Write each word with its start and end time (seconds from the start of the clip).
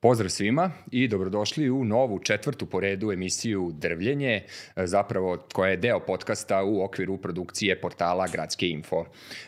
Pozdrav 0.00 0.30
svima 0.30 0.70
i 0.90 1.08
dobrodošli 1.08 1.70
u 1.70 1.84
novu 1.84 2.18
četvrtu 2.18 2.66
po 2.66 2.80
redu 2.80 3.12
emisiju 3.12 3.72
Drvljenje, 3.74 4.42
zapravo 4.76 5.38
koja 5.52 5.70
je 5.70 5.76
deo 5.76 6.00
podcasta 6.00 6.62
u 6.64 6.82
okviru 6.84 7.16
produkcije 7.16 7.80
portala 7.80 8.26
Gradske 8.32 8.68
info. 8.68 9.04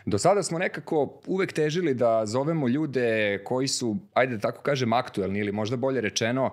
Do 0.06 0.18
sada 0.18 0.42
smo 0.42 0.58
nekako 0.58 1.20
uvek 1.26 1.52
težili 1.52 1.94
da 1.94 2.26
zovemo 2.26 2.68
ljude 2.68 3.40
koji 3.44 3.68
su, 3.68 3.96
ajde 4.14 4.36
da 4.36 4.40
tako 4.40 4.62
kažem, 4.62 4.92
aktuelni 4.92 5.38
ili 5.38 5.52
možda 5.52 5.76
bolje 5.76 6.00
rečeno, 6.00 6.50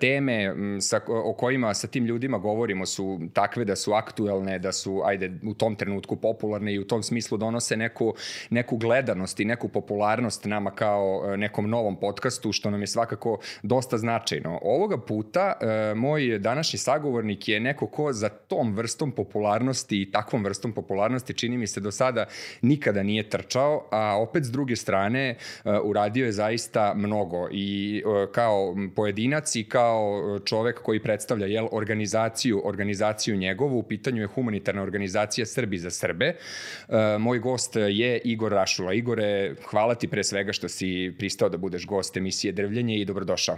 teme 0.00 0.54
sa, 0.80 1.00
o 1.08 1.34
kojima 1.34 1.74
sa 1.74 1.86
tim 1.86 2.04
ljudima 2.04 2.38
govorimo 2.38 2.86
su 2.86 3.20
takve 3.32 3.64
da 3.64 3.76
su 3.76 3.92
aktuelne, 3.92 4.58
da 4.58 4.72
su, 4.72 5.02
ajde, 5.04 5.32
u 5.46 5.54
tom 5.54 5.76
trenutku 5.76 6.16
popularne 6.16 6.74
i 6.74 6.78
u 6.78 6.86
tom 6.86 7.02
smislu 7.02 7.38
donose 7.38 7.76
neku, 7.76 8.14
neku 8.50 8.76
gledanost 8.76 9.40
i 9.40 9.44
neku 9.44 9.68
popularnost 9.68 10.44
nama 10.44 10.70
kao 10.70 11.36
nekom 11.36 11.70
novom 11.70 12.00
podcastu, 12.00 12.52
što 12.52 12.70
nam 12.70 12.80
je 12.80 12.86
svakako 12.86 13.27
svakako 13.28 13.38
dosta 13.62 13.98
značajno. 13.98 14.58
Ovoga 14.62 14.98
puta 14.98 15.52
e, 15.60 15.94
moj 15.94 16.38
današnji 16.38 16.78
sagovornik 16.78 17.48
je 17.48 17.60
neko 17.60 17.86
ko 17.86 18.12
za 18.12 18.28
tom 18.28 18.74
vrstom 18.74 19.12
popularnosti 19.12 20.02
i 20.02 20.10
takvom 20.10 20.44
vrstom 20.44 20.72
popularnosti 20.72 21.34
čini 21.34 21.56
mi 21.56 21.66
se 21.66 21.80
do 21.80 21.90
sada 21.90 22.26
nikada 22.62 23.02
nije 23.02 23.28
trčao, 23.28 23.88
a 23.90 24.16
opet 24.20 24.44
s 24.44 24.50
druge 24.50 24.76
strane 24.76 25.28
e, 25.28 25.36
uradio 25.84 26.26
je 26.26 26.32
zaista 26.32 26.94
mnogo 26.96 27.48
i 27.52 28.02
e, 28.04 28.32
kao 28.32 28.76
pojedinac 28.96 29.56
i 29.56 29.64
kao 29.64 30.38
čovek 30.44 30.82
koji 30.82 31.02
predstavlja 31.02 31.46
jel, 31.46 31.68
organizaciju, 31.72 32.62
organizaciju 32.64 33.36
njegovu, 33.36 33.78
u 33.78 33.82
pitanju 33.82 34.22
je 34.22 34.26
humanitarna 34.26 34.82
organizacija 34.82 35.46
Srbi 35.46 35.78
za 35.78 35.90
Srbe. 35.90 36.26
E, 36.26 37.18
moj 37.18 37.38
gost 37.38 37.76
je 37.76 38.20
Igor 38.24 38.52
Rašula. 38.52 38.92
Igore, 38.92 39.54
hvala 39.70 39.94
ti 39.94 40.08
pre 40.08 40.24
svega 40.24 40.52
što 40.52 40.68
si 40.68 41.14
pristao 41.18 41.48
da 41.48 41.56
budeš 41.56 41.86
gost 41.86 42.16
emisije 42.16 42.52
Drvljenje 42.52 42.96
i 42.96 43.04
dobrodošao. 43.18 43.56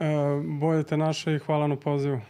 E, 0.00 0.04
bolje 0.60 0.82
te 0.82 0.96
naše 0.96 1.34
i 1.34 1.38
hvala 1.38 1.66
na 1.66 1.76
pozivu. 1.76 2.20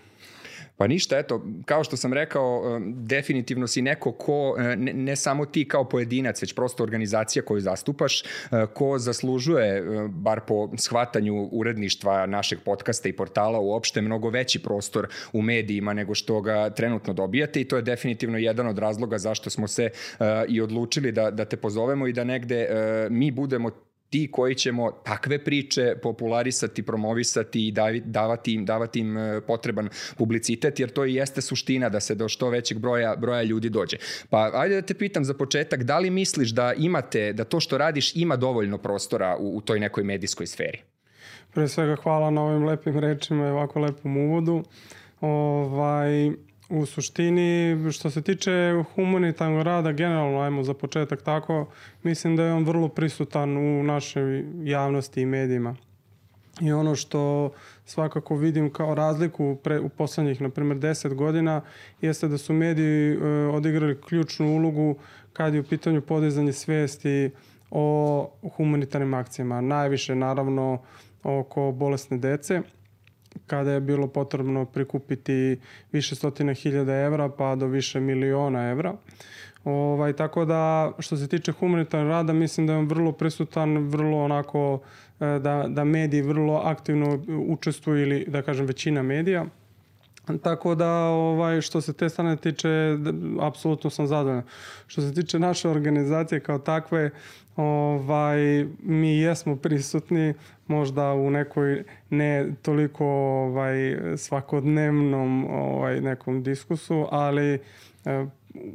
Pa 0.77 0.87
ništa, 0.87 1.19
eto, 1.19 1.45
kao 1.65 1.85
što 1.85 1.97
sam 1.97 2.13
rekao, 2.13 2.63
e, 2.65 2.81
definitivno 2.85 3.67
si 3.67 3.83
neko 3.83 4.13
ko, 4.13 4.57
e, 4.59 4.77
ne, 4.77 4.93
ne 4.93 5.17
samo 5.17 5.47
ti 5.47 5.69
kao 5.69 5.89
pojedinac, 5.89 6.43
već 6.43 6.55
prosto 6.55 6.83
organizacija 6.83 7.43
koju 7.43 7.61
zastupaš, 7.61 8.23
e, 8.23 8.27
ko 8.75 8.99
zaslužuje, 8.99 9.83
bar 10.09 10.41
po 10.41 10.71
shvatanju 10.77 11.49
uredništva 11.53 12.27
našeg 12.27 12.59
podcasta 12.65 13.09
i 13.09 13.13
portala, 13.13 13.59
uopšte 13.59 14.01
mnogo 14.01 14.31
veći 14.31 14.63
prostor 14.63 15.09
u 15.33 15.43
medijima 15.43 15.93
nego 15.93 16.15
što 16.15 16.41
ga 16.41 16.71
trenutno 16.71 17.13
dobijate 17.13 17.61
i 17.61 17.69
to 17.69 17.77
je 17.77 17.83
definitivno 17.83 18.39
jedan 18.39 18.67
od 18.67 18.79
razloga 18.79 19.19
zašto 19.19 19.51
smo 19.51 19.69
se 19.69 19.91
i 20.49 20.61
odlučili 20.61 21.13
da, 21.13 21.31
da 21.31 21.45
te 21.45 21.57
pozovemo 21.57 22.07
i 22.07 22.13
da 22.13 22.25
negde 22.25 22.69
mi 23.11 23.31
budemo 23.31 23.71
ti 24.15 24.29
koji 24.33 24.55
ćemo 24.55 24.91
takve 24.91 25.39
priče 25.45 25.95
popularisati, 26.03 26.83
promovisati 26.83 27.69
i 27.69 27.73
davati 28.05 28.55
im, 28.55 28.65
davati 28.65 29.01
im 29.01 29.19
e, 29.19 29.41
potreban 29.41 29.89
publicitet, 30.17 30.81
jer 30.81 30.91
to 30.91 31.05
i 31.05 31.15
jeste 31.15 31.41
suština 31.41 31.89
da 31.89 32.01
se 32.01 32.15
do 32.15 32.29
što 32.29 32.51
većeg 32.51 32.79
broja, 32.79 33.17
broja 33.17 33.43
ljudi 33.43 33.71
dođe. 33.71 33.97
Pa 34.31 34.51
ajde 34.55 34.75
da 34.75 34.87
te 34.87 34.95
pitam 34.95 35.25
za 35.25 35.35
početak, 35.35 35.83
da 35.83 35.99
li 35.99 36.11
misliš 36.11 36.51
da 36.51 36.73
imate, 36.77 37.33
da 37.33 37.45
to 37.45 37.61
što 37.61 37.79
radiš 37.79 38.17
ima 38.17 38.37
dovoljno 38.37 38.79
prostora 38.79 39.37
u, 39.41 39.57
u 39.57 39.61
toj 39.61 39.81
nekoj 39.81 40.05
medijskoj 40.05 40.47
sferi? 40.47 40.79
Pre 41.55 41.69
svega 41.69 41.97
hvala 41.97 42.31
na 42.31 42.43
ovim 42.43 42.65
lepim 42.65 42.99
rečima 42.99 43.47
i 43.47 43.51
ovako 43.51 43.81
lepom 43.81 44.17
uvodu. 44.17 44.63
Ovaj, 45.21 46.31
U 46.69 46.87
suštini, 46.87 47.77
što 47.93 48.11
se 48.11 48.23
tiče 48.23 48.83
humanitarnog 48.95 49.63
rada, 49.63 49.93
generalno, 49.93 50.41
ajmo 50.41 50.63
za 50.63 50.75
početak 50.75 51.23
tako, 51.23 51.67
mislim 52.03 52.37
da 52.37 52.43
je 52.43 52.53
on 52.53 52.65
vrlo 52.65 52.89
prisutan 52.89 53.57
u 53.57 53.83
našoj 53.83 54.45
javnosti 54.63 55.23
i 55.23 55.27
medijima. 55.27 55.77
I 56.61 56.73
ono 56.73 56.95
što 56.95 57.53
svakako 57.85 58.37
vidim 58.37 58.71
kao 58.71 58.95
razliku 58.95 59.57
pre, 59.63 59.81
u 59.81 59.89
poslednjih, 59.89 60.41
na 60.41 60.49
primjer, 60.49 60.79
10 60.79 61.15
godina, 61.15 61.61
jeste 62.01 62.29
da 62.29 62.39
su 62.39 62.53
mediji 62.53 63.13
e, 63.13 63.19
odigrali 63.47 64.01
ključnu 64.01 64.57
ulogu 64.57 64.97
kad 65.33 65.55
je 65.55 65.61
u 65.61 65.65
pitanju 65.65 66.01
podizanje 66.01 66.53
svesti 66.53 67.31
o 67.71 68.31
humanitarnim 68.57 69.15
akcijama. 69.15 69.61
Najviše, 69.61 70.15
naravno, 70.15 70.83
oko 71.23 71.73
bolesne 71.73 72.19
dece 72.19 72.63
kada 73.47 73.73
je 73.73 73.81
bilo 73.81 74.07
potrebno 74.07 74.65
prikupiti 74.65 75.61
više 75.93 76.15
stotina 76.15 76.53
hiljada 76.53 76.95
evra 76.95 77.29
pa 77.29 77.55
do 77.55 77.67
više 77.67 78.01
miliona 78.01 78.71
evra. 78.71 78.95
Ovaj, 79.65 80.13
tako 80.13 80.45
da 80.45 80.93
što 80.99 81.17
se 81.17 81.29
tiče 81.29 81.53
humanitarnog 81.53 82.11
rada 82.11 82.33
mislim 82.33 82.67
da 82.67 82.73
je 82.73 82.79
on 82.79 82.87
vrlo 82.87 83.13
prisutan, 83.13 83.79
vrlo 83.79 84.25
onako 84.25 84.81
e, 85.21 85.27
da, 85.27 85.65
da 85.69 85.85
mediji 85.85 86.23
vrlo 86.23 86.61
aktivno 86.65 87.25
učestvuju 87.49 88.03
ili 88.03 88.25
da 88.29 88.43
kažem 88.43 88.67
većina 88.67 89.03
medija. 89.03 89.47
Tako 90.43 90.75
da 90.75 90.91
ovaj 91.09 91.61
što 91.61 91.81
se 91.81 91.93
te 91.93 92.09
strane 92.09 92.37
tiče 92.37 92.97
apsolutno 93.41 93.91
sam 93.91 94.07
zadovoljan. 94.07 94.43
Što 94.87 95.01
se 95.01 95.15
tiče 95.15 95.39
naše 95.39 95.69
organizacije 95.69 96.41
kao 96.41 96.59
takve, 96.59 97.11
ovaj 97.57 98.67
mi 98.83 99.19
jesmo 99.19 99.57
prisutni 99.57 100.35
možda 100.67 101.13
u 101.13 101.31
nekoj 101.31 101.85
ne 102.11 102.47
toliko 102.63 103.05
ovaj 103.07 103.97
svakodnevnom 104.17 105.47
ovaj 105.51 106.01
nekom 106.01 106.43
diskusu, 106.43 107.07
ali 107.11 107.59
eh, 108.05 108.27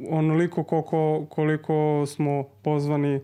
onoliko 0.09 0.63
koliko, 0.63 1.25
koliko 1.29 2.05
smo 2.07 2.43
pozvani 2.63 3.21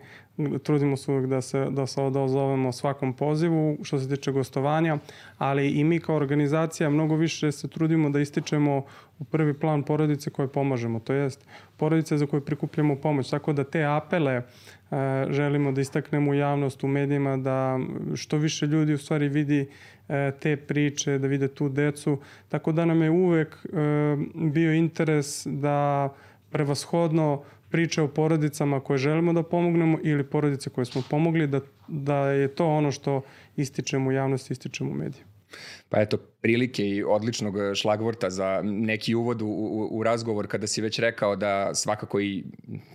trudimo 0.64 0.98
se 0.98 1.12
uvek 1.12 1.26
da 1.26 1.42
se, 1.42 1.68
da 1.70 1.88
se 1.88 2.02
odazovemo 2.02 2.72
svakom 2.72 3.14
pozivu 3.14 3.78
što 3.84 4.00
se 4.00 4.10
tiče 4.10 4.32
gostovanja, 4.32 4.98
ali 5.38 5.70
i 5.70 5.84
mi 5.84 6.00
kao 6.00 6.16
organizacija 6.16 6.90
mnogo 6.90 7.16
više 7.16 7.52
se 7.52 7.68
trudimo 7.68 8.10
da 8.10 8.20
ističemo 8.20 8.86
u 9.20 9.24
prvi 9.24 9.54
plan 9.54 9.84
porodice 9.84 10.30
koje 10.30 10.48
pomažemo, 10.48 11.00
to 11.00 11.14
jest 11.14 11.46
porodice 11.78 12.18
za 12.18 12.26
koje 12.26 12.46
prikupljamo 12.46 12.96
pomoć, 12.96 13.30
tako 13.30 13.54
da 13.54 13.64
te 13.64 13.84
apele 13.84 14.34
e, 14.34 14.44
želimo 15.30 15.72
da 15.72 15.82
istaknemo 15.82 16.32
u 16.32 16.34
javnost, 16.34 16.84
u 16.84 16.88
medijima, 16.88 17.38
da 17.38 17.80
što 18.16 18.38
više 18.38 18.66
ljudi 18.66 18.94
u 18.94 18.98
stvari 18.98 19.30
vidi 19.30 19.70
e, 20.10 20.32
te 20.40 20.56
priče, 20.58 21.18
da 21.18 21.28
vide 21.28 21.48
tu 21.48 21.70
decu, 21.70 22.18
tako 22.50 22.72
da 22.72 22.86
nam 22.86 23.02
je 23.02 23.10
uvek 23.10 23.66
e, 23.66 23.68
bio 24.34 24.74
interes 24.74 25.48
da 25.48 26.10
prevashodno 26.50 27.44
priče 27.76 28.02
o 28.02 28.08
porodicama 28.08 28.80
koje 28.80 28.98
želimo 28.98 29.34
da 29.34 29.44
pomognemo 29.44 29.98
ili 30.04 30.24
porodice 30.24 30.70
koje 30.70 30.86
smo 30.86 31.02
pomogli, 31.10 31.48
da, 31.48 31.60
da 31.88 32.18
je 32.30 32.48
to 32.48 32.68
ono 32.68 32.92
što 32.92 33.22
ističemo 33.56 34.10
u 34.10 34.12
javnosti, 34.12 34.54
ističemo 34.54 34.92
u 34.92 34.94
mediju. 34.94 35.24
Pa 35.90 36.02
eto, 36.02 36.18
prilike 36.18 36.88
i 36.88 37.04
odličnog 37.04 37.56
šlagvorta 37.76 38.30
za 38.30 38.62
neki 38.64 39.16
uvod 39.16 39.42
u, 39.42 39.48
u, 39.48 39.90
u 39.92 40.04
razgovor 40.04 40.48
kada 40.48 40.68
si 40.68 40.82
već 40.82 41.00
rekao 41.00 41.36
da 41.36 41.74
svakako 41.74 42.20
i 42.22 42.44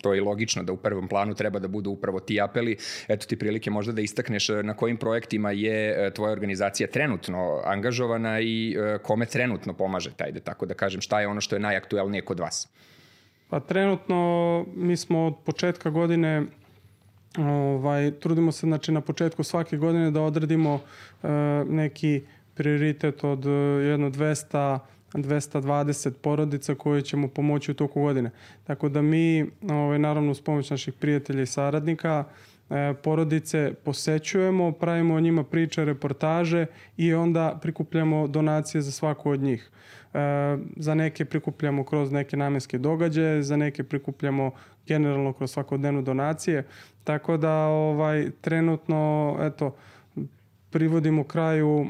to 0.03 0.15
je 0.15 0.23
logično 0.23 0.63
da 0.63 0.73
u 0.73 0.77
prvom 0.77 1.09
planu 1.09 1.35
treba 1.35 1.59
da 1.59 1.69
budu 1.69 1.91
upravo 1.91 2.21
ti 2.21 2.41
apeli. 2.41 2.77
Eto 3.09 3.27
ti 3.27 3.37
prilike 3.37 3.71
možda 3.71 3.93
da 3.93 4.01
istakneš 4.01 4.49
na 4.49 4.77
kojim 4.77 4.97
projektima 4.97 5.53
je 5.53 6.07
e, 6.07 6.11
tvoja 6.15 6.33
organizacija 6.33 6.89
trenutno 6.89 7.61
angažovana 7.65 8.41
i 8.41 8.77
e, 8.79 8.99
kome 9.03 9.27
trenutno 9.27 9.77
pomaže, 9.77 10.11
tajde 10.17 10.41
tako 10.41 10.67
da 10.67 10.75
kažem 10.75 11.01
šta 11.01 11.21
je 11.21 11.29
ono 11.29 11.41
što 11.41 11.57
je 11.57 11.61
najaktuelnije 11.61 12.25
kod 12.25 12.41
vas. 12.41 12.69
Pa 13.51 13.61
trenutno 13.61 14.65
mi 14.77 14.97
smo 14.97 15.27
od 15.27 15.35
početka 15.45 15.91
godine 15.91 16.47
ovaj, 17.39 18.11
trudimo 18.11 18.53
se 18.53 18.67
znači, 18.67 18.93
na 18.93 19.01
početku 19.01 19.43
svake 19.43 19.77
godine 19.77 20.11
da 20.11 20.23
odredimo 20.23 20.81
e, 21.23 21.29
neki 21.69 22.23
prioritet 22.55 23.25
od 23.25 23.47
e, 23.47 23.51
jedno 23.51 24.11
200 24.11 24.79
220 25.15 26.11
porodica 26.11 26.75
koje 26.75 27.03
ćemo 27.03 27.29
pomoći 27.29 27.71
u 27.71 27.75
toku 27.75 28.03
godine. 28.03 28.31
Tako 28.65 28.89
da 28.89 29.03
mi, 29.03 29.47
ovaj, 29.71 29.99
naravno 29.99 30.31
uz 30.31 30.41
pomoć 30.41 30.71
naših 30.71 30.95
prijatelja 30.95 31.43
i 31.43 31.47
saradnika, 31.47 32.25
porodice 33.03 33.73
posećujemo, 33.85 34.73
pravimo 34.73 35.15
o 35.15 35.21
njima 35.21 35.45
priče, 35.45 35.85
reportaže 35.85 36.67
i 36.97 37.15
onda 37.15 37.59
prikupljamo 37.63 38.27
donacije 38.27 38.83
za 38.83 38.93
svaku 38.93 39.31
od 39.31 39.41
njih. 39.41 39.71
E, 40.15 40.19
za 40.77 40.95
neke 40.95 41.25
prikupljamo 41.25 41.85
kroz 41.85 42.13
neke 42.13 42.37
namenske 42.37 42.79
događaje, 42.79 43.43
za 43.43 43.57
neke 43.57 43.83
prikupljamo 43.83 44.51
generalno 44.87 45.33
kroz 45.33 45.51
svakodnevnu 45.51 46.03
donacije. 46.03 46.67
Tako 47.05 47.37
da 47.37 47.55
ovaj 47.67 48.31
trenutno 48.41 49.37
eto 49.41 49.75
privodimo 50.71 51.25
kraju 51.25 51.87
e, 51.87 51.89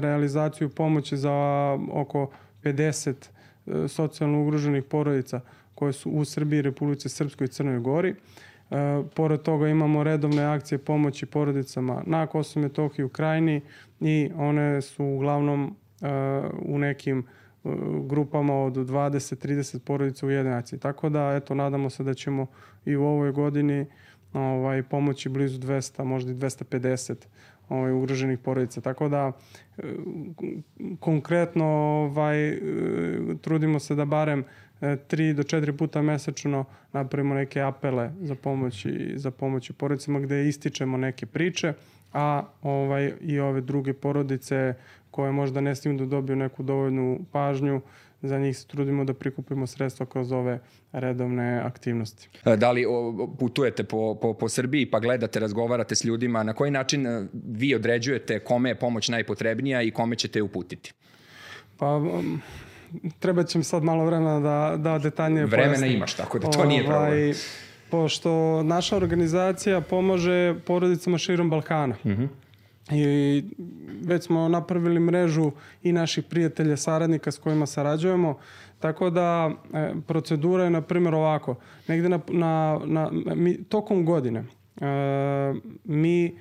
realizaciju 0.00 0.68
pomoći 0.68 1.16
za 1.16 1.32
oko 1.92 2.30
50 2.62 3.14
e, 3.66 3.88
socijalno 3.88 4.42
ugroženih 4.42 4.84
porodica 4.84 5.40
koje 5.74 5.92
su 5.92 6.10
u 6.10 6.24
Srbiji, 6.24 6.62
Republici 6.62 7.08
Srpskoj 7.08 7.44
i 7.44 7.48
Crnoj 7.48 7.80
Gori. 7.80 8.10
E, 8.10 8.14
pored 9.14 9.42
toga 9.42 9.68
imamo 9.68 10.02
redovne 10.02 10.44
akcije 10.44 10.78
pomoći 10.78 11.26
porodicama 11.26 12.02
na 12.06 12.26
Kosovo 12.26 12.62
Metohiji 12.62 13.04
u 13.04 13.08
Krajini 13.08 13.60
i 14.00 14.30
one 14.36 14.82
su 14.82 15.04
uglavnom 15.04 15.76
e, 16.00 16.06
u 16.62 16.78
nekim 16.78 17.26
grupama 18.06 18.64
od 18.64 18.74
20-30 18.74 19.78
porodica 19.78 20.26
u 20.26 20.30
jednoj 20.30 20.54
akciji. 20.54 20.78
Tako 20.78 21.08
da, 21.08 21.34
eto, 21.36 21.54
nadamo 21.54 21.90
se 21.90 22.04
da 22.04 22.14
ćemo 22.14 22.46
i 22.84 22.96
u 22.96 23.04
ovoj 23.04 23.32
godini 23.32 23.86
ovaj, 24.32 24.82
pomoći 24.82 25.28
blizu 25.28 25.58
200, 25.58 26.04
možda 26.04 26.32
i 26.32 26.34
250 26.34 27.14
ovaj, 27.68 27.92
ugroženih 27.92 28.38
porodica. 28.38 28.80
Tako 28.80 29.08
da 29.08 29.32
e, 29.78 29.82
konkretno 31.00 31.64
ovaj, 31.64 32.48
e, 32.48 32.58
trudimo 33.40 33.78
se 33.78 33.94
da 33.94 34.04
barem 34.04 34.44
e, 34.80 34.96
tri 34.96 35.34
do 35.34 35.42
četiri 35.42 35.72
puta 35.72 36.02
mesečno 36.02 36.64
napravimo 36.92 37.34
neke 37.34 37.60
apele 37.60 38.10
za 38.20 38.34
pomoć 38.34 38.84
i 38.84 39.12
za 39.16 39.30
pomoć 39.30 39.70
porodicama 39.78 40.20
gde 40.20 40.48
ističemo 40.48 40.96
neke 40.96 41.26
priče, 41.26 41.72
a 42.12 42.44
ovaj 42.62 43.12
i 43.20 43.40
ove 43.40 43.60
druge 43.60 43.92
porodice 43.92 44.74
koje 45.10 45.32
možda 45.32 45.60
ne 45.60 45.74
stignu 45.74 45.98
da 45.98 46.06
dobiju 46.06 46.36
neku 46.36 46.62
dovoljnu 46.62 47.18
pažnju, 47.32 47.80
za 48.22 48.38
njih 48.38 48.58
se 48.58 48.66
trudimo 48.66 49.04
da 49.04 49.14
prikupimo 49.14 49.66
sredstva 49.66 50.06
kroz 50.06 50.32
ove 50.32 50.58
redovne 50.92 51.60
aktivnosti. 51.64 52.28
E, 52.44 52.56
da 52.56 52.70
li 52.70 52.84
putujete 53.38 53.84
po, 53.84 54.18
po, 54.22 54.34
po 54.34 54.48
Srbiji 54.48 54.90
pa 54.90 55.00
gledate, 55.00 55.40
razgovarate 55.40 55.94
s 55.94 56.04
ljudima, 56.04 56.42
na 56.42 56.52
koji 56.52 56.70
način 56.70 57.06
e, 57.06 57.26
vi 57.32 57.74
određujete 57.74 58.38
kome 58.38 58.70
je 58.70 58.74
pomoć 58.74 59.08
najpotrebnija 59.08 59.82
i 59.82 59.90
kome 59.90 60.16
ćete 60.16 60.42
uputiti? 60.42 60.92
Pa 61.76 62.00
treba 63.18 63.44
će 63.44 63.58
mi 63.58 63.64
sad 63.64 63.82
malo 63.82 64.04
vremena 64.04 64.40
da, 64.40 64.76
da 64.76 64.98
detaljnije 64.98 65.46
Vremena 65.46 65.68
pojasnim. 65.68 65.92
imaš, 65.92 66.14
tako 66.14 66.38
da 66.38 66.50
to 66.50 66.64
nije 66.64 66.86
ovaj, 66.86 67.08
problem. 67.08 67.34
Pošto 67.90 68.62
naša 68.62 68.96
organizacija 68.96 69.80
pomaže 69.80 70.54
porodicama 70.66 71.18
širom 71.18 71.50
Balkana. 71.50 71.94
Mhm. 72.04 72.22
-huh 72.22 72.28
i 72.90 73.44
već 74.02 74.24
smo 74.24 74.48
napravili 74.48 75.00
mrežu 75.00 75.52
i 75.82 75.92
naših 75.92 76.24
prijatelja, 76.24 76.76
saradnika 76.76 77.30
s 77.30 77.38
kojima 77.38 77.66
sarađujemo, 77.66 78.38
tako 78.80 79.10
da 79.10 79.50
e, 79.74 79.92
procedura 80.06 80.64
je 80.64 80.70
na 80.70 80.80
primjer 80.80 81.14
ovako, 81.14 81.54
negde 81.88 82.08
na, 82.08 82.20
na, 82.28 82.80
na 82.84 83.10
mi, 83.34 83.64
tokom 83.64 84.04
godine 84.04 84.44
e, 84.80 85.54
mi 85.84 86.38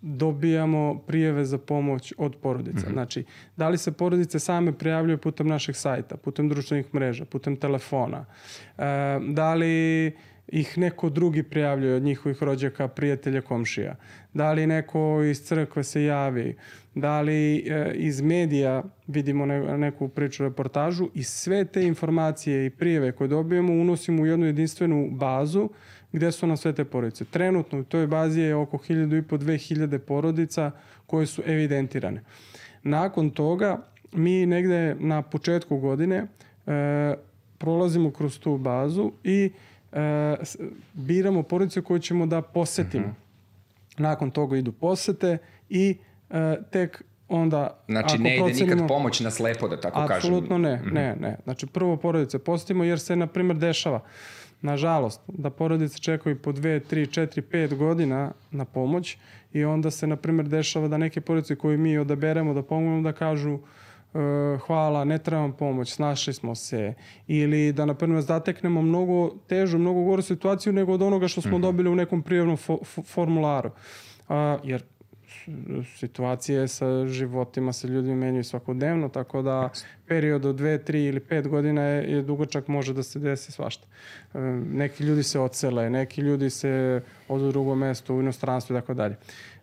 dobijamo 0.00 1.02
prijeve 1.06 1.44
za 1.44 1.58
pomoć 1.58 2.14
od 2.18 2.36
porodica. 2.36 2.86
Mm 2.86 2.90
-hmm. 2.90 2.92
Znači, 2.92 3.24
da 3.56 3.68
li 3.68 3.78
se 3.78 3.92
porodice 3.92 4.38
same 4.38 4.72
prijavljuju 4.72 5.18
putem 5.18 5.48
našeg 5.48 5.76
sajta, 5.76 6.16
putem 6.16 6.48
društvenih 6.48 6.94
mreža, 6.94 7.24
putem 7.24 7.56
telefona, 7.56 8.24
e, 8.78 8.84
da 9.28 9.54
li 9.54 10.12
ih 10.48 10.78
neko 10.78 11.10
drugi 11.10 11.42
prijavljuje 11.42 11.94
od 11.94 12.02
njihovih 12.02 12.42
rođaka, 12.42 12.88
prijatelja, 12.88 13.40
komšija. 13.40 13.96
Da 14.32 14.52
li 14.52 14.66
neko 14.66 15.22
iz 15.22 15.42
crkve 15.42 15.84
se 15.84 16.04
javi, 16.04 16.56
da 16.94 17.20
li 17.20 17.56
e, 17.56 17.92
iz 17.94 18.20
medija 18.20 18.82
vidimo 19.06 19.46
ne, 19.46 19.78
neku 19.78 20.08
priču, 20.08 20.42
reportažu 20.42 21.08
i 21.14 21.22
sve 21.22 21.64
te 21.64 21.82
informacije 21.82 22.66
i 22.66 22.70
prijeve 22.70 23.12
koje 23.12 23.28
dobijemo 23.28 23.72
unosimo 23.72 24.22
u 24.22 24.26
jednu 24.26 24.46
jedinstvenu 24.46 25.08
bazu 25.10 25.68
gde 26.14 26.32
su 26.32 26.46
nam 26.46 26.56
sve 26.56 26.72
te 26.72 26.84
porodice. 26.84 27.24
Trenutno 27.24 27.80
u 27.80 27.84
toj 27.84 28.06
bazi 28.06 28.40
je 28.40 28.54
oko 28.54 28.78
1000 28.78 29.18
i 29.18 29.22
po 29.22 29.36
2000 29.36 29.98
porodica 29.98 30.70
koje 31.06 31.26
su 31.26 31.42
evidentirane. 31.46 32.22
Nakon 32.82 33.30
toga 33.30 33.86
mi 34.12 34.46
negde 34.46 34.94
na 34.94 35.22
početku 35.22 35.78
godine 35.78 36.26
e, 36.66 37.14
prolazimo 37.58 38.10
kroz 38.10 38.38
tu 38.38 38.58
bazu 38.58 39.12
i 39.24 39.50
e, 39.92 40.36
biramo 40.92 41.42
porodice 41.42 41.82
koje 41.82 42.00
ćemo 42.00 42.26
da 42.26 42.42
posetimo. 42.42 43.06
Mhm. 43.06 43.12
-huh. 43.12 44.00
Nakon 44.02 44.30
toga 44.30 44.56
idu 44.56 44.72
posete 44.72 45.38
i 45.68 45.96
e, 46.30 46.56
tek 46.70 47.02
onda 47.28 47.78
Znači 47.88 48.18
ne 48.18 48.36
ide 48.36 48.64
nikad 48.64 48.88
pomoć 48.88 49.20
na 49.20 49.30
slepo 49.30 49.68
da 49.68 49.80
tako 49.80 50.06
kažem. 50.06 50.16
Apsolutno 50.16 50.58
ne, 50.58 50.76
mm 50.76 50.80
-hmm. 50.84 50.92
ne, 50.92 51.16
ne. 51.20 51.36
Znači 51.44 51.66
prvo 51.66 51.96
porodice 51.96 52.38
posetimo 52.38 52.84
jer 52.84 53.00
se 53.00 53.16
na 53.16 53.26
primjer 53.26 53.56
dešava 53.56 54.00
nažalost 54.64 55.20
da 55.28 55.50
porodice 55.50 55.98
čekaju 55.98 56.38
po 56.38 56.52
2, 56.52 56.80
3, 56.90 57.20
4, 57.20 57.42
5 57.52 57.76
godina 57.76 58.32
na 58.50 58.64
pomoć 58.64 59.16
i 59.52 59.64
onda 59.64 59.90
se 59.90 60.06
na 60.06 60.16
primjer 60.16 60.48
dešava 60.48 60.88
da 60.88 60.98
neke 60.98 61.20
porodice 61.20 61.56
koje 61.56 61.76
mi 61.76 61.98
odaberemo 61.98 62.54
da 62.54 62.62
pomognemo 62.62 63.02
da 63.02 63.12
kažu 63.12 63.58
E, 64.14 64.58
hvala, 64.66 65.04
ne 65.04 65.18
trebam 65.18 65.52
pomoć, 65.52 65.92
snašli 65.92 66.32
smo 66.32 66.54
se, 66.54 66.94
ili 67.26 67.72
da, 67.72 67.84
na 67.84 67.94
primjer, 67.94 68.22
zateknemo 68.22 68.82
mnogo 68.82 69.30
težu, 69.46 69.78
mnogo 69.78 70.02
goru 70.02 70.22
situaciju 70.22 70.72
nego 70.72 70.92
od 70.92 71.02
onoga 71.02 71.28
što 71.28 71.40
smo 71.40 71.50
mm 71.50 71.54
-hmm. 71.54 71.62
dobili 71.62 71.88
u 71.88 71.94
nekom 71.94 72.22
prijavnom 72.22 72.56
fo 72.56 72.78
formularu. 73.04 73.70
A, 74.28 74.58
jer 74.64 74.82
situacije 75.96 76.68
sa 76.68 77.06
životima 77.06 77.72
se 77.72 77.88
ljudi 77.88 78.14
menjaju 78.14 78.44
svakodnevno, 78.44 79.08
tako 79.08 79.42
da 79.42 79.70
period 80.06 80.44
od 80.44 80.56
dve, 80.56 80.78
tri 80.78 81.04
ili 81.04 81.20
pet 81.20 81.48
godina 81.48 81.82
je, 81.82 82.12
je 82.12 82.22
dugočak, 82.22 82.68
može 82.68 82.94
da 82.94 83.02
se 83.02 83.18
desi 83.18 83.52
svašta. 83.52 83.86
E, 84.34 84.38
neki 84.72 85.04
ljudi 85.04 85.22
se 85.22 85.40
ocele, 85.40 85.90
neki 85.90 86.20
ljudi 86.20 86.50
se 86.50 87.02
odu 87.28 87.44
u 87.44 87.52
drugo 87.52 87.74
mesto, 87.74 88.14
u 88.14 88.20
inostranstvu 88.20 88.76
i 88.76 88.80
tako 88.80 88.94
dalje. 88.94 89.16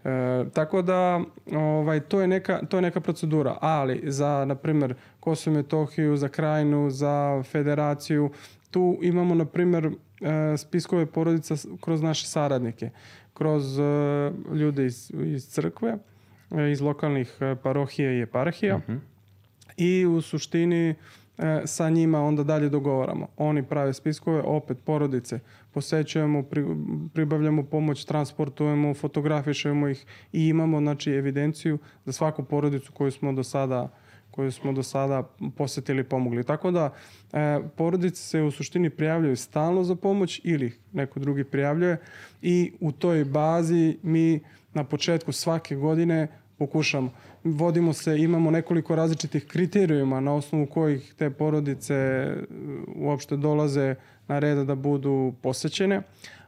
E, 0.04 0.45
tako 0.54 0.81
da 0.81 1.22
ovaj, 1.56 2.00
to, 2.00 2.22
je 2.22 2.27
neka, 2.27 2.60
to 2.69 2.77
je 2.77 2.81
neka 2.81 3.00
procedura, 3.00 3.57
ali 3.62 4.01
za, 4.06 4.45
na 4.45 4.56
primer, 4.56 4.95
Kosovo 5.19 5.54
i 5.54 5.57
Metohiju, 5.57 6.18
za 6.18 6.27
krajinu, 6.27 6.89
za 6.89 7.44
federaciju, 7.44 8.30
tu 8.71 9.00
imamo, 9.01 9.35
na 9.35 9.45
primer, 9.45 9.85
e, 9.85 10.57
spiskove 10.57 11.06
porodica 11.06 11.56
kroz 11.81 12.01
naše 12.01 12.27
saradnike, 12.27 12.89
kroz 13.33 13.79
e, 13.79 13.83
ljude 14.53 14.85
iz, 14.85 15.12
iz 15.25 15.47
crkve, 15.47 15.97
e, 16.51 16.71
iz 16.71 16.81
lokalnih 16.81 17.38
parohija 17.63 18.12
i 18.12 18.21
eparhija 18.21 18.75
uh 18.75 18.81
mhm. 18.81 18.91
-huh. 18.91 19.00
i 19.77 20.06
u 20.06 20.21
suštini 20.21 20.95
sa 21.65 21.89
njima 21.89 22.21
onda 22.21 22.44
dalje 22.44 22.69
dogovaramo. 22.69 23.27
Oni 23.38 23.63
prave 23.63 23.94
spiskove, 23.94 24.41
opet 24.41 24.77
porodice, 24.85 25.39
posećujemo, 25.71 26.44
pri, 26.44 26.65
pribavljamo 27.13 27.63
pomoć, 27.63 28.06
transportujemo, 28.06 28.94
fotografišemo 28.94 29.88
ih 29.88 30.06
i 30.33 30.47
imamo 30.47 30.79
znači, 30.79 31.12
evidenciju 31.12 31.77
za 32.06 32.12
svaku 32.12 32.44
porodicu 32.44 32.91
koju 32.91 33.12
smo 33.12 33.33
do 33.33 33.44
sada 33.44 33.89
koju 34.31 34.51
smo 34.51 34.74
do 34.74 34.83
sada 34.83 35.24
posetili 35.57 36.01
i 36.01 36.04
pomogli. 36.04 36.44
Tako 36.44 36.72
da 36.72 36.94
e, 37.33 37.60
porodice 37.75 38.22
se 38.22 38.42
u 38.42 38.51
suštini 38.51 38.89
prijavljaju 38.89 39.36
stalno 39.36 39.83
za 39.83 39.95
pomoć 39.95 40.42
ili 40.44 40.74
neko 40.94 41.19
drugi 41.19 41.44
prijavljuje 41.44 41.98
i 42.42 42.72
u 42.80 42.92
toj 42.92 43.25
bazi 43.25 43.98
mi 44.04 44.39
na 44.74 44.83
početku 44.83 45.31
svake 45.31 45.75
godine 45.75 46.28
pokušamo. 46.57 47.12
Vodimo 47.44 47.94
se, 47.94 48.19
imamo 48.19 48.51
nekoliko 48.51 48.95
različitih 48.95 49.48
kriterijuma 49.48 50.19
na 50.19 50.34
osnovu 50.34 50.66
kojih 50.66 51.13
te 51.18 51.30
porodice 51.30 51.94
e, 51.94 52.36
uopšte 52.95 53.38
dolaze 53.38 53.95
na 54.27 54.39
red 54.39 54.57
da 54.57 54.75
budu 54.75 55.34
posećene, 55.42 56.01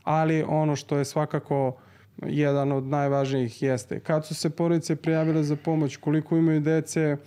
ali 0.04 0.44
ono 0.48 0.76
što 0.76 0.98
je 0.98 1.06
svakako 1.06 1.78
jedan 2.26 2.72
od 2.72 2.84
najvažnijih 2.84 3.62
jeste 3.62 4.00
kad 4.00 4.26
su 4.26 4.36
se 4.36 4.50
porodice 4.50 4.96
prijavile 4.96 5.44
za 5.44 5.56
pomoć, 5.56 5.96
koliko 5.98 6.38
imaju 6.38 6.60
dece, 6.60 7.18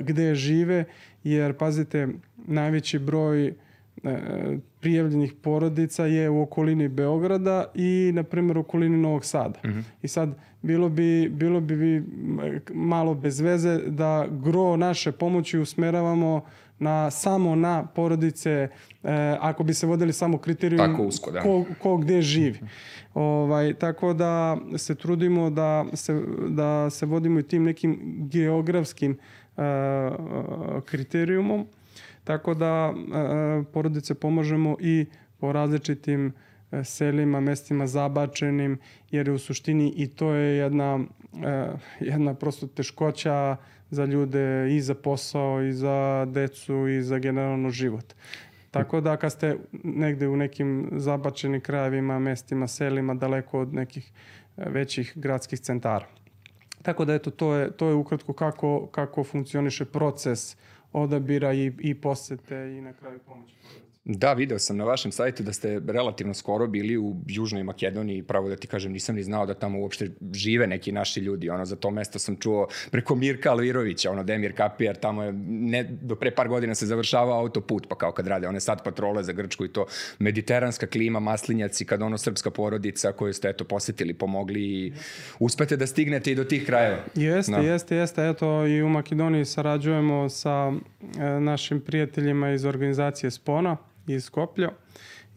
gde 0.00 0.34
žive, 0.34 0.84
jer 1.24 1.52
pazite, 1.52 2.08
najveći 2.46 2.98
broj 2.98 3.54
E, 4.04 4.58
prijavljenih 4.80 5.32
porodica 5.42 6.06
je 6.06 6.30
u 6.30 6.42
okolini 6.42 6.88
Beograda 6.88 7.64
i 7.74 8.10
na 8.14 8.22
primjer 8.22 8.58
u 8.58 8.60
okolini 8.60 8.96
Novog 8.96 9.24
Sada. 9.24 9.58
Mm 9.64 9.68
-hmm. 9.68 9.82
I 10.02 10.08
sad 10.08 10.34
bilo 10.62 10.88
bi, 10.88 11.28
bilo 11.28 11.60
bi 11.60 12.04
malo 12.74 13.14
bez 13.14 13.40
veze 13.40 13.78
da 13.86 14.26
gro 14.30 14.76
naše 14.76 15.12
pomoći 15.12 15.58
usmeravamo 15.58 16.44
na 16.78 17.10
samo 17.10 17.54
na 17.54 17.86
porodice 17.86 18.50
e, 18.50 18.68
ako 19.40 19.64
bi 19.64 19.74
se 19.74 19.86
vodili 19.86 20.12
samo 20.12 20.38
kriterijum 20.38 20.90
tako 20.90 21.02
usko, 21.02 21.30
da. 21.30 21.40
ko, 21.40 21.64
ko 21.82 21.96
gde 21.96 22.22
živi. 22.22 22.58
Ovaj, 23.14 23.74
tako 23.74 24.12
da 24.12 24.56
se 24.76 24.94
trudimo 24.94 25.50
da 25.50 25.84
se, 25.94 26.22
da 26.48 26.90
se 26.90 27.06
vodimo 27.06 27.40
i 27.40 27.42
tim 27.42 27.64
nekim 27.64 27.98
geografskim 28.30 29.12
e, 29.12 29.16
kriterijumom 30.84 31.66
Tako 32.28 32.54
da 32.54 32.92
e, 32.92 33.64
porodice 33.72 34.14
pomažemo 34.14 34.76
i 34.80 35.06
po 35.38 35.52
različitim 35.52 36.32
e, 36.72 36.84
selima, 36.84 37.40
mestima 37.40 37.86
zabačenim, 37.86 38.78
jer 39.10 39.30
u 39.30 39.38
suštini 39.38 39.92
i 39.96 40.06
to 40.06 40.32
je 40.32 40.56
jedna, 40.56 41.00
e, 41.44 41.68
jedna 42.00 42.34
prosto 42.34 42.66
teškoća 42.66 43.56
za 43.90 44.04
ljude 44.04 44.76
i 44.76 44.80
za 44.80 44.94
posao, 44.94 45.62
i 45.62 45.72
za 45.72 46.26
decu, 46.28 46.88
i 46.88 47.02
za 47.02 47.18
generalno 47.18 47.70
život. 47.70 48.14
Tako 48.70 49.00
da 49.00 49.16
kad 49.16 49.32
ste 49.32 49.56
negde 49.84 50.28
u 50.28 50.36
nekim 50.36 50.88
zabačenim 50.92 51.60
krajevima, 51.60 52.18
mestima, 52.18 52.66
selima, 52.66 53.14
daleko 53.14 53.60
od 53.60 53.74
nekih 53.74 54.12
većih 54.56 55.12
gradskih 55.16 55.60
centara. 55.60 56.06
Tako 56.82 57.04
da 57.04 57.14
eto, 57.14 57.30
to 57.30 57.54
je, 57.54 57.70
to 57.70 57.88
je 57.88 57.94
ukratko 57.94 58.32
kako, 58.32 58.86
kako 58.86 59.24
funkcioniše 59.24 59.84
proces 59.84 60.56
odabira 60.92 61.52
i, 61.52 61.72
i 61.78 61.94
posete 62.00 62.56
i 62.78 62.80
na 62.80 62.92
kraju 62.92 63.18
pomoći 63.26 63.54
Da, 64.10 64.32
video 64.32 64.58
sam 64.58 64.76
na 64.76 64.84
vašem 64.84 65.12
sajtu 65.12 65.42
da 65.42 65.52
ste 65.52 65.80
relativno 65.86 66.34
skoro 66.34 66.66
bili 66.66 66.96
u 66.96 67.16
Južnoj 67.26 67.62
Makedoniji, 67.62 68.22
pravo 68.22 68.48
da 68.48 68.56
ti 68.56 68.66
kažem, 68.66 68.92
nisam 68.92 69.16
ni 69.16 69.22
znao 69.22 69.46
da 69.46 69.54
tamo 69.54 69.80
uopšte 69.80 70.10
žive 70.32 70.66
neki 70.66 70.92
naši 70.92 71.20
ljudi, 71.20 71.50
ono, 71.50 71.64
za 71.64 71.76
to 71.76 71.90
mesto 71.90 72.18
sam 72.18 72.36
čuo 72.36 72.66
preko 72.90 73.14
Mirka 73.14 73.50
Alvirovića, 73.50 74.10
ono, 74.10 74.24
Demir 74.24 74.56
Kapijar, 74.56 74.96
tamo 74.96 75.22
je, 75.22 75.32
ne, 75.48 75.84
do 76.02 76.16
pre 76.16 76.30
par 76.30 76.48
godina 76.48 76.74
se 76.74 76.86
završavao 76.86 77.40
autoput, 77.40 77.88
pa 77.88 77.98
kao 77.98 78.12
kad 78.12 78.26
rade 78.26 78.48
one 78.48 78.60
sad 78.60 78.84
patrole 78.84 79.22
za 79.24 79.32
Grčku 79.32 79.64
i 79.64 79.72
to, 79.72 79.86
mediteranska 80.18 80.86
klima, 80.86 81.20
maslinjaci, 81.20 81.84
kad 81.84 82.02
ono 82.02 82.18
srpska 82.18 82.50
porodica 82.50 83.12
koju 83.12 83.32
ste, 83.32 83.48
eto, 83.48 83.64
posetili, 83.64 84.14
pomogli 84.14 84.62
i 84.62 84.92
uspete 85.38 85.76
da 85.76 85.86
stignete 85.86 86.32
i 86.32 86.34
do 86.34 86.44
tih 86.44 86.66
krajeva. 86.66 86.98
Jeste, 87.14 87.52
no. 87.52 87.58
jeste, 87.58 87.96
jeste, 87.96 88.28
eto, 88.28 88.66
i 88.66 88.82
u 88.82 88.88
Makedoniji 88.88 89.44
sarađujemo 89.44 90.28
sa 90.28 90.72
e, 91.18 91.40
našim 91.40 91.80
prijateljima 91.80 92.50
iz 92.50 92.64
organizacije 92.64 93.30
Spona, 93.30 93.76
iz 94.08 94.24
Skoplja 94.24 94.70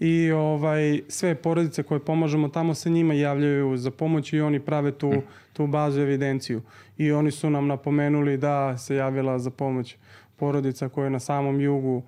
i 0.01 0.31
ovaj, 0.31 1.01
sve 1.07 1.35
porodice 1.35 1.83
koje 1.83 1.99
pomažemo 1.99 2.49
tamo 2.49 2.73
se 2.73 2.89
njima 2.89 3.13
javljaju 3.13 3.77
za 3.77 3.91
pomoć 3.91 4.33
i 4.33 4.41
oni 4.41 4.59
prave 4.59 4.91
tu, 4.91 5.09
mm. 5.09 5.21
tu 5.53 5.67
bazu 5.67 6.01
evidenciju. 6.01 6.61
I 6.97 7.11
oni 7.11 7.31
su 7.31 7.49
nam 7.49 7.67
napomenuli 7.67 8.37
da 8.37 8.77
se 8.77 8.95
javila 8.95 9.39
za 9.39 9.49
pomoć 9.49 9.97
porodica 10.35 10.89
koja 10.89 11.03
je 11.03 11.09
na 11.09 11.19
samom 11.19 11.61
jugu 11.61 12.03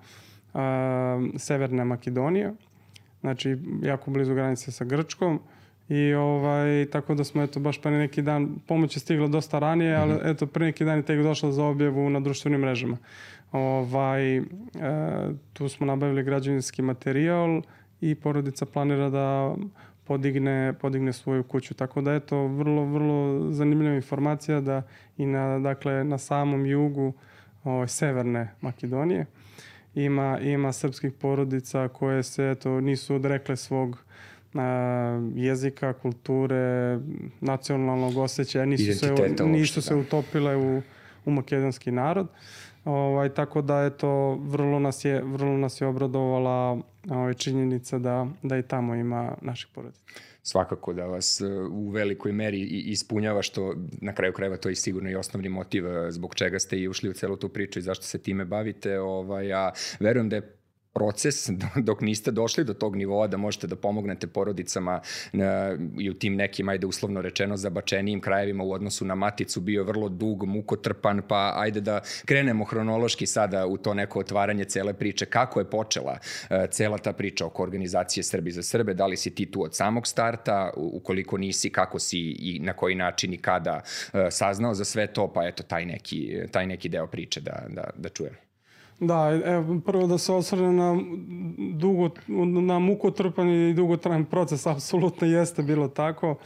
a, 0.54 1.28
Severne 1.36 1.84
Makedonije, 1.84 2.52
znači 3.20 3.56
jako 3.82 4.10
blizu 4.10 4.34
granice 4.34 4.72
sa 4.72 4.84
Grčkom. 4.84 5.40
I 5.88 6.14
ovaj, 6.14 6.86
tako 6.92 7.14
da 7.14 7.24
smo 7.24 7.42
eto 7.42 7.60
baš 7.60 7.82
pre 7.82 7.90
neki 7.90 8.22
dan, 8.22 8.56
pomoć 8.66 8.96
je 8.96 9.00
stigla 9.00 9.28
dosta 9.28 9.58
ranije, 9.58 9.96
ali 9.96 10.12
mm 10.12 10.16
-hmm. 10.16 10.30
eto 10.30 10.46
pre 10.46 10.66
neki 10.66 10.84
dan 10.84 10.96
je 10.96 11.02
tek 11.02 11.22
došla 11.22 11.52
za 11.52 11.64
objavu 11.64 12.10
na 12.10 12.20
društvenim 12.20 12.60
mrežama. 12.60 12.96
Ovaj, 13.54 14.36
e, 14.36 14.42
tu 15.52 15.68
smo 15.68 15.86
nabavili 15.86 16.22
građevinski 16.22 16.82
materijal 16.82 17.62
i 18.00 18.14
porodica 18.14 18.66
planira 18.66 19.10
da 19.10 19.54
podigne, 20.04 20.72
podigne 20.80 21.12
svoju 21.12 21.42
kuću. 21.44 21.74
Tako 21.74 22.00
da 22.00 22.14
eto, 22.14 22.46
vrlo, 22.46 22.84
vrlo 22.84 23.50
zanimljiva 23.52 23.94
informacija 23.94 24.60
da 24.60 24.82
i 25.16 25.26
na, 25.26 25.58
dakle, 25.58 26.04
na 26.04 26.18
samom 26.18 26.66
jugu 26.66 27.12
ovaj, 27.64 27.88
severne 27.88 28.50
Makedonije 28.60 29.26
ima, 29.94 30.38
ima 30.40 30.72
srpskih 30.72 31.12
porodica 31.12 31.88
koje 31.88 32.22
se 32.22 32.50
eto, 32.50 32.80
nisu 32.80 33.14
odrekle 33.14 33.56
svog 33.56 34.04
a, 34.54 35.20
jezika, 35.34 35.92
kulture, 35.92 36.98
nacionalnog 37.40 38.16
osjećaja, 38.16 38.64
nisu, 38.64 38.98
se, 38.98 39.14
nisu 39.44 39.82
se 39.82 39.94
da. 39.94 40.00
utopile 40.00 40.56
u, 40.56 40.82
u 41.24 41.30
makedonski 41.30 41.90
narod. 41.90 42.28
Ovaj, 42.84 43.28
tako 43.28 43.62
da 43.62 43.84
eto, 43.84 44.34
vrlo 44.34 44.78
nas 44.78 45.04
je, 45.04 45.22
vrlo 45.22 45.56
nas 45.56 45.80
je 45.80 45.86
obradovala 45.86 46.78
ovaj, 47.10 47.34
činjenica 47.34 47.98
da, 47.98 48.26
da 48.42 48.58
i 48.58 48.62
tamo 48.62 48.94
ima 48.94 49.36
naših 49.42 49.68
porodica. 49.74 50.02
Svakako 50.42 50.92
da 50.92 51.06
vas 51.06 51.40
e, 51.40 51.46
u 51.70 51.90
velikoj 51.90 52.32
meri 52.32 52.60
ispunjava 52.68 53.42
što 53.42 53.74
na 54.00 54.14
kraju 54.14 54.32
krajeva 54.32 54.56
to 54.56 54.68
je 54.68 54.74
sigurno 54.74 55.10
i 55.10 55.14
osnovni 55.14 55.48
motiv 55.48 55.86
e, 55.86 56.10
zbog 56.10 56.34
čega 56.34 56.58
ste 56.58 56.78
i 56.78 56.88
ušli 56.88 57.10
u 57.10 57.12
celu 57.12 57.36
tu 57.36 57.48
priču 57.48 57.78
i 57.78 57.82
zašto 57.82 58.04
se 58.04 58.18
time 58.18 58.44
bavite. 58.44 59.00
Ovaj, 59.00 59.52
a 59.52 59.72
verujem 60.00 60.28
da 60.28 60.36
je 60.36 60.56
proces 60.94 61.50
dok 61.88 62.00
niste 62.00 62.30
došli 62.30 62.64
do 62.64 62.74
tog 62.74 62.96
nivoa 62.96 63.26
da 63.26 63.36
možete 63.36 63.66
da 63.66 63.76
pomognete 63.76 64.26
porodicama 64.26 65.00
na, 65.32 65.76
i 65.98 66.10
u 66.10 66.14
tim 66.14 66.36
nekim, 66.36 66.68
ajde 66.68 66.86
uslovno 66.86 67.22
rečeno, 67.22 67.56
zabačenijim 67.56 68.20
krajevima 68.20 68.64
u 68.64 68.72
odnosu 68.72 69.04
na 69.04 69.14
maticu 69.14 69.60
bio 69.60 69.84
vrlo 69.84 70.08
dug, 70.08 70.44
mukotrpan, 70.44 71.22
pa 71.28 71.52
ajde 71.56 71.80
da 71.80 72.00
krenemo 72.24 72.64
hronološki 72.64 73.26
sada 73.26 73.66
u 73.66 73.76
to 73.76 73.94
neko 73.94 74.20
otvaranje 74.20 74.64
cele 74.64 74.92
priče. 74.92 75.26
Kako 75.26 75.60
je 75.60 75.70
počela 75.70 76.18
uh, 76.18 76.56
cela 76.70 76.98
ta 76.98 77.12
priča 77.12 77.46
oko 77.46 77.62
organizacije 77.62 78.24
Srbi 78.24 78.50
za 78.50 78.62
Srbe? 78.62 78.94
Da 78.94 79.06
li 79.06 79.16
si 79.16 79.34
ti 79.34 79.46
tu 79.46 79.62
od 79.62 79.74
samog 79.74 80.06
starta? 80.06 80.70
Ukoliko 80.76 81.38
nisi, 81.38 81.70
kako 81.70 81.98
si 81.98 82.18
i 82.20 82.58
na 82.62 82.72
koji 82.72 82.94
način 82.94 83.34
i 83.34 83.38
kada 83.38 83.82
uh, 83.82 84.20
saznao 84.30 84.74
za 84.74 84.84
sve 84.84 85.06
to? 85.06 85.32
Pa 85.32 85.46
eto, 85.46 85.62
taj 85.62 85.86
neki, 85.86 86.38
taj 86.50 86.66
neki 86.66 86.88
deo 86.88 87.06
priče 87.06 87.40
da, 87.40 87.62
da, 87.68 87.90
da 87.96 88.08
čujemo. 88.08 88.43
Da, 89.06 89.40
evo, 89.44 89.80
prvo 89.86 90.06
da 90.06 90.18
se 90.18 90.32
osvrne 90.32 90.72
na, 90.72 90.96
dugo, 91.72 92.10
na 92.60 92.78
mukotrpan 92.78 93.50
i 93.50 93.74
dugotrajan 93.74 94.24
proces, 94.24 94.66
apsolutno 94.76 95.26
jeste 95.26 95.62
bilo 95.62 95.88
tako. 95.88 96.36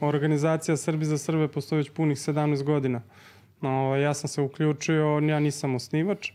Organizacija 0.00 0.76
Srbi 0.76 1.04
za 1.04 1.18
Srbe 1.18 1.48
postoji 1.48 1.78
već 1.78 1.90
punih 1.90 2.16
17 2.16 2.62
godina. 2.62 3.02
No, 3.60 3.96
ja 3.96 4.14
sam 4.14 4.28
se 4.28 4.42
uključio, 4.42 5.18
ja 5.18 5.40
nisam 5.40 5.74
osnivač, 5.74 6.30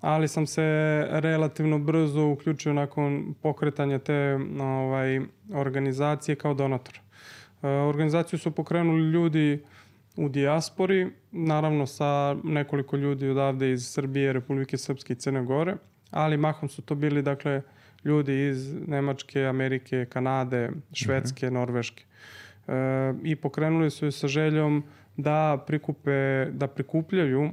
ali 0.00 0.28
sam 0.28 0.46
se 0.46 0.62
relativno 1.10 1.78
brzo 1.78 2.26
uključio 2.26 2.72
nakon 2.72 3.34
pokretanja 3.42 3.98
te 3.98 4.38
ovaj, 4.60 5.20
organizacije 5.54 6.36
kao 6.36 6.54
donator. 6.54 7.00
E, 7.62 7.68
organizaciju 7.68 8.38
su 8.38 8.50
pokrenuli 8.50 9.10
ljudi 9.10 9.64
u 10.18 10.28
dijaspori, 10.28 11.10
naravno 11.32 11.86
sa 11.86 12.36
nekoliko 12.44 12.96
ljudi 12.96 13.28
odavde 13.28 13.72
iz 13.72 13.86
Srbije, 13.86 14.32
Republike 14.32 14.78
Srpske 14.78 15.12
i 15.12 15.16
Crne 15.16 15.44
Gore, 15.44 15.76
ali 16.10 16.36
mahom 16.36 16.68
su 16.68 16.82
to 16.82 16.94
bili 16.94 17.22
dakle 17.22 17.62
ljudi 18.04 18.48
iz 18.48 18.74
Nemačke, 18.86 19.44
Amerike, 19.44 20.06
Kanade, 20.06 20.70
Švedske, 20.92 21.46
mm 21.46 21.48
-hmm. 21.48 21.52
Norveške. 21.52 22.04
E, 22.68 22.72
I 23.22 23.36
pokrenuli 23.36 23.90
su 23.90 24.04
je 24.04 24.12
sa 24.12 24.28
željom 24.28 24.84
da 25.16 25.64
prikupe, 25.66 26.46
da 26.52 26.66
prikupljaju 26.66 27.42
e, 27.42 27.50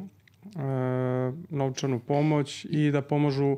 novčanu 1.50 2.00
pomoć 2.00 2.66
i 2.70 2.92
da 2.92 3.02
pomažu 3.02 3.58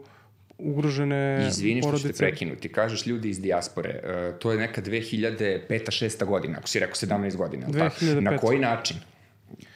ugrožene 0.57 1.47
Izvini 1.49 1.81
što 1.81 1.97
ćete 1.97 2.13
prekinuti. 2.13 2.69
Kažeš 2.69 3.05
ljudi 3.05 3.29
iz 3.29 3.41
dijaspore. 3.41 3.99
Uh, 4.03 4.39
to 4.39 4.51
je 4.51 4.57
neka 4.57 4.81
2005. 4.81 5.59
6. 5.69 6.25
godina, 6.25 6.57
ako 6.57 6.67
si 6.67 6.79
rekao 6.79 6.95
17 6.95 7.35
godina. 7.35 7.67
2005. 7.67 8.19
Na 8.19 8.37
koji 8.37 8.59
način? 8.59 8.97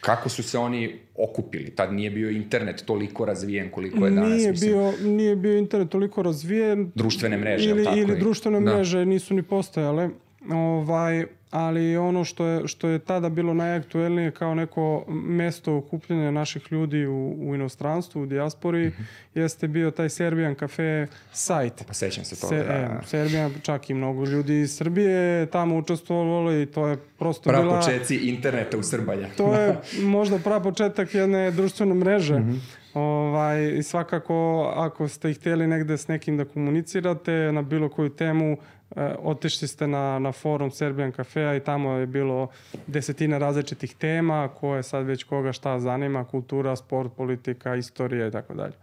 Kako 0.01 0.29
su 0.29 0.43
se 0.43 0.57
oni 0.57 0.99
okupili? 1.15 1.69
Tad 1.69 1.93
nije 1.93 2.09
bio 2.09 2.29
internet 2.29 2.83
toliko 2.85 3.25
razvijen 3.25 3.69
koliko 3.69 4.05
je 4.05 4.11
danas. 4.11 4.29
Nije, 4.29 4.51
mislim. 4.51 4.71
bio, 4.71 4.93
nije 5.01 5.35
bio 5.35 5.57
internet 5.57 5.89
toliko 5.89 6.21
razvijen. 6.21 6.91
Društvene 6.95 7.37
mreže, 7.37 7.69
ili, 7.69 7.83
tako? 7.83 7.97
Ili 7.97 8.19
društvene 8.19 8.61
da. 8.61 8.75
mreže 8.75 9.05
nisu 9.05 9.33
ni 9.33 9.43
postojale. 9.43 10.09
Ovaj, 10.51 11.25
ali 11.51 11.97
ono 11.97 12.23
što 12.23 12.45
je, 12.45 12.67
što 12.67 12.87
je 12.87 12.99
tada 12.99 13.29
bilo 13.29 13.53
najaktuelnije 13.53 14.31
kao 14.31 14.55
neko 14.55 15.03
mesto 15.09 15.75
okupljanja 15.75 16.31
naših 16.31 16.71
ljudi 16.71 17.05
u, 17.05 17.35
u 17.39 17.55
inostranstvu, 17.55 18.21
u 18.21 18.25
dijaspori, 18.25 18.87
mm 18.87 18.91
-hmm. 18.91 19.39
jeste 19.39 19.67
bio 19.67 19.91
taj 19.91 20.09
Serbian 20.09 20.55
Cafe 20.55 21.07
sajt. 21.31 21.83
Pa 21.87 21.93
sećam 21.93 22.25
se 22.25 22.41
toga, 22.41 22.55
Se, 22.55 22.63
da. 22.63 22.73
E, 22.73 22.89
Serbian, 23.05 23.53
čak 23.61 23.89
i 23.89 23.93
mnogo 23.93 24.25
ljudi 24.25 24.61
iz 24.61 24.75
Srbije 24.75 25.45
tamo 25.45 25.77
učestvovalo 25.77 26.53
i 26.53 26.65
to 26.65 26.87
je 26.87 26.97
prosto 27.19 27.49
pra 27.49 27.61
bila... 27.61 27.79
početci 27.79 28.15
interneta 28.15 28.77
u 28.77 28.83
Srbanja. 28.83 29.27
to 29.37 29.55
je 29.55 29.75
možda 30.17 30.39
pra 30.39 30.59
početak 30.59 31.13
jedne 31.13 31.51
društvene 31.51 31.93
mreže. 31.93 32.39
Mm 32.39 32.43
-hmm. 32.43 32.59
Ovaj, 32.93 33.77
I 33.77 33.83
svakako, 33.83 34.71
ako 34.75 35.07
ste 35.07 35.33
hteli 35.33 35.67
negde 35.67 35.97
s 35.97 36.07
nekim 36.07 36.37
da 36.37 36.45
komunicirate 36.45 37.31
na 37.31 37.61
bilo 37.61 37.89
koju 37.89 38.09
temu, 38.09 38.57
e, 38.95 39.15
otišli 39.19 39.67
ste 39.67 39.87
na, 39.87 40.19
na 40.19 40.31
forum 40.31 40.71
Serbian 40.71 41.11
Cafea 41.11 41.55
i 41.55 41.59
tamo 41.59 41.91
je 41.91 42.05
bilo 42.07 42.47
desetina 42.87 43.37
različitih 43.37 43.95
tema 43.95 44.49
koje 44.59 44.83
sad 44.83 45.05
već 45.05 45.23
koga 45.23 45.53
šta 45.53 45.79
zanima, 45.79 46.25
kultura, 46.25 46.75
sport, 46.75 47.11
politika, 47.17 47.75
istorija 47.75 48.27
i 48.27 48.31
tako 48.31 48.53
dalje. 48.53 48.73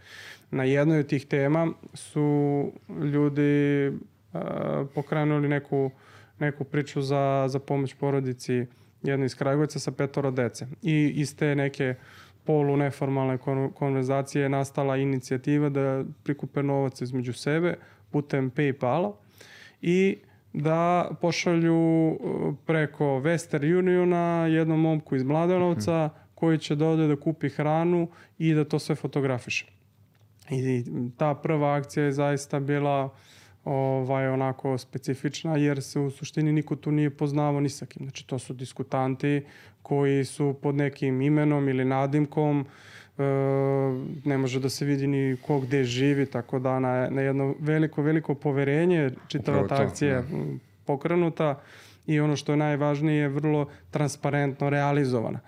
Na 0.50 0.64
jednoj 0.64 1.00
od 1.00 1.06
tih 1.06 1.26
tema 1.26 1.68
su 1.94 2.72
ljudi 2.88 3.86
e, 3.86 3.90
pokrenuli 4.94 5.48
neku, 5.48 5.90
neku 6.38 6.64
priču 6.64 7.02
za, 7.02 7.44
za 7.48 7.58
pomoć 7.58 7.94
porodici 7.94 8.66
jedno 9.02 9.26
iz 9.26 9.34
Kragujevca 9.34 9.78
sa 9.78 9.92
petoro 9.92 10.30
dece. 10.30 10.66
I 10.82 11.12
iz 11.16 11.36
te 11.36 11.54
neke 11.54 11.94
polu 12.44 12.76
neformalne 12.76 13.38
konverzacije 13.74 14.42
je 14.42 14.48
nastala 14.48 14.96
inicijativa 14.96 15.68
da 15.68 16.04
prikupe 16.22 16.62
novac 16.62 17.00
između 17.00 17.32
sebe 17.32 17.74
putem 18.10 18.50
Paypala 18.50 19.12
i 19.82 20.16
da 20.52 21.10
pošalju 21.20 22.08
uh, 22.08 22.54
preko 22.66 23.04
Western 23.04 23.78
Uniona 23.78 24.46
jednom 24.46 24.80
momku 24.80 25.16
iz 25.16 25.22
Mladenovca 25.22 26.10
koji 26.34 26.58
će 26.58 26.76
da 26.76 26.88
ode 26.88 27.06
da 27.06 27.16
kupi 27.16 27.48
hranu 27.48 28.08
i 28.38 28.54
da 28.54 28.64
to 28.64 28.78
sve 28.78 28.94
fotografiše. 28.94 29.66
I 30.50 30.84
ta 31.16 31.34
prva 31.34 31.74
akcija 31.74 32.04
je 32.04 32.12
zaista 32.12 32.60
bila 32.60 33.14
ovaj, 33.64 34.28
onako 34.28 34.78
specifična 34.78 35.56
jer 35.56 35.82
se 35.82 36.00
u 36.00 36.10
suštini 36.10 36.52
niko 36.52 36.76
tu 36.76 36.90
nije 36.90 37.10
poznavao 37.10 37.60
ni 37.60 37.68
sa 37.68 37.86
kim. 37.86 38.06
Znači 38.06 38.26
to 38.26 38.38
su 38.38 38.54
diskutanti 38.54 39.42
koji 39.82 40.24
su 40.24 40.54
pod 40.62 40.74
nekim 40.74 41.20
imenom 41.20 41.68
ili 41.68 41.84
nadimkom 41.84 42.60
e, 42.60 42.64
ne 44.24 44.38
može 44.38 44.60
da 44.60 44.68
se 44.68 44.84
vidi 44.84 45.06
ni 45.06 45.36
ko 45.46 45.60
gde 45.60 45.84
živi, 45.84 46.26
tako 46.26 46.58
da 46.58 46.78
na, 46.80 47.10
na 47.10 47.22
jedno 47.22 47.54
veliko, 47.60 48.02
veliko 48.02 48.34
poverenje 48.34 49.10
čitava 49.28 49.66
ta 49.68 49.82
akcija 49.82 50.14
ja. 50.14 50.22
Da. 50.22 50.26
pokrenuta 50.84 51.60
i 52.06 52.20
ono 52.20 52.36
što 52.36 52.52
je 52.52 52.56
najvažnije 52.56 53.20
je 53.20 53.28
vrlo 53.28 53.66
transparentno 53.90 54.70
realizovana. 54.70 55.40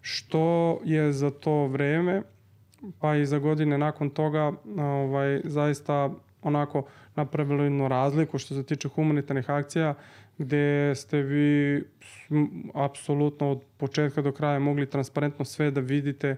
Što 0.00 0.78
je 0.84 1.12
za 1.12 1.30
to 1.30 1.66
vreme, 1.66 2.22
pa 3.00 3.16
i 3.16 3.26
za 3.26 3.38
godine 3.38 3.78
nakon 3.78 4.10
toga, 4.10 4.52
ovaj, 4.78 5.40
zaista 5.44 6.10
onako 6.42 6.82
napravilo 7.16 7.64
jednu 7.64 7.88
razliku 7.88 8.38
što 8.38 8.54
se 8.54 8.62
tiče 8.62 8.88
humanitarnih 8.88 9.50
akcija, 9.50 9.94
gde 10.38 10.94
ste 10.94 11.22
vi 11.22 11.84
apsolutno 12.74 13.50
od 13.50 13.62
početka 13.76 14.22
do 14.22 14.32
kraja 14.32 14.58
mogli 14.58 14.90
transparentno 14.90 15.44
sve 15.44 15.70
da 15.70 15.80
vidite 15.80 16.28
e, 16.28 16.36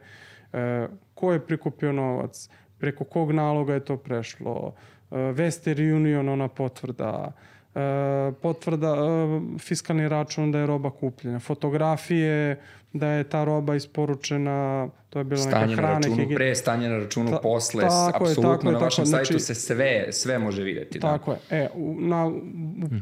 ko 1.14 1.33
je 1.33 1.40
prikupio 1.47 1.92
novac, 1.92 2.49
preko 2.80 3.04
kog 3.04 3.33
naloga 3.33 3.75
je 3.75 3.85
to 3.85 3.97
prešlo, 3.97 4.73
e, 5.11 5.16
Western 5.16 5.95
Union, 5.95 6.28
ona 6.28 6.49
potvrda, 6.49 7.33
e, 7.75 8.33
potvrda, 8.42 8.95
e, 8.97 9.59
fiskalni 9.59 10.09
račun 10.09 10.52
da 10.52 10.59
je 10.59 10.66
roba 10.66 10.90
kupljena, 10.90 11.38
fotografije 11.38 12.61
da 12.92 13.06
je 13.06 13.25
ta 13.25 13.44
roba 13.44 13.75
isporučena, 13.75 14.88
to 15.11 15.18
je 15.18 15.25
bilo 15.25 15.40
stanje 15.40 15.66
neka 15.66 15.82
hrana. 15.82 16.02
Stanje 16.02 16.16
na 16.16 16.23
računu 16.23 16.37
pre, 16.37 16.54
stanje 16.54 16.88
na 16.88 16.99
računu 16.99 17.30
Ta, 17.30 17.38
posle, 17.42 17.82
tako 17.82 18.25
je, 18.25 18.30
apsolutno 18.30 18.52
tako 18.52 18.68
je, 18.68 18.73
na 18.73 18.78
vašem 18.78 19.04
tako, 19.04 19.11
sajtu 19.11 19.32
znači, 19.32 19.44
se 19.44 19.54
sve, 19.54 20.06
sve 20.11 20.38
može 20.38 20.62
videti. 20.62 21.00
Tako 21.00 21.37
da. 21.50 21.56
je. 21.56 21.62
E, 21.62 21.68
u, 21.75 22.00
na, 22.00 22.26
u, 22.26 22.38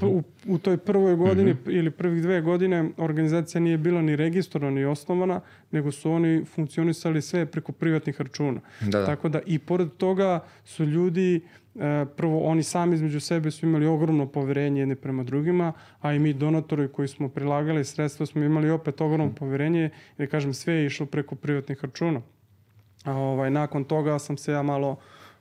u, 0.03 0.23
u 0.47 0.59
toj 0.59 0.77
prvoj 0.77 1.17
godini 1.17 1.53
mm 1.53 1.59
-hmm. 1.65 1.79
ili 1.79 1.91
prvih 1.91 2.23
dve 2.23 2.41
godine 2.41 2.91
organizacija 2.97 3.61
nije 3.61 3.79
bila 3.79 4.03
ni 4.03 4.17
registrovana 4.17 4.71
ni 4.71 4.85
osnovana, 4.85 5.41
nego 5.71 5.93
su 5.93 6.13
oni 6.13 6.45
funkcionisali 6.45 7.23
sve 7.23 7.47
preko 7.47 7.73
privatnih 7.73 8.21
računa. 8.21 8.61
Da, 8.81 8.99
da. 8.99 9.07
Tako 9.07 9.29
da 9.29 9.41
i 9.47 9.59
pored 9.59 9.89
toga 9.97 10.41
su 10.65 10.85
ljudi 10.85 11.41
prvo 12.17 12.41
oni 12.41 12.63
sami 12.63 12.95
između 12.95 13.21
sebe 13.21 13.51
su 13.51 13.67
imali 13.67 13.87
ogromno 13.87 14.27
poverenje 14.27 14.81
jedni 14.81 14.97
prema 14.97 15.23
drugima, 15.23 15.73
a 16.01 16.13
i 16.13 16.19
mi 16.19 16.33
donatori 16.33 16.89
koji 16.89 17.09
smo 17.09 17.29
prilagali 17.29 17.85
sredstva 17.85 18.27
smo 18.27 18.45
imali 18.45 18.71
opet 18.71 19.01
ogromno 19.01 19.35
poverenje, 19.35 19.91
jer 20.19 20.31
kažem 20.31 20.55
sve 20.55 20.75
je 20.75 20.87
išlo 20.87 21.07
preko 21.07 21.35
privatnih 21.35 21.85
računa. 21.85 22.21
A 23.05 23.13
ovaj, 23.13 23.51
nakon 23.51 23.85
toga 23.85 24.19
sam 24.19 24.37
se 24.37 24.53
ja 24.53 24.63
malo 24.63 24.97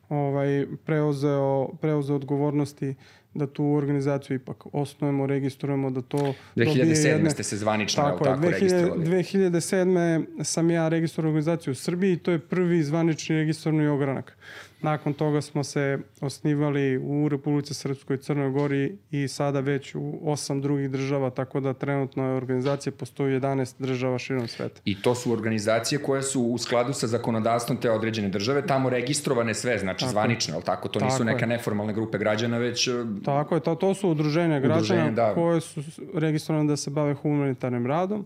ovaj, 0.10 0.66
preuzeo, 0.86 1.70
preuzeo 1.82 2.16
odgovornosti 2.16 2.96
da 3.34 3.48
tu 3.48 3.66
organizaciju 3.66 4.36
ipak 4.36 4.64
osnujemo, 4.74 5.26
registrujemo, 5.28 5.90
da 5.90 6.02
to 6.02 6.34
2007. 6.56 7.08
jedne... 7.08 7.30
ste 7.30 7.44
se 7.44 7.58
zvanično 7.58 8.04
tako, 8.04 8.24
tako 8.24 8.42
2000, 8.42 8.52
registrovali. 8.52 9.06
2007. 9.06 10.44
sam 10.44 10.70
ja 10.70 10.90
registrovao 10.90 11.30
organizaciju 11.30 11.72
u 11.72 11.76
Srbiji 11.76 12.14
i 12.14 12.18
to 12.18 12.32
je 12.32 12.40
prvi 12.40 12.84
zvanični 12.84 13.36
registrovni 13.36 13.88
ogranak. 13.88 14.38
Nakon 14.82 15.14
toga 15.14 15.42
smo 15.42 15.64
se 15.64 16.00
osnivali 16.22 16.98
u 16.98 17.30
Republici 17.30 17.74
Srpskoj, 17.74 18.18
Crnoj 18.18 18.50
Gori 18.50 18.98
i 19.12 19.28
sada 19.28 19.60
već 19.60 19.96
u 19.96 20.20
osam 20.24 20.62
drugih 20.62 20.90
država, 20.92 21.30
tako 21.30 21.60
da 21.60 21.74
trenutno 21.74 22.24
je 22.24 22.36
organizacija 22.36 22.94
postoji 22.94 23.40
11 23.40 23.76
država 23.80 24.20
širom 24.20 24.48
sveta. 24.48 24.82
I 24.86 25.02
to 25.02 25.16
su 25.16 25.32
organizacije 25.32 26.04
koje 26.04 26.24
su 26.24 26.42
u 26.42 26.58
skladu 26.58 26.94
sa 26.94 27.08
zakonodavstvom 27.08 27.78
te 27.78 27.92
određene 27.92 28.30
države, 28.30 28.68
tamo 28.68 28.90
registrovane 28.90 29.54
sve, 29.54 29.78
znači 29.78 30.00
tako. 30.00 30.12
zvanično, 30.12 30.56
ali 30.56 30.64
tako? 30.64 30.88
To 30.88 31.00
tako 31.00 31.12
nisu 31.12 31.24
neke 31.24 31.44
je. 31.44 31.48
neformalne 31.48 31.94
grupe 31.94 32.18
građana, 32.18 32.58
već... 32.58 32.90
Tako 33.26 33.56
je, 33.56 33.62
to, 33.62 33.76
to 33.76 33.94
su 33.94 34.10
udruženja 34.10 34.60
građana 34.60 34.78
udruženja, 34.78 35.12
da. 35.12 35.34
koje 35.34 35.62
su 35.62 35.82
registrovane 36.14 36.68
da 36.68 36.78
se 36.78 36.90
bave 36.90 37.14
humanitarnim 37.14 37.88
radom. 37.88 38.26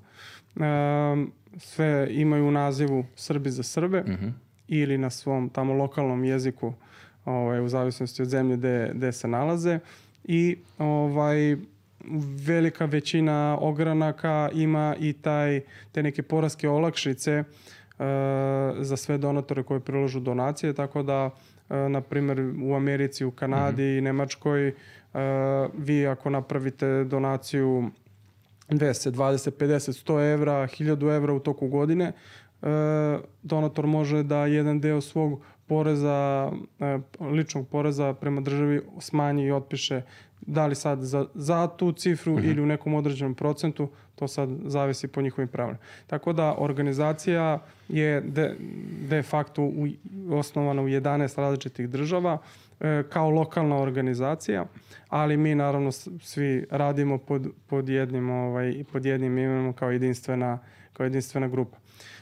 Um, 0.55 1.31
sve 1.58 2.08
imaju 2.12 2.48
u 2.48 2.51
nazivu 2.51 3.05
Srbi 3.15 3.50
za 3.50 3.63
Srbe. 3.63 4.00
Uh 4.00 4.08
mhm. 4.08 4.25
-huh 4.25 4.31
ili 4.71 4.97
na 4.97 5.09
svom 5.09 5.49
tamo 5.49 5.73
lokalnom 5.73 6.23
jeziku 6.23 6.73
ovaj, 7.25 7.61
u 7.61 7.69
zavisnosti 7.69 8.21
od 8.21 8.27
zemlje 8.27 8.57
gde, 8.57 8.91
gde 8.93 9.11
se 9.11 9.27
nalaze 9.27 9.79
i 10.23 10.57
ovaj, 10.77 11.55
velika 12.45 12.85
većina 12.85 13.57
ogranaka 13.61 14.49
ima 14.53 14.95
i 14.99 15.13
taj, 15.13 15.61
te 15.91 16.03
neke 16.03 16.23
poraske 16.23 16.69
olakšice 16.69 17.39
uh, 17.43 18.05
za 18.79 18.97
sve 18.97 19.17
donatore 19.17 19.63
koji 19.63 19.79
priložu 19.79 20.19
donacije, 20.19 20.73
tako 20.73 21.03
da 21.03 21.25
uh, 21.25 21.31
na 21.89 22.01
primjer 22.01 22.53
u 22.63 22.75
Americi, 22.75 23.25
u 23.25 23.31
Kanadi 23.31 23.83
mm 23.83 23.85
-hmm. 23.85 23.97
i 23.97 24.01
Nemačkoj 24.01 24.67
uh, 24.67 25.19
vi 25.77 26.07
ako 26.07 26.29
napravite 26.29 27.03
donaciju 27.03 27.89
10, 28.69 29.11
20, 29.11 29.51
50, 29.51 30.05
100 30.07 30.33
evra, 30.33 30.67
1000 30.67 31.15
evra 31.15 31.33
u 31.33 31.39
toku 31.39 31.67
godine, 31.67 32.05
E, 32.05 32.13
donator 33.43 33.87
može 33.87 34.23
da 34.23 34.45
jedan 34.45 34.79
deo 34.79 35.01
svog 35.01 35.41
poreza, 35.67 36.51
e, 36.79 36.99
ličnog 37.19 37.67
poreza 37.67 38.13
prema 38.13 38.41
državi 38.41 38.81
smanji 38.99 39.45
i 39.45 39.51
otpiše 39.51 40.01
da 40.41 40.65
li 40.67 40.75
sad 40.75 41.01
za, 41.01 41.25
za 41.33 41.67
tu 41.67 41.91
cifru 41.91 42.33
mhm. 42.33 42.41
-huh. 42.41 42.51
ili 42.51 42.61
u 42.61 42.65
nekom 42.65 42.93
određenom 42.93 43.35
procentu, 43.35 43.89
to 44.15 44.27
sad 44.27 44.49
zavisi 44.65 45.07
po 45.07 45.21
njihovim 45.21 45.47
pravilima. 45.47 45.79
Tako 46.07 46.33
da 46.33 46.55
organizacija 46.57 47.59
je 47.87 48.21
de, 48.21 48.55
de 49.09 49.24
facto 49.24 49.63
u, 49.63 49.87
osnovana 50.31 50.81
u 50.81 50.87
11 50.87 51.37
različitih 51.37 51.89
država 51.89 52.37
e, 52.79 53.03
kao 53.09 53.29
lokalna 53.29 53.77
organizacija, 53.77 54.65
ali 55.09 55.37
mi 55.37 55.55
naravno 55.55 55.91
svi 56.21 56.65
radimo 56.71 57.17
pod, 57.17 57.47
pod, 57.67 57.89
jednim, 57.89 58.29
ovaj, 58.29 58.83
pod 58.91 59.05
jednim 59.05 59.37
imenom 59.37 59.74
kao 59.74 59.91
jedinstvena, 59.91 60.59
kao 60.93 61.03
jedinstvena 61.03 61.47
grupa. 61.47 61.77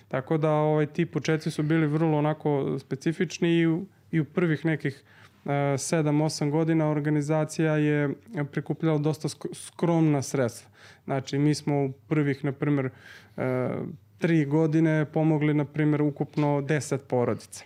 Tako 0.10 0.38
da 0.38 0.52
ovaj, 0.52 0.86
ti 0.86 1.06
početci 1.06 1.52
su 1.52 1.64
bili 1.64 1.88
vrlo 1.88 2.18
onako 2.18 2.78
specifični 2.80 3.50
i 3.50 3.68
u, 3.68 3.86
i 4.12 4.20
u 4.20 4.26
prvih 4.26 4.66
nekih 4.66 5.04
7-8 5.46 6.50
godina 6.50 6.90
organizacija 6.90 7.76
je 7.76 8.10
prikupljala 8.52 8.98
dosta 8.98 9.28
skromna 9.54 10.22
sredstva. 10.22 10.70
Znači, 11.06 11.38
mi 11.38 11.56
smo 11.56 11.86
u 11.86 11.92
prvih, 11.92 12.46
na 12.46 12.52
primjer, 12.52 12.90
tri 14.18 14.46
godine 14.46 15.06
pomogli, 15.14 15.54
na 15.54 15.66
primjer, 15.66 16.02
ukupno 16.02 16.48
10 16.48 16.98
porodica. 16.98 17.64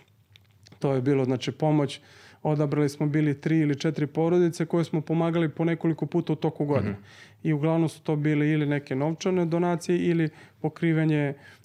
To 0.78 0.92
je 0.92 1.02
bilo, 1.02 1.24
znači, 1.24 1.52
pomoć 1.52 2.00
odabrali 2.42 2.88
smo 2.88 3.06
bili 3.06 3.40
tri 3.40 3.58
ili 3.58 3.78
četiri 3.78 4.06
porodice 4.06 4.66
koje 4.66 4.84
smo 4.84 5.00
pomagali 5.00 5.48
po 5.48 5.64
nekoliko 5.64 6.06
puta 6.06 6.32
u 6.32 6.36
toku 6.36 6.64
godine. 6.64 6.92
Mm 6.92 6.96
-hmm. 6.96 7.48
I 7.48 7.52
uglavnom 7.52 7.88
su 7.88 8.02
to 8.02 8.16
bile 8.16 8.48
ili 8.48 8.66
neke 8.66 8.96
novčane 8.96 9.44
donacije 9.46 9.98
ili 9.98 10.28
pokrivanje 10.60 11.28
E, 11.28 11.63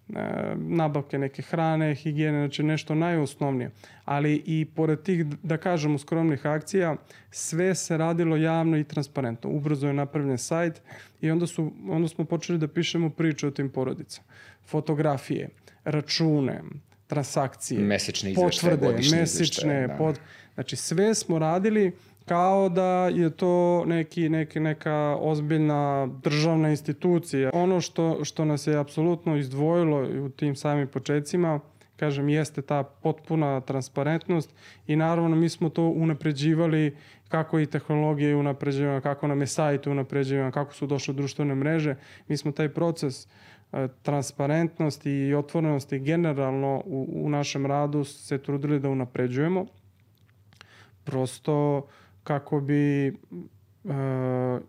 nabavke 0.55 1.17
neke 1.17 1.41
hrane, 1.41 1.95
higijene, 1.95 2.39
znači 2.39 2.63
nešto 2.63 2.95
najosnovnije. 2.95 3.71
Ali 4.05 4.43
i 4.45 4.65
pored 4.75 5.01
tih, 5.01 5.25
da 5.25 5.57
kažemo, 5.57 5.97
skromnih 5.97 6.45
akcija, 6.45 6.95
sve 7.31 7.75
se 7.75 7.97
radilo 7.97 8.37
javno 8.37 8.77
i 8.77 8.83
transparentno. 8.83 9.49
Ubrzo 9.49 9.87
je 9.87 9.93
napravljen 9.93 10.37
sajt 10.37 10.81
i 11.21 11.31
onda, 11.31 11.47
su, 11.47 11.71
onda 11.89 12.07
smo 12.07 12.25
počeli 12.25 12.59
da 12.59 12.67
pišemo 12.67 13.09
priče 13.09 13.47
o 13.47 13.51
tim 13.51 13.69
porodicama. 13.69 14.27
Fotografije, 14.65 15.49
račune, 15.83 16.61
transakcije, 17.07 17.81
mesečne 17.81 18.31
izveštaje, 18.31 18.77
potvrde, 18.77 19.17
mesečne, 19.17 19.87
da. 19.87 19.95
pod, 19.95 20.19
znači 20.53 20.75
sve 20.75 21.15
smo 21.15 21.39
radili 21.39 21.91
kao 22.29 22.69
da 22.69 23.07
je 23.07 23.29
to 23.29 23.83
neki, 23.85 24.29
neki, 24.29 24.59
neka 24.59 25.17
ozbiljna 25.19 26.07
državna 26.23 26.69
institucija. 26.69 27.49
Ono 27.53 27.81
što, 27.81 28.25
što 28.25 28.45
nas 28.45 28.67
je 28.67 28.77
apsolutno 28.77 29.37
izdvojilo 29.37 30.25
u 30.25 30.29
tim 30.29 30.55
samim 30.55 30.87
početcima, 30.87 31.59
kažem, 31.95 32.29
jeste 32.29 32.61
ta 32.61 32.83
potpuna 32.83 33.61
transparentnost 33.61 34.53
i 34.87 34.95
naravno 34.95 35.35
mi 35.35 35.49
smo 35.49 35.69
to 35.69 35.83
unapređivali 35.83 36.95
kako 37.29 37.59
i 37.59 37.65
tehnologije 37.65 38.35
unapređivana, 38.35 39.01
kako 39.01 39.27
nam 39.27 39.41
je 39.41 39.47
sajt 39.47 39.87
unapređivan, 39.87 40.51
kako 40.51 40.73
su 40.73 40.87
došle 40.87 41.13
društvene 41.13 41.55
mreže. 41.55 41.95
Mi 42.27 42.37
smo 42.37 42.51
taj 42.51 42.69
proces 42.69 43.25
e, 43.25 43.87
transparentnosti 44.01 45.11
i 45.11 45.33
otvorenosti 45.33 45.99
generalno 45.99 46.83
u, 46.85 47.07
u 47.25 47.29
našem 47.29 47.65
radu 47.65 48.03
se 48.03 48.37
trudili 48.37 48.79
da 48.79 48.89
unapređujemo. 48.89 49.65
Prosto 51.03 51.87
kako 52.29 52.59
bi 52.59 53.07
uh, 53.09 53.91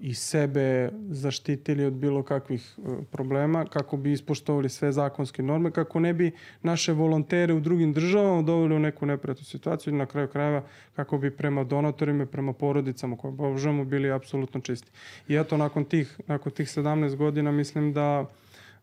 i 0.01 0.15
sebe 0.15 0.91
zaštitili 1.11 1.85
od 1.85 1.93
bilo 1.93 2.23
kakvih 2.23 2.75
uh, 2.77 2.99
problema, 3.11 3.65
kako 3.65 3.97
bi 3.97 4.13
ispoštovali 4.13 4.69
sve 4.69 4.93
zakonske 4.93 5.43
norme, 5.43 5.71
kako 5.71 6.01
ne 6.01 6.15
bi 6.15 6.31
naše 6.63 6.93
volontere 6.93 7.55
u 7.55 7.61
drugim 7.61 7.93
državama 7.93 8.43
doveli 8.43 8.77
u 8.77 8.79
neku 8.79 9.07
neprijatnu 9.07 9.45
situaciju 9.45 9.93
i 9.93 9.97
na 9.97 10.07
kraju 10.07 10.29
krajeva 10.29 10.63
kako 10.97 11.19
bi 11.19 11.31
prema 11.31 11.65
donatorima 11.65 12.27
prema 12.27 12.53
porodicama 12.53 13.17
koje 13.17 13.29
obožavamo 13.31 13.85
bili 13.85 14.13
apsolutno 14.13 14.61
čisti. 14.61 14.91
I 15.29 15.37
eto, 15.37 15.57
nakon 15.57 15.85
tih, 15.85 16.21
nakon 16.27 16.53
tih 16.53 16.67
17 16.67 17.17
godina 17.17 17.53
mislim 17.53 17.93
da 17.93 18.27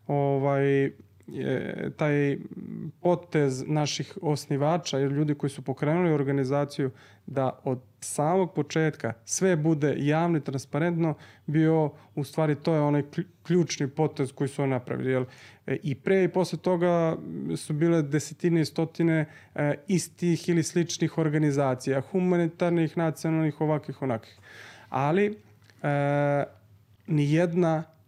ovaj, 0.06 0.90
je 1.28 1.90
taj 1.96 2.38
potez 3.00 3.64
naših 3.66 4.18
osnivača 4.22 4.98
ili 4.98 5.14
ljudi 5.14 5.34
koji 5.34 5.50
su 5.50 5.62
pokrenuli 5.62 6.12
organizaciju 6.12 6.90
da 7.26 7.60
od 7.64 7.78
samog 8.00 8.54
početka 8.54 9.12
sve 9.24 9.56
bude 9.56 9.94
javno 9.98 10.38
i 10.38 10.44
transparentno 10.44 11.14
bio 11.46 11.90
u 12.14 12.24
stvari 12.24 12.54
to 12.54 12.74
je 12.74 12.80
onaj 12.80 13.02
ključni 13.42 13.88
potez 13.88 14.32
koji 14.32 14.48
su 14.48 14.62
oni 14.62 14.70
napravili. 14.70 15.10
Jel, 15.10 15.24
e, 15.66 15.76
I 15.82 15.94
pre 15.94 16.24
i 16.24 16.28
posle 16.28 16.58
toga 16.58 17.16
su 17.56 17.72
bile 17.72 18.02
desetine 18.02 18.60
i 18.60 18.64
stotine 18.64 19.26
e, 19.54 19.74
istih 19.88 20.48
ili 20.48 20.62
sličnih 20.62 21.18
organizacija, 21.18 22.00
humanitarnih, 22.00 22.96
nacionalnih, 22.96 23.60
ovakvih, 23.60 24.02
onakvih. 24.02 24.38
Ali 24.88 25.38
e, 25.82 26.44
ni 27.06 27.32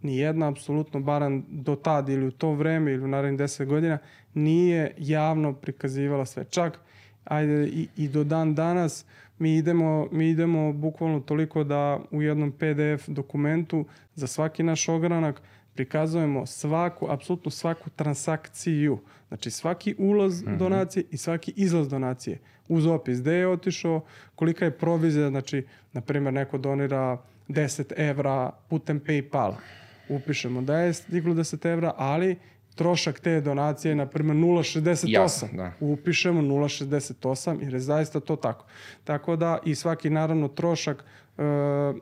jedna 0.02 0.08
ni 0.08 0.16
jedna 0.16 0.48
apsolutno, 0.48 1.00
baran 1.00 1.44
do 1.48 1.76
tad 1.76 2.08
ili 2.08 2.26
u 2.26 2.30
to 2.30 2.52
vreme 2.52 2.92
ili 2.92 3.04
u 3.04 3.08
narednih 3.08 3.38
deset 3.38 3.68
godina, 3.68 3.98
nije 4.34 4.94
javno 4.98 5.52
prikazivala 5.52 6.26
sve. 6.26 6.44
Čak, 6.44 6.78
ajde, 7.24 7.66
i, 7.66 7.88
i 7.96 8.08
do 8.08 8.24
dan 8.24 8.54
danas 8.54 9.04
mi 9.38 9.56
idemo, 9.56 10.08
mi 10.12 10.28
idemo 10.28 10.72
bukvalno 10.72 11.20
toliko 11.20 11.64
da 11.64 12.00
u 12.10 12.22
jednom 12.22 12.52
PDF 12.52 13.08
dokumentu 13.08 13.84
za 14.14 14.26
svaki 14.26 14.62
naš 14.62 14.88
ogranak 14.88 15.42
prikazujemo 15.74 16.46
svaku, 16.46 17.06
apsolutno 17.10 17.50
svaku 17.50 17.90
transakciju. 17.90 18.98
Znači 19.28 19.50
svaki 19.50 19.94
ulaz 19.98 20.42
mm 20.42 20.46
-hmm. 20.46 20.58
donacije 20.58 21.04
i 21.10 21.16
svaki 21.16 21.52
izlaz 21.56 21.88
donacije. 21.88 22.38
Uz 22.68 22.86
opis 22.86 23.20
gde 23.20 23.34
je 23.34 23.48
otišao, 23.48 24.04
kolika 24.34 24.64
je 24.64 24.70
provizija, 24.70 25.28
znači, 25.28 25.66
na 25.92 26.00
primjer, 26.00 26.34
neko 26.34 26.58
donira 26.58 27.18
10 27.48 27.92
evra 27.96 28.50
putem 28.68 29.00
Paypala. 29.00 29.54
Upišemo 30.10 30.62
da 30.62 30.78
je 30.78 30.92
stiglo 30.92 31.34
10 31.34 31.72
evra, 31.72 31.92
ali 31.96 32.36
trošak 32.74 33.20
te 33.20 33.40
donacije 33.40 33.90
je 33.90 33.96
na 33.96 34.06
primjer 34.06 34.36
0,68. 34.36 35.56
Da. 35.56 35.72
Upišemo 35.80 36.42
0,68 36.42 37.62
jer 37.62 37.74
je 37.74 37.80
zaista 37.80 38.20
to 38.20 38.36
tako. 38.36 38.66
Tako 39.04 39.36
da 39.36 39.58
i 39.64 39.74
svaki 39.74 40.10
naravno 40.10 40.48
trošak 40.48 41.04
uh, 41.36 41.44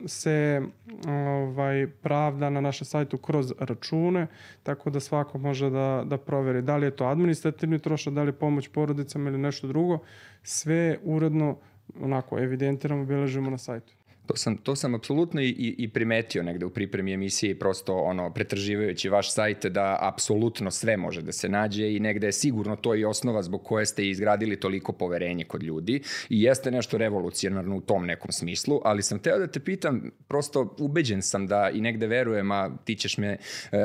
se 0.07 0.61
ovaj, 1.07 1.87
pravda 2.01 2.49
na 2.49 2.61
našem 2.61 2.85
sajtu 2.85 3.17
kroz 3.17 3.53
račune, 3.59 4.27
tako 4.63 4.89
da 4.89 4.99
svako 4.99 5.37
može 5.37 5.69
da, 5.69 6.03
da 6.05 6.17
proveri 6.17 6.61
da 6.61 6.77
li 6.77 6.85
je 6.85 6.95
to 6.95 7.05
administrativni 7.05 7.79
trošak, 7.79 8.13
da 8.13 8.23
li 8.23 8.29
je 8.29 8.39
pomoć 8.39 8.67
porodicama 8.67 9.29
ili 9.29 9.37
nešto 9.37 9.67
drugo. 9.67 9.99
Sve 10.43 10.97
uredno 11.03 11.57
onako 12.01 12.39
evidentiramo, 12.39 13.05
beležimo 13.05 13.49
na 13.49 13.57
sajtu. 13.57 13.98
To 14.29 14.35
sam, 14.35 14.57
to 14.57 14.75
sam 14.75 14.95
apsolutno 14.95 15.41
i, 15.41 15.75
i 15.77 15.87
primetio 15.89 16.43
negde 16.43 16.65
u 16.65 16.69
pripremi 16.69 17.13
emisije, 17.13 17.59
prosto 17.59 17.95
ono, 17.97 18.33
pretraživajući 18.33 19.09
vaš 19.09 19.33
sajt, 19.33 19.65
da 19.65 19.97
apsolutno 20.01 20.71
sve 20.71 20.97
može 20.97 21.21
da 21.21 21.31
se 21.31 21.49
nađe 21.49 21.95
i 21.95 21.99
negde 21.99 22.27
je 22.27 22.31
sigurno 22.31 22.75
to 22.75 22.95
i 22.95 23.05
osnova 23.05 23.43
zbog 23.43 23.63
koje 23.63 23.85
ste 23.85 24.09
izgradili 24.09 24.59
toliko 24.59 24.91
poverenje 24.91 25.43
kod 25.43 25.63
ljudi 25.63 26.01
i 26.29 26.41
jeste 26.43 26.71
nešto 26.71 26.97
revolucionarno 26.97 27.75
u 27.75 27.81
tom 27.81 28.05
nekom 28.05 28.31
smislu, 28.31 28.81
ali 28.83 29.01
sam 29.01 29.19
teo 29.19 29.39
da 29.39 29.47
te 29.47 29.59
pitam, 29.59 30.11
prosto 30.27 30.75
ubeđen 30.79 31.21
sam 31.21 31.47
da 31.47 31.69
i 31.73 31.81
negde 31.81 32.07
verujem, 32.07 32.51
a 32.51 32.77
ti 32.85 32.95
ćeš 32.95 33.17
me 33.17 33.27
e, 33.27 33.37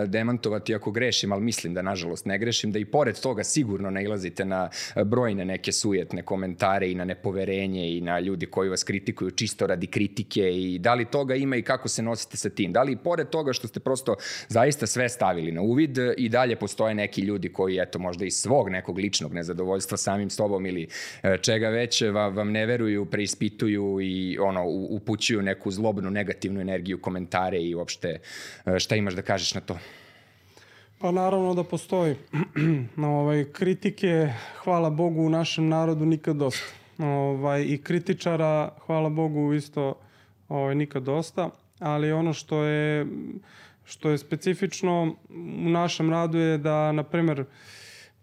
demantovati 0.06 0.74
ako 0.74 0.90
grešim, 0.90 1.32
ali 1.32 1.42
mislim 1.42 1.74
da 1.74 1.82
nažalost 1.82 2.26
ne 2.26 2.38
grešim, 2.38 2.72
da 2.72 2.78
i 2.78 2.84
pored 2.84 3.20
toga 3.20 3.44
sigurno 3.44 3.90
nailazite 3.90 4.44
na 4.44 4.68
brojne 5.04 5.44
neke 5.44 5.72
sujetne 5.72 6.22
komentare 6.22 6.90
i 6.90 6.94
na 6.94 7.04
nepoverenje 7.04 7.96
i 7.96 8.00
na 8.00 8.20
ljudi 8.20 8.46
koji 8.46 8.68
vas 8.68 8.84
kritikuju 8.84 9.30
čisto 9.30 9.66
radi 9.66 9.86
kritike 9.86 10.33
kritike 10.34 10.52
i 10.52 10.78
da 10.78 10.94
li 10.94 11.04
toga 11.04 11.34
ima 11.34 11.56
i 11.56 11.62
kako 11.62 11.88
se 11.88 12.02
nosite 12.02 12.36
sa 12.36 12.50
tim? 12.50 12.72
Da 12.72 12.82
li 12.82 12.96
pored 12.96 13.28
toga 13.28 13.52
što 13.52 13.68
ste 13.68 13.80
prosto 13.80 14.16
zaista 14.48 14.86
sve 14.86 15.08
stavili 15.08 15.52
na 15.52 15.62
uvid 15.62 15.98
i 16.16 16.28
dalje 16.28 16.56
postoje 16.56 16.94
neki 16.94 17.20
ljudi 17.20 17.52
koji 17.52 17.78
eto 17.78 17.98
možda 17.98 18.24
iz 18.24 18.34
svog 18.34 18.70
nekog 18.70 18.98
ličnog 18.98 19.34
nezadovoljstva 19.34 19.96
samim 19.96 20.30
sobom 20.30 20.66
ili 20.66 20.88
e, 21.22 21.38
čega 21.38 21.68
već 21.68 22.02
vam 22.12 22.52
ne 22.52 22.66
veruju, 22.66 23.04
preispituju 23.04 24.00
i 24.00 24.38
ono 24.38 24.64
upućuju 24.66 25.42
neku 25.42 25.70
zlobnu 25.70 26.10
negativnu 26.10 26.60
energiju, 26.60 27.00
komentare 27.00 27.58
i 27.58 27.74
uopšte 27.74 28.18
e, 28.66 28.78
šta 28.78 28.96
imaš 28.96 29.14
da 29.14 29.22
kažeš 29.22 29.54
na 29.54 29.60
to? 29.60 29.78
Pa 30.98 31.10
naravno 31.10 31.54
da 31.54 31.64
postoji. 31.64 32.16
no, 32.96 33.08
ovaj, 33.20 33.44
kritike, 33.52 34.32
hvala 34.64 34.90
Bogu, 34.90 35.22
u 35.22 35.30
našem 35.30 35.68
narodu 35.68 36.06
nikad 36.06 36.36
dosta. 36.36 36.64
Ovaj, 36.98 37.62
I 37.62 37.78
kritičara, 37.82 38.70
hvala 38.86 39.08
Bogu, 39.08 39.52
isto 39.54 39.94
ovaj, 40.54 40.74
nikad 40.74 41.02
dosta, 41.02 41.50
ali 41.78 42.12
ono 42.12 42.32
što 42.32 42.62
je, 42.62 43.06
što 43.84 44.10
je 44.10 44.18
specifično 44.18 45.14
u 45.66 45.68
našem 45.68 46.10
radu 46.10 46.38
je 46.38 46.58
da, 46.58 46.92
na 46.92 47.02
primer, 47.02 47.44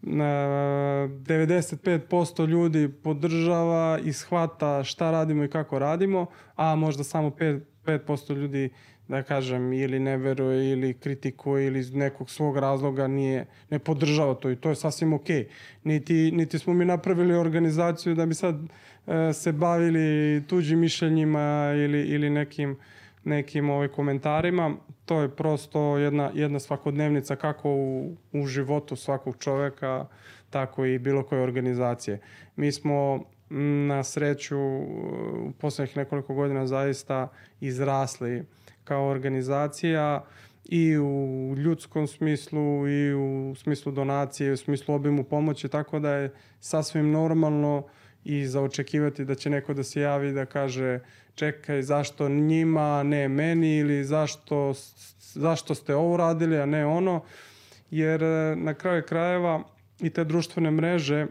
95% 0.02 2.48
ljudi 2.48 2.90
podržava 3.04 4.00
i 4.04 4.14
shvata 4.14 4.84
šta 4.84 5.12
radimo 5.12 5.44
i 5.44 5.50
kako 5.50 5.80
radimo, 5.80 6.26
a 6.56 6.76
možda 6.76 7.04
samo 7.04 7.30
5%, 7.30 7.62
5% 7.86 8.36
ljudi 8.36 8.70
da 9.08 9.24
kažem 9.24 9.74
ili 9.74 10.00
ne 10.00 10.18
veruje 10.18 10.72
ili 10.72 10.94
kritikuje 10.94 11.68
ili 11.68 11.80
iz 11.80 11.94
nekog 11.94 12.30
svog 12.30 12.58
razloga 12.58 13.08
nije 13.08 13.46
ne 13.70 13.80
podržava 13.80 14.34
to 14.34 14.50
i 14.50 14.56
to 14.56 14.70
je 14.70 14.76
sasvim 14.76 15.14
okej. 15.14 15.44
Okay. 15.44 15.48
Niti 15.84 16.32
niti 16.32 16.60
smo 16.60 16.74
mi 16.74 16.86
napravili 16.86 17.34
organizaciju 17.34 18.16
da 18.16 18.26
bi 18.26 18.34
sad 18.34 18.56
E, 18.56 18.68
se 19.34 19.52
bavili 19.52 20.44
tuđim 20.48 20.80
mišljenjima 20.80 21.74
ili, 21.76 22.02
ili 22.02 22.30
nekim, 22.30 22.78
nekim 23.24 23.70
ovaj, 23.70 23.88
komentarima. 23.88 24.76
To 25.06 25.22
je 25.22 25.36
prosto 25.36 25.98
jedna, 25.98 26.32
jedna 26.34 26.60
svakodnevnica 26.60 27.36
kako 27.36 27.70
u, 27.70 28.18
u 28.34 28.48
životu 28.48 28.96
svakog 28.96 29.36
čoveka, 29.40 30.06
tako 30.50 30.86
i 30.86 31.00
bilo 31.00 31.24
koje 31.24 31.42
organizacije. 31.42 32.20
Mi 32.56 32.72
smo 32.72 33.24
na 33.88 34.04
sreću 34.04 34.60
u 34.60 35.52
poslednjih 35.60 35.98
nekoliko 35.98 36.34
godina 36.34 36.68
zaista 36.68 37.28
izrasli 37.60 38.44
kao 38.84 39.08
organizacija 39.08 40.24
i 40.66 40.98
u 40.98 41.54
ljudskom 41.58 42.08
smislu 42.08 42.88
i 42.88 43.14
u 43.14 43.56
smislu 43.56 43.92
donacije 43.92 44.54
u 44.54 44.58
smislu 44.58 44.96
obimu 44.96 45.24
pomoći, 45.24 45.70
tako 45.70 46.00
da 46.00 46.12
je 46.12 46.34
sasvim 46.60 47.12
normalno 47.12 47.78
uh, 47.78 47.86
i 48.26 48.46
za 48.46 48.62
očekivati 48.62 49.26
da 49.26 49.36
će 49.36 49.50
neko 49.50 49.74
da 49.74 49.84
se 49.84 50.02
javi 50.02 50.32
da 50.32 50.46
kaže 50.46 51.00
čekaj 51.36 51.82
zašto 51.82 52.30
njima, 52.30 53.04
ne 53.04 53.28
meni 53.30 53.78
ili 53.78 54.04
zašto, 54.04 54.74
zašto 55.34 55.76
ste 55.76 55.96
ovo 55.96 56.18
radili, 56.18 56.60
a 56.60 56.66
ne 56.66 56.86
ono. 56.86 57.24
Jer 57.92 58.24
e, 58.24 58.56
na 58.56 58.74
kraju 58.74 59.04
krajeva 59.08 59.64
i 60.00 60.10
te 60.10 60.24
društvene 60.24 60.72
mreže 60.72 61.28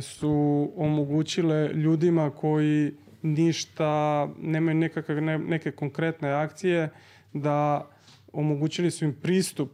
su 0.00 0.72
omogućile 0.76 1.68
ljudima 1.68 2.30
koji 2.30 2.92
ništa, 3.22 4.28
nemaju 4.42 4.76
nekakve, 4.78 5.20
ne, 5.20 5.38
neke 5.38 5.70
konkretne 5.70 6.32
akcije, 6.32 6.88
da 7.32 7.88
omogućili 8.32 8.90
su 8.90 9.04
im 9.04 9.14
pristup 9.22 9.70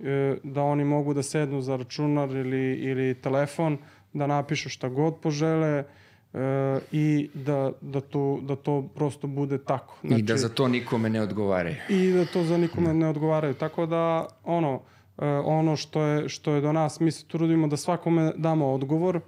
e, 0.00 0.36
da 0.44 0.62
oni 0.62 0.84
mogu 0.84 1.14
da 1.14 1.22
sednu 1.22 1.60
za 1.62 1.76
računar 1.76 2.30
ili, 2.30 2.74
ili 2.74 3.14
telefon, 3.14 3.78
da 4.12 4.26
napišu 4.26 4.68
šta 4.68 4.88
god 4.88 5.20
požele 5.20 5.68
e, 5.78 5.84
i 6.92 7.30
da, 7.34 7.72
da, 7.80 8.00
to, 8.00 8.38
da 8.42 8.56
to 8.56 8.88
prosto 8.94 9.26
bude 9.26 9.58
tako. 9.58 9.94
Znači, 10.00 10.20
I 10.20 10.22
da 10.22 10.36
za 10.36 10.48
to 10.48 10.68
nikome 10.68 11.10
ne 11.10 11.22
odgovaraju. 11.22 11.76
I 11.88 12.12
da 12.12 12.24
to 12.24 12.44
za 12.44 12.58
nikome 12.58 12.94
ne 12.94 13.08
odgovaraju. 13.08 13.54
Tako 13.54 13.86
da, 13.86 14.26
ono, 14.44 14.80
e, 15.18 15.26
ono 15.28 15.76
što 15.76 16.02
je, 16.02 16.28
što 16.28 16.52
je 16.52 16.60
do 16.60 16.72
nas, 16.72 17.00
mi 17.00 17.10
se 17.10 17.26
trudimo 17.26 17.66
da 17.66 17.76
svakome 17.76 18.32
damo 18.36 18.72
odgovor, 18.72 19.20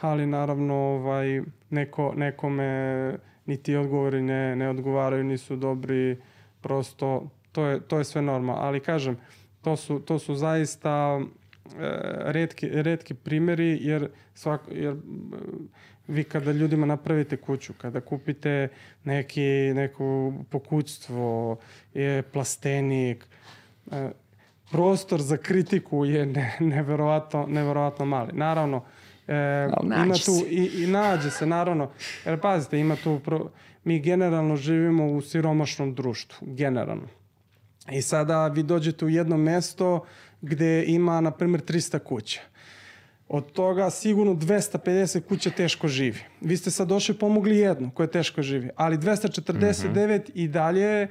ali 0.00 0.26
naravno 0.26 0.74
ovaj, 0.74 1.42
neko, 1.70 2.12
nekome 2.16 3.18
niti 3.46 3.76
odgovori 3.76 4.22
ne, 4.22 4.56
ne 4.56 4.68
odgovaraju, 4.68 5.24
nisu 5.24 5.56
dobri, 5.56 6.16
prosto 6.60 7.30
to 7.52 7.66
je, 7.66 7.80
to 7.80 7.98
je 7.98 8.04
sve 8.04 8.22
norma. 8.22 8.52
Ali 8.52 8.80
kažem, 8.80 9.16
to 9.62 9.76
su, 9.76 10.00
to 10.00 10.18
su 10.18 10.34
zaista 10.34 11.20
redki, 12.20 12.68
redki 12.68 13.14
primeri 13.14 13.78
jer, 13.80 14.08
svako, 14.34 14.70
jer 14.70 14.92
e, 14.92 14.96
vi 16.08 16.24
kada 16.24 16.52
ljudima 16.52 16.86
napravite 16.86 17.36
kuću, 17.36 17.72
kada 17.72 18.00
kupite 18.00 18.68
neki, 19.04 19.72
neko 19.74 20.32
pokućstvo, 20.50 21.56
je 21.94 22.22
plastenik, 22.22 23.26
e, 23.92 24.10
prostor 24.70 25.20
za 25.20 25.36
kritiku 25.36 26.04
je 26.04 26.26
ne, 26.26 26.56
neverovatno, 26.60 27.46
neverovatno 27.46 28.04
mali. 28.04 28.32
Naravno, 28.32 28.84
e, 29.28 29.68
ima 29.82 30.14
tu, 30.14 30.46
i, 30.48 30.84
i 30.84 30.86
nađe 30.86 31.30
se, 31.30 31.46
naravno, 31.46 31.90
jer 32.24 32.40
pazite, 32.40 32.78
ima 32.78 32.96
tu, 32.96 33.20
pro, 33.24 33.50
mi 33.84 34.00
generalno 34.00 34.56
živimo 34.56 35.06
u 35.06 35.20
siromašnom 35.20 35.94
društvu, 35.94 36.48
generalno. 36.54 37.08
I 37.90 38.02
sada 38.02 38.48
vi 38.48 38.62
dođete 38.62 39.04
u 39.04 39.08
jedno 39.08 39.36
mesto 39.36 40.04
gde 40.42 40.84
ima, 40.86 41.20
na 41.20 41.30
primjer, 41.30 41.60
300 41.60 41.98
kuća. 41.98 42.40
Od 43.28 43.52
toga 43.52 43.90
sigurno 43.90 44.34
250 44.34 45.20
kuća 45.20 45.50
teško 45.50 45.88
živi. 45.88 46.18
Vi 46.40 46.56
ste 46.56 46.70
sad 46.70 46.88
došli 46.88 47.14
pomogli 47.14 47.56
jednu 47.56 47.90
koja 47.90 48.06
teško 48.06 48.42
živi, 48.42 48.70
ali 48.76 48.98
249 48.98 49.52
mm 49.52 49.94
-hmm. 49.94 50.30
i 50.34 50.48
dalje 50.48 51.02
e, 51.02 51.08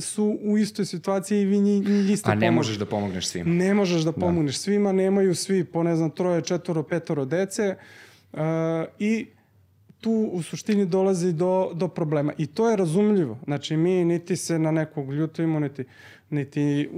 su 0.00 0.38
u 0.42 0.58
istoj 0.58 0.84
situaciji 0.84 1.40
i 1.40 1.44
vi 1.44 1.60
njih 1.60 2.10
isto 2.10 2.30
A 2.30 2.34
ne 2.34 2.46
pomoć. 2.46 2.56
možeš 2.56 2.76
da 2.76 2.86
pomogneš 2.86 3.26
svima. 3.26 3.54
Ne 3.54 3.74
možeš 3.74 4.02
da, 4.02 4.12
da. 4.12 4.20
pomogneš 4.20 4.54
da. 4.54 4.58
svima, 4.58 4.92
nemaju 4.92 5.34
svi 5.34 5.64
po 5.64 5.82
ne 5.82 5.96
znam 5.96 6.10
troje, 6.10 6.42
četvoro, 6.42 6.82
petoro 6.82 7.24
dece 7.24 7.74
e, 8.32 8.38
i 8.98 9.26
tu 10.00 10.30
u 10.32 10.42
suštini 10.42 10.86
dolazi 10.86 11.32
do, 11.32 11.70
do 11.74 11.88
problema. 11.88 12.32
I 12.38 12.46
to 12.46 12.70
je 12.70 12.76
razumljivo. 12.76 13.38
Znači, 13.44 13.76
mi 13.76 14.04
niti 14.04 14.36
se 14.36 14.58
na 14.58 14.70
nekog 14.70 15.12
ljutimo, 15.12 15.60
niti, 15.60 15.84
niti 16.30 16.90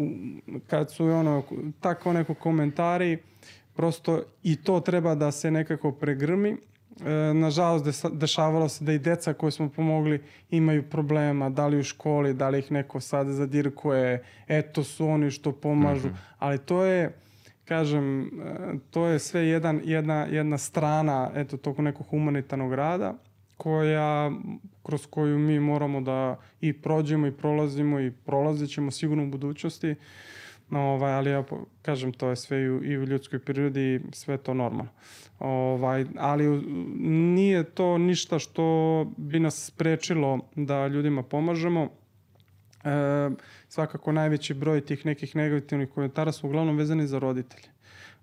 kad 0.67 0.91
su 0.93 1.05
ono, 1.05 1.43
tako 1.81 2.13
neko 2.13 2.35
komentari, 2.35 3.19
prosto 3.75 4.23
i 4.43 4.57
to 4.57 4.81
treba 4.81 5.15
da 5.15 5.33
se 5.33 5.51
nekako 5.51 5.93
pregrmi. 5.93 6.57
E, 7.07 7.35
nažalost, 7.35 8.07
dešavalo 8.13 8.69
se 8.69 8.85
da 8.85 8.93
i 8.93 8.99
deca 8.99 9.33
koje 9.33 9.51
smo 9.51 9.69
pomogli 9.69 10.23
imaju 10.51 10.83
problema, 10.83 11.51
da 11.51 11.67
li 11.67 11.79
u 11.79 11.83
školi, 11.83 12.35
da 12.35 12.49
li 12.49 12.59
ih 12.59 12.73
neko 12.73 13.01
sad 13.01 13.29
zadirkuje, 13.29 14.25
eto 14.49 14.85
su 14.85 15.07
oni 15.07 15.31
što 15.31 15.53
pomažu, 15.53 16.09
mm 16.09 16.11
-hmm. 16.11 16.35
ali 16.39 16.59
to 16.59 16.85
je 16.85 17.13
kažem, 17.65 18.23
e, 18.23 18.29
to 18.91 19.07
je 19.07 19.19
sve 19.19 19.47
jedan, 19.47 19.81
jedna, 19.85 20.27
jedna 20.31 20.59
strana 20.59 21.31
eto, 21.35 21.57
tog 21.57 21.81
nekog 21.81 22.07
humanitarnog 22.07 22.75
rada 22.75 23.15
koja, 23.57 24.33
kroz 24.83 25.07
koju 25.07 25.39
mi 25.39 25.61
moramo 25.61 26.01
da 26.01 26.37
i 26.61 26.73
prođemo 26.73 27.27
i 27.27 27.33
prolazimo 27.33 28.01
i 28.01 28.11
prolazit 28.11 28.71
ćemo 28.71 28.91
sigurno 28.91 29.25
u 29.25 29.31
budućnosti. 29.31 29.95
Ovaj, 30.71 31.13
ali 31.13 31.31
ja 31.31 31.45
kažem, 31.83 32.13
to 32.13 32.31
je 32.31 32.37
sve 32.37 32.63
i 32.63 32.71
u, 32.71 32.85
i 32.85 32.99
u 32.99 33.05
ljudskoj 33.05 33.39
prirodi, 33.39 34.01
sve 34.13 34.37
to 34.37 34.55
normalno. 34.55 34.91
Ovaj, 35.39 36.07
ali 36.19 36.63
nije 37.35 37.65
to 37.65 37.99
ništa 37.99 38.39
što 38.39 39.07
bi 39.17 39.41
nas 39.41 39.65
sprečilo 39.67 40.39
da 40.57 40.87
ljudima 40.87 41.23
pomažemo. 41.23 41.89
E, 42.85 43.31
svakako 43.73 44.13
najveći 44.13 44.55
broj 44.55 44.81
tih 44.81 45.07
nekih 45.07 45.37
negativnih 45.37 45.89
komentara 45.89 46.33
su 46.33 46.47
uglavnom 46.47 46.77
vezani 46.77 47.07
za 47.07 47.19
roditelje. 47.19 47.69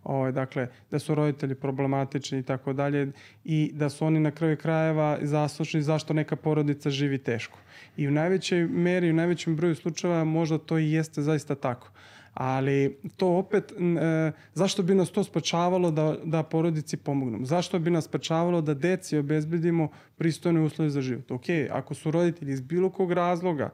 Ovaj, 0.04 0.32
dakle, 0.32 0.68
da 0.92 1.00
su 1.00 1.16
roditelji 1.16 1.56
problematični 1.56 2.40
i 2.40 2.44
tako 2.44 2.74
dalje 2.74 3.12
i 3.44 3.72
da 3.74 3.90
su 3.90 4.06
oni 4.06 4.20
na 4.20 4.32
kraju 4.32 4.58
krajeva 4.58 5.18
zaslušni 5.22 5.82
zašto 5.82 6.14
neka 6.14 6.36
porodica 6.36 6.90
živi 6.90 7.18
teško. 7.18 7.58
I 7.98 8.08
u 8.08 8.12
najvećoj 8.12 8.68
meri, 8.68 9.10
u 9.10 9.14
najvećem 9.14 9.56
broju 9.56 9.76
slučajeva 9.76 10.24
možda 10.24 10.58
to 10.58 10.78
i 10.78 10.92
jeste 10.92 11.22
zaista 11.22 11.56
tako. 11.56 11.92
Ali 12.34 12.98
to 13.18 13.28
opet, 13.28 13.72
e, 13.72 14.32
zašto 14.54 14.84
bi 14.84 14.96
nas 14.96 15.12
to 15.12 15.24
sprečavalo 15.24 15.92
da, 15.92 16.16
da 16.24 16.44
porodici 16.44 16.98
pomognemo? 16.98 17.46
Zašto 17.46 17.80
bi 17.80 17.90
nas 17.90 18.06
sprečavalo 18.06 18.62
da 18.62 18.74
deci 18.74 19.18
obezbedimo 19.18 19.90
pristojne 20.18 20.62
uslove 20.62 20.90
za 20.90 21.02
život? 21.02 21.32
Ok, 21.32 21.46
ako 21.72 21.94
su 21.94 22.12
roditelji 22.12 22.54
iz 22.54 22.62
bilo 22.62 22.90
kog 22.90 23.12
razloga 23.12 23.70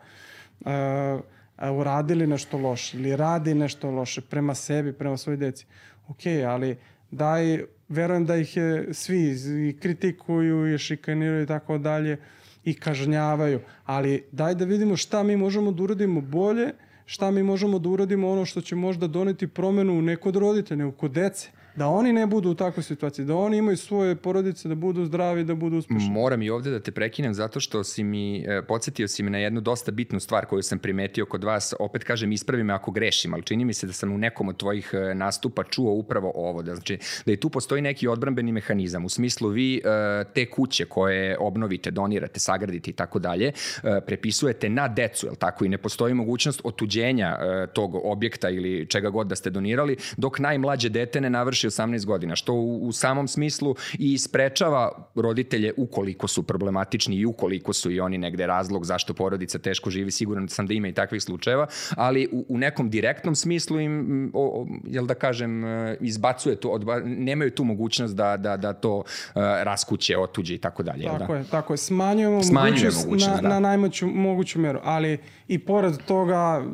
e, 0.65 1.35
uradili 1.71 2.27
nešto 2.27 2.57
loše 2.57 2.97
ili 2.97 3.15
radi 3.15 3.53
nešto 3.53 3.91
loše 3.91 4.21
prema 4.21 4.55
sebi, 4.55 4.93
prema 4.93 5.17
svojoj 5.17 5.37
deci, 5.37 5.65
ok, 6.07 6.19
ali 6.47 6.77
daj, 7.11 7.63
verujem 7.89 8.25
da 8.25 8.35
ih 8.35 8.57
je 8.57 8.93
svi 8.93 9.35
i 9.69 9.77
kritikuju 9.79 10.75
i 10.75 10.77
šikaniraju 10.77 11.43
i 11.43 11.47
tako 11.47 11.77
dalje 11.77 12.17
i 12.63 12.73
kažnjavaju, 12.73 13.59
ali 13.85 14.23
daj 14.31 14.55
da 14.55 14.65
vidimo 14.65 14.97
šta 14.97 15.23
mi 15.23 15.37
možemo 15.37 15.71
da 15.71 15.83
uradimo 15.83 16.21
bolje, 16.21 16.73
šta 17.05 17.31
mi 17.31 17.43
možemo 17.43 17.79
da 17.79 17.89
uradimo 17.89 18.29
ono 18.31 18.45
što 18.45 18.61
će 18.61 18.75
možda 18.75 19.07
doneti 19.07 19.47
promenu 19.47 20.01
ne 20.01 20.15
kod 20.15 20.35
roditelja, 20.35 20.77
nego 20.77 20.91
kod 20.91 21.11
dece 21.11 21.49
da 21.75 21.87
oni 21.87 22.13
ne 22.13 22.27
budu 22.27 22.49
u 22.49 22.55
takvoj 22.55 22.83
situaciji, 22.83 23.25
da 23.25 23.35
oni 23.35 23.57
imaju 23.57 23.77
svoje 23.77 24.15
porodice, 24.15 24.67
da 24.67 24.75
budu 24.75 25.05
zdravi, 25.05 25.43
da 25.43 25.55
budu 25.55 25.77
uspešni. 25.77 26.09
Moram 26.09 26.41
i 26.41 26.49
ovde 26.49 26.71
da 26.71 26.79
te 26.79 26.91
prekinem 26.91 27.33
zato 27.33 27.59
što 27.59 27.83
si 27.83 28.03
mi, 28.03 28.45
e, 28.47 28.61
podsjetio 28.67 29.07
si 29.07 29.23
me 29.23 29.29
na 29.29 29.37
jednu 29.37 29.61
dosta 29.61 29.91
bitnu 29.91 30.19
stvar 30.19 30.45
koju 30.45 30.63
sam 30.63 30.79
primetio 30.79 31.25
kod 31.25 31.43
vas, 31.43 31.73
opet 31.79 32.03
kažem 32.03 32.31
ispravi 32.31 32.63
me 32.63 32.73
ako 32.73 32.91
grešim, 32.91 33.33
ali 33.33 33.43
čini 33.43 33.65
mi 33.65 33.73
se 33.73 33.87
da 33.87 33.93
sam 33.93 34.11
u 34.11 34.17
nekom 34.17 34.49
od 34.49 34.57
tvojih 34.57 34.91
e, 34.93 35.15
nastupa 35.15 35.63
čuo 35.63 35.91
upravo 35.91 36.31
ovo, 36.35 36.61
da, 36.61 36.75
znači, 36.75 36.97
da 37.25 37.31
i 37.31 37.37
tu 37.37 37.49
postoji 37.49 37.81
neki 37.81 38.07
odbrambeni 38.07 38.51
mehanizam, 38.51 39.05
u 39.05 39.09
smislu 39.09 39.49
vi 39.49 39.77
e, 39.77 40.23
te 40.33 40.45
kuće 40.45 40.85
koje 40.85 41.37
obnovite, 41.39 41.91
donirate, 41.91 42.39
sagradite 42.39 42.91
i 42.91 42.93
tako 42.93 43.19
dalje, 43.19 43.51
prepisujete 44.05 44.69
na 44.69 44.87
decu, 44.87 45.27
jel 45.27 45.35
tako, 45.35 45.65
i 45.65 45.69
ne 45.69 45.77
postoji 45.77 46.13
mogućnost 46.13 46.61
otuđenja 46.63 47.37
tog 47.73 47.95
objekta 48.03 48.49
ili 48.49 48.85
čega 48.89 49.09
god 49.09 49.27
da 49.27 49.35
ste 49.35 49.49
donirali, 49.49 49.97
dok 50.17 50.39
najmlađe 50.39 50.89
dete 50.89 51.21
ne 51.21 51.29
navrši 51.29 51.64
navrši 51.65 51.81
18 51.81 52.05
godina, 52.05 52.35
što 52.35 52.53
u, 52.53 52.87
u 52.87 52.91
samom 52.91 53.27
smislu 53.27 53.75
i 53.99 54.17
sprečava 54.17 54.91
roditelje 55.15 55.73
ukoliko 55.77 56.27
su 56.27 56.43
problematični 56.43 57.15
i 57.15 57.25
ukoliko 57.25 57.73
su 57.73 57.91
i 57.91 57.99
oni 57.99 58.17
negde 58.17 58.47
razlog 58.47 58.85
zašto 58.85 59.13
porodica 59.13 59.59
teško 59.59 59.89
živi, 59.89 60.11
siguran 60.11 60.47
sam 60.47 60.67
da 60.67 60.73
ima 60.73 60.87
i 60.87 60.93
takvih 60.93 61.23
slučajeva, 61.23 61.67
ali 61.95 62.27
u, 62.31 62.45
u 62.49 62.57
nekom 62.57 62.89
direktnom 62.89 63.35
smislu 63.35 63.79
im, 63.79 64.31
o, 64.33 64.61
o, 64.61 64.67
jel 64.87 65.05
da 65.05 65.13
kažem, 65.13 65.65
e, 65.65 65.97
izbacuje 66.01 66.55
to, 66.55 66.69
odba, 66.69 66.99
nemaju 67.05 67.51
tu 67.51 67.63
mogućnost 67.63 68.15
da, 68.15 68.37
da, 68.37 68.57
da 68.57 68.73
to 68.73 68.97
uh, 68.97 69.05
raskuće, 69.35 70.17
otuđe 70.17 70.55
i 70.55 70.57
tako 70.57 70.83
dalje. 70.83 71.03
Tako 71.03 71.33
da? 71.33 71.39
je, 71.39 71.43
tako 71.51 71.73
je. 71.73 71.77
Smanjujemo, 71.77 72.43
Smanjujemo 72.43 72.75
mogućnost, 72.75 73.05
mogućnost 73.05 73.41
na, 73.41 73.49
da. 73.49 73.49
na 73.49 73.59
najmoću 73.59 74.07
moguću 74.07 74.59
meru, 74.59 74.79
ali 74.83 75.17
i 75.47 75.59
pored 75.59 75.97
toga 76.07 76.65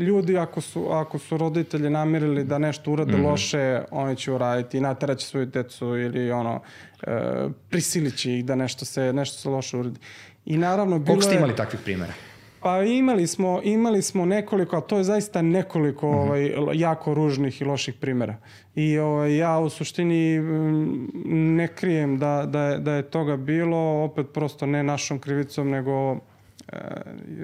ljudi 0.00 0.38
ako 0.38 0.60
su, 0.60 0.86
ako 0.90 1.18
su 1.18 1.36
roditelji 1.36 1.90
namirili 1.90 2.44
da 2.44 2.58
nešto 2.58 2.92
urade 2.92 3.12
mm 3.12 3.20
-hmm. 3.20 3.30
loše, 3.30 3.82
oni 3.90 4.16
će 4.16 4.32
uraditi 4.32 4.78
i 4.78 4.80
nateraće 4.80 5.26
svoju 5.26 5.46
decu 5.46 5.86
ili 5.86 6.32
ono, 6.32 6.60
e, 7.02 7.48
prisilići 7.68 8.32
ih 8.32 8.44
da 8.44 8.54
nešto 8.54 8.84
se, 8.84 9.12
nešto 9.12 9.38
se 9.38 9.48
loše 9.48 9.76
uradi. 9.76 9.98
I 10.44 10.56
naravno 10.56 10.98
bilo 10.98 11.06
Koliko 11.06 11.22
ste 11.22 11.36
imali 11.36 11.56
takvih 11.56 11.80
primjera? 11.84 12.12
Pa 12.62 12.82
imali 12.82 13.26
smo, 13.26 13.60
imali 13.64 14.02
smo 14.02 14.24
nekoliko, 14.26 14.76
a 14.76 14.80
to 14.80 14.98
je 14.98 15.04
zaista 15.04 15.42
nekoliko 15.42 16.12
mm 16.12 16.14
-hmm. 16.14 16.58
ovaj, 16.58 16.78
jako 16.78 17.14
ružnih 17.14 17.60
i 17.60 17.64
loših 17.64 17.94
primjera. 17.94 18.36
I 18.74 18.98
ovaj, 18.98 19.36
ja 19.36 19.58
u 19.58 19.70
suštini 19.70 20.38
ne 21.24 21.68
krijem 21.68 22.18
da, 22.18 22.46
da, 22.46 22.62
je, 22.62 22.78
da 22.78 22.92
je 22.92 23.02
toga 23.02 23.36
bilo, 23.36 24.04
opet 24.04 24.26
prosto 24.32 24.66
ne 24.66 24.82
našom 24.82 25.18
krivicom, 25.18 25.70
nego 25.70 26.18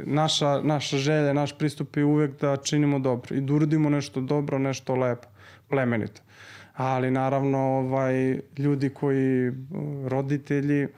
naša, 0.04 0.60
naša 0.62 0.96
želja, 0.96 1.32
naš 1.32 1.58
pristup 1.58 1.96
je 1.96 2.04
uvek 2.04 2.40
da 2.40 2.56
činimo 2.56 2.98
dobro 2.98 3.36
i 3.36 3.40
da 3.40 3.54
uradimo 3.54 3.90
nešto 3.90 4.20
dobro, 4.20 4.58
nešto 4.58 4.94
lepo, 4.94 5.28
plemenito. 5.68 6.22
Ali 6.74 7.10
naravno 7.10 7.58
ovaj, 7.58 8.40
ljudi 8.58 8.88
koji, 8.88 9.52
roditelji, 10.06 10.88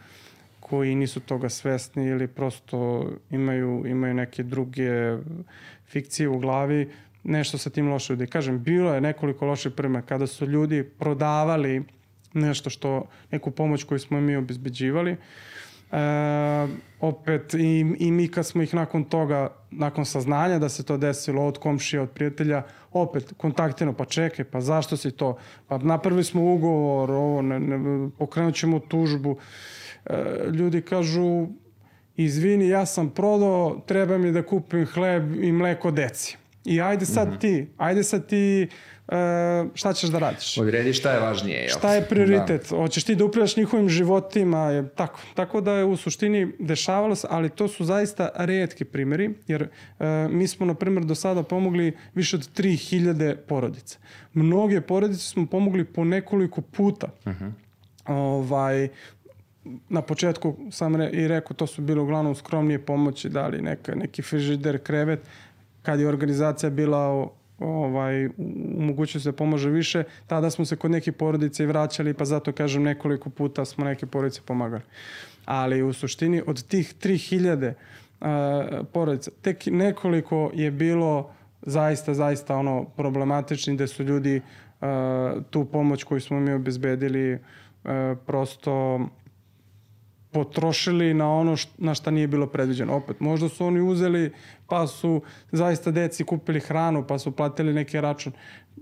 koji 0.60 0.94
nisu 0.94 1.20
toga 1.20 1.48
svesni 1.48 2.06
ili 2.06 2.26
prosto 2.26 3.10
imaju, 3.30 3.84
imaju 3.86 4.14
neke 4.14 4.42
druge 4.42 5.16
fikcije 5.86 6.28
u 6.28 6.38
glavi, 6.38 6.90
nešto 7.24 7.58
sa 7.58 7.70
tim 7.70 7.88
loše 7.88 8.12
ljudi. 8.12 8.26
Kažem, 8.26 8.62
bilo 8.62 8.94
je 8.94 9.00
nekoliko 9.00 9.46
loših 9.46 9.72
prema 9.72 10.02
kada 10.02 10.26
su 10.26 10.46
ljudi 10.46 10.82
prodavali 10.98 11.84
nešto 12.32 12.70
što, 12.70 13.06
neku 13.30 13.50
pomoć 13.50 13.84
koju 13.84 13.98
smo 13.98 14.20
mi 14.20 14.36
obezbeđivali, 14.36 15.12
uh, 15.12 15.18
E, 15.92 16.66
opet 17.00 17.54
i, 17.54 17.94
i 17.98 18.10
mi 18.10 18.28
kad 18.28 18.46
smo 18.46 18.62
ih 18.62 18.74
nakon 18.74 19.04
toga, 19.04 19.48
nakon 19.70 20.04
saznanja 20.04 20.58
da 20.58 20.68
se 20.68 20.82
to 20.82 20.96
desilo 20.96 21.46
od 21.46 21.58
komšija, 21.58 22.02
od 22.02 22.10
prijatelja, 22.10 22.62
opet 22.92 23.32
kontaktirano, 23.36 23.96
pa 23.96 24.04
čekaj, 24.04 24.44
pa 24.44 24.60
zašto 24.60 24.96
si 24.96 25.10
to? 25.10 25.36
Pa 25.68 25.78
napravili 25.78 26.24
smo 26.24 26.54
ugovor, 26.54 27.10
ovo, 27.10 27.42
ne, 27.42 27.60
ne, 27.60 28.10
pokrenut 28.18 28.54
ćemo 28.54 28.78
tužbu. 28.78 29.36
E, 30.06 30.24
ljudi 30.52 30.82
kažu, 30.82 31.46
izvini, 32.16 32.68
ja 32.68 32.86
sam 32.86 33.10
prodao, 33.10 33.80
treba 33.86 34.18
mi 34.18 34.32
da 34.32 34.42
kupim 34.42 34.86
hleb 34.86 35.44
i 35.44 35.52
mleko 35.52 35.90
deci. 35.90 36.36
I 36.64 36.80
ajde 36.80 37.06
sad 37.06 37.28
mm 37.28 37.32
-hmm. 37.32 37.40
ti, 37.40 37.68
ajde 37.76 38.02
sad 38.02 38.26
ti 38.26 38.68
šta 39.74 39.92
ćeš 39.92 40.10
da 40.10 40.18
radiš. 40.18 40.58
Odredi 40.58 40.92
šta 40.92 41.12
je 41.12 41.20
važnije. 41.20 41.58
Jel? 41.58 41.78
Šta 41.78 41.94
je 41.94 42.08
prioritet? 42.08 42.70
Da. 42.70 42.76
Hoćeš 42.76 43.04
ti 43.04 43.14
da 43.14 43.24
upravljaš 43.24 43.56
njihovim 43.56 43.88
životima? 43.88 44.58
Je, 44.58 44.88
tako. 44.88 45.20
tako 45.34 45.60
da 45.60 45.72
je 45.72 45.84
u 45.84 45.96
suštini 45.96 46.52
dešavalo 46.58 47.14
se, 47.14 47.26
ali 47.30 47.50
to 47.50 47.68
su 47.68 47.84
zaista 47.84 48.30
redki 48.34 48.84
primjeri, 48.84 49.34
jer 49.46 49.68
e, 49.98 50.28
mi 50.30 50.48
smo, 50.48 50.66
na 50.66 50.74
primjer, 50.74 51.04
do 51.04 51.14
sada 51.14 51.42
pomogli 51.42 51.96
više 52.14 52.36
od 52.36 52.48
3000 52.56 53.36
porodica. 53.36 53.98
Mnoge 54.34 54.80
porodice 54.80 55.22
smo 55.22 55.46
pomogli 55.46 55.84
po 55.84 56.04
nekoliko 56.04 56.60
puta. 56.60 57.08
Uh 57.24 57.32
mhm. 57.32 57.44
-huh. 57.44 57.52
Ovaj, 58.06 58.88
na 59.88 60.02
početku 60.02 60.56
sam 60.70 60.96
re, 60.96 61.10
i 61.12 61.28
rekao, 61.28 61.54
to 61.54 61.66
su 61.66 61.82
bilo 61.82 62.02
uglavnom 62.02 62.34
skromnije 62.34 62.78
pomoći, 62.78 63.28
dali 63.28 63.62
neka, 63.62 63.94
neki 63.94 64.22
frižider, 64.22 64.78
krevet, 64.78 65.20
kad 65.82 66.00
je 66.00 66.08
organizacija 66.08 66.70
bila 66.70 67.28
ovaj, 67.58 68.26
u 68.26 68.82
mogućnosti 68.82 69.28
da 69.28 69.32
pomože 69.32 69.70
više, 69.70 70.04
tada 70.26 70.50
smo 70.50 70.64
se 70.64 70.76
kod 70.76 70.90
neke 70.90 71.12
porodice 71.12 71.62
i 71.62 71.66
vraćali, 71.66 72.14
pa 72.14 72.24
zato 72.24 72.52
kažem 72.52 72.82
nekoliko 72.82 73.30
puta 73.30 73.64
smo 73.64 73.84
neke 73.84 74.06
porodice 74.06 74.40
pomagali. 74.44 74.82
Ali 75.44 75.82
u 75.82 75.92
suštini 75.92 76.42
od 76.46 76.66
tih 76.66 76.94
3000 77.02 77.72
uh, 78.20 78.86
porodica, 78.92 79.30
tek 79.42 79.66
nekoliko 79.66 80.50
je 80.54 80.70
bilo 80.70 81.30
zaista, 81.62 82.14
zaista 82.14 82.56
ono 82.56 82.84
problematični 82.84 83.74
gde 83.74 83.86
su 83.86 84.04
ljudi 84.04 84.40
uh, 84.80 84.88
tu 85.50 85.64
pomoć 85.64 86.04
koju 86.04 86.20
smo 86.20 86.40
mi 86.40 86.52
obezbedili 86.52 87.34
uh, 87.34 87.40
prosto 88.26 89.00
potrošili 90.32 91.14
na 91.14 91.32
ono 91.32 91.56
št, 91.56 91.68
na 91.78 91.94
šta 91.94 92.10
nije 92.10 92.26
bilo 92.26 92.46
predviđeno. 92.46 92.96
Opet, 92.96 93.20
možda 93.20 93.48
su 93.48 93.66
oni 93.66 93.80
uzeli 93.80 94.32
pa 94.66 94.86
su 94.86 95.22
zaista 95.52 95.90
deci 95.90 96.24
kupili 96.24 96.60
hranu 96.60 97.04
pa 97.06 97.18
su 97.18 97.30
platili 97.30 97.72
neki 97.72 98.00
račun. 98.00 98.32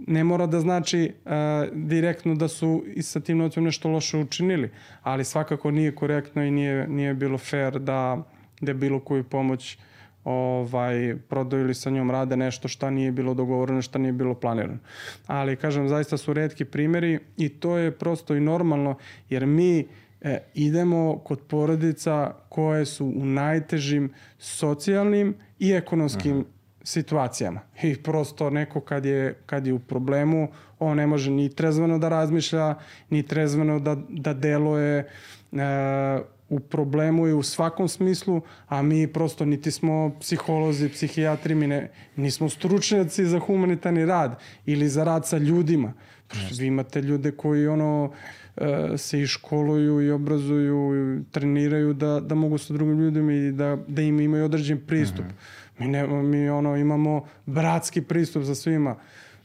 Ne 0.06 0.24
mora 0.24 0.46
da 0.46 0.60
znači 0.60 1.12
uh, 1.24 1.30
direktno 1.72 2.34
da 2.34 2.48
su 2.48 2.84
i 2.94 3.02
sa 3.02 3.20
tim 3.20 3.38
novcem 3.38 3.64
nešto 3.64 3.88
loše 3.88 4.18
učinili, 4.18 4.70
ali 5.02 5.24
svakako 5.24 5.70
nije 5.70 5.94
korektno 5.94 6.44
i 6.44 6.50
nije, 6.50 6.88
nije 6.88 7.14
bilo 7.14 7.38
fair 7.38 7.78
da, 7.78 8.22
da 8.60 8.74
bilo 8.74 9.00
koju 9.00 9.24
pomoć 9.24 9.78
ovaj, 10.24 11.16
prodaju 11.28 11.62
ili 11.62 11.74
sa 11.74 11.90
njom 11.90 12.10
rade 12.10 12.36
nešto 12.36 12.68
šta 12.68 12.90
nije 12.90 13.12
bilo 13.12 13.34
dogovoreno, 13.34 13.82
šta 13.82 13.98
nije 13.98 14.12
bilo 14.12 14.34
planirano. 14.34 14.78
Ali, 15.26 15.56
kažem, 15.56 15.88
zaista 15.88 16.16
su 16.16 16.32
redki 16.32 16.64
primeri 16.64 17.18
i 17.36 17.48
to 17.48 17.76
je 17.78 17.90
prosto 17.90 18.34
i 18.34 18.40
normalno, 18.40 18.96
jer 19.30 19.46
mi 19.46 19.86
e, 20.26 20.38
idemo 20.54 21.18
kod 21.18 21.40
porodica 21.48 22.34
koje 22.48 22.86
su 22.86 23.06
u 23.06 23.26
najtežim 23.26 24.12
socijalnim 24.38 25.34
i 25.58 25.72
ekonomskim 25.72 26.32
Aha. 26.32 26.44
situacijama. 26.82 27.60
I 27.82 28.02
prosto 28.02 28.50
neko 28.50 28.80
kad 28.80 29.04
je, 29.04 29.34
kad 29.46 29.66
je 29.66 29.72
u 29.72 29.78
problemu, 29.78 30.48
on 30.78 30.96
ne 30.96 31.06
može 31.06 31.30
ni 31.30 31.48
trezveno 31.48 31.98
da 31.98 32.08
razmišlja, 32.08 32.74
ni 33.10 33.22
trezveno 33.22 33.78
da, 33.80 33.96
da 34.08 34.34
deluje. 34.34 35.08
E, 35.52 36.18
u 36.48 36.60
problemu 36.60 37.26
je 37.26 37.34
u 37.34 37.42
svakom 37.42 37.88
smislu, 37.88 38.40
a 38.68 38.82
mi 38.82 39.12
prosto 39.12 39.44
niti 39.44 39.70
smo 39.70 40.16
psiholozi, 40.20 40.88
psihijatri, 40.88 41.54
mi 41.54 41.66
ne, 41.66 41.90
nismo 42.16 42.48
stručnjaci 42.48 43.26
za 43.26 43.38
humanitarni 43.38 44.06
rad 44.06 44.38
ili 44.66 44.88
za 44.88 45.04
rad 45.04 45.26
sa 45.26 45.38
ljudima. 45.38 45.92
Prosto 46.28 46.56
vi 46.58 46.66
imate 46.66 47.02
ljude 47.02 47.30
koji 47.30 47.66
ono 47.66 48.12
e, 48.56 48.98
se 48.98 49.20
i 49.20 49.26
školuju 49.26 50.00
i 50.00 50.10
obrazuju 50.10 50.92
i 50.94 51.24
treniraju 51.30 51.92
da, 51.92 52.20
da 52.20 52.34
mogu 52.34 52.58
sa 52.58 52.74
drugim 52.74 53.00
ljudima 53.00 53.32
i 53.32 53.52
da, 53.52 53.78
da 53.88 54.02
im 54.02 54.20
imaju 54.20 54.44
određen 54.44 54.80
pristup. 54.86 55.24
Mm 55.24 55.28
-hmm. 55.28 55.56
Mi, 55.78 55.88
ne, 55.88 56.06
mi 56.06 56.48
ono 56.48 56.76
imamo 56.76 57.26
bratski 57.46 58.02
pristup 58.02 58.42
za 58.42 58.54
svima 58.54 58.96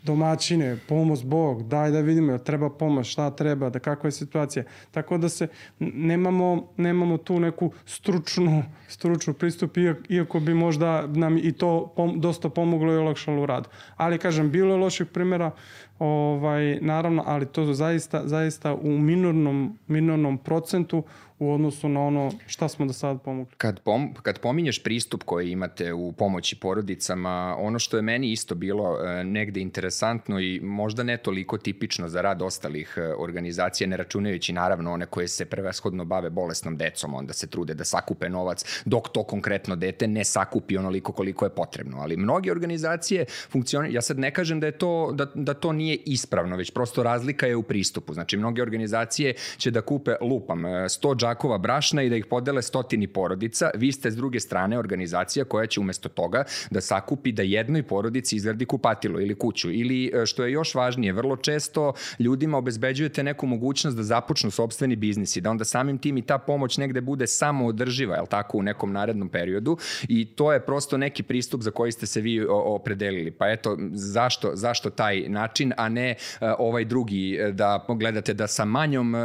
domaćine, 0.03 0.77
pomoć 0.87 1.23
Bog, 1.23 1.67
daj 1.67 1.91
da 1.91 1.99
vidimo, 1.99 2.37
treba 2.37 2.69
pomoć, 2.69 3.07
šta 3.07 3.31
treba, 3.31 3.69
da 3.69 3.79
kakva 3.79 4.07
je 4.07 4.11
situacija. 4.11 4.63
Tako 4.91 5.17
da 5.17 5.29
se 5.29 5.47
nemamo, 5.79 6.67
nemamo 6.77 7.17
tu 7.17 7.39
neku 7.39 7.71
stručnu, 7.85 8.63
stručnu 8.87 9.33
pristup, 9.33 9.77
iako 10.09 10.39
bi 10.39 10.53
možda 10.53 11.07
nam 11.07 11.37
i 11.37 11.51
to 11.51 11.93
pom, 11.95 12.19
dosta 12.21 12.49
pomoglo 12.49 12.93
i 12.93 12.97
olakšalo 12.97 13.43
u 13.43 13.45
radu. 13.45 13.69
Ali 13.95 14.17
kažem, 14.17 14.51
bilo 14.51 14.73
je 14.73 14.79
loših 14.79 15.07
primjera, 15.07 15.51
ovaj, 16.01 16.79
naravno, 16.81 17.23
ali 17.25 17.45
to 17.45 17.73
zaista, 17.73 18.21
zaista 18.27 18.73
u 18.73 18.89
minornom, 18.89 19.77
minornom 19.87 20.37
procentu 20.37 21.03
u 21.41 21.53
odnosu 21.53 21.89
na 21.89 22.01
ono 22.01 22.31
šta 22.47 22.67
smo 22.67 22.85
do 22.85 22.93
sada 22.93 23.19
pomogli. 23.19 23.53
Kad, 23.57 23.79
pom, 23.79 24.13
kad 24.21 24.39
pominješ 24.39 24.83
pristup 24.83 25.23
koji 25.23 25.51
imate 25.51 25.93
u 25.93 26.11
pomoći 26.11 26.55
porodicama, 26.55 27.55
ono 27.59 27.79
što 27.79 27.97
je 27.97 28.01
meni 28.01 28.31
isto 28.31 28.55
bilo 28.55 28.97
e, 29.03 29.23
negde 29.23 29.59
interesantno 29.59 30.39
i 30.39 30.59
možda 30.63 31.03
ne 31.03 31.17
toliko 31.17 31.57
tipično 31.57 32.09
za 32.09 32.21
rad 32.21 32.41
ostalih 32.41 32.93
e, 32.97 33.13
organizacija, 33.17 33.87
ne 33.87 33.97
računajući 33.97 34.53
naravno 34.53 34.93
one 34.93 35.05
koje 35.05 35.27
se 35.27 35.45
prevashodno 35.45 36.05
bave 36.05 36.29
bolesnom 36.29 36.77
decom, 36.77 37.13
onda 37.13 37.33
se 37.33 37.47
trude 37.47 37.73
da 37.73 37.85
sakupe 37.85 38.29
novac, 38.29 38.81
dok 38.85 39.09
to 39.09 39.23
konkretno 39.23 39.75
dete 39.75 40.07
ne 40.07 40.23
sakupi 40.23 40.77
onoliko 40.77 41.11
koliko 41.11 41.45
je 41.45 41.49
potrebno. 41.49 41.97
Ali 41.97 42.17
mnoge 42.17 42.51
organizacije 42.51 43.25
funkcionišu, 43.49 43.95
ja 43.95 44.01
sad 44.01 44.19
ne 44.19 44.33
kažem 44.33 44.59
da, 44.59 44.65
je 44.65 44.77
to, 44.77 45.11
da, 45.13 45.25
da 45.35 45.53
to 45.53 45.73
nije 45.73 45.95
ispravno, 46.05 46.55
već 46.55 46.71
prosto 46.71 47.03
razlika 47.03 47.47
je 47.47 47.55
u 47.55 47.63
pristupu. 47.63 48.13
Znači, 48.13 48.37
mnoge 48.37 48.61
organizacije 48.61 49.33
će 49.57 49.71
da 49.71 49.81
kupe, 49.81 50.15
lupam, 50.21 50.59
100 50.63 51.13
e, 51.13 51.30
džakova 51.31 51.57
brašna 51.57 52.03
i 52.03 52.09
da 52.09 52.15
ih 52.15 52.25
podele 52.25 52.61
stotini 52.61 53.07
porodica. 53.07 53.69
Vi 53.75 53.91
ste 53.91 54.11
s 54.11 54.15
druge 54.15 54.39
strane 54.39 54.79
organizacija 54.79 55.45
koja 55.45 55.67
će 55.67 55.79
umesto 55.79 56.09
toga 56.09 56.43
da 56.71 56.81
sakupi 56.81 57.31
da 57.31 57.41
jednoj 57.41 57.83
porodici 57.83 58.35
izradi 58.35 58.65
kupatilo 58.65 59.19
ili 59.19 59.35
kuću. 59.35 59.71
Ili, 59.71 60.11
e, 60.13 60.25
što 60.25 60.43
je 60.43 60.51
još 60.51 60.75
važnije, 60.75 61.13
vrlo 61.13 61.37
često 61.37 61.93
ljudima 62.19 62.57
obezbeđujete 62.57 63.23
neku 63.23 63.47
mogućnost 63.47 63.97
da 63.97 64.03
započnu 64.03 64.51
sobstveni 64.51 64.95
biznis 64.95 65.35
i 65.35 65.41
da 65.41 65.49
onda 65.49 65.65
samim 65.65 65.97
tim 65.97 66.17
i 66.17 66.21
ta 66.21 66.37
pomoć 66.37 66.77
negde 66.77 67.01
bude 67.01 67.27
samo 67.27 67.65
održiva, 67.65 68.15
jel 68.15 68.25
tako, 68.25 68.57
u 68.57 68.63
nekom 68.63 68.91
narednom 68.91 69.29
periodu 69.29 69.77
i 70.07 70.25
to 70.25 70.53
je 70.53 70.59
prosto 70.59 70.97
neki 70.97 71.23
pristup 71.23 71.61
za 71.61 71.71
koji 71.71 71.91
ste 71.91 72.05
se 72.05 72.21
vi 72.21 72.45
opredelili. 72.49 73.31
Pa 73.31 73.49
eto, 73.49 73.77
zašto, 73.93 74.51
zašto 74.53 74.89
taj 74.89 75.25
način, 75.29 75.73
a 75.77 75.89
ne 75.89 76.15
uh, 76.15 76.47
ovaj 76.59 76.85
drugi, 76.85 77.37
e, 77.39 77.51
da 77.51 77.85
gledate 77.87 78.33
da 78.33 78.47
sa, 78.47 78.65
manjom, 78.65 79.15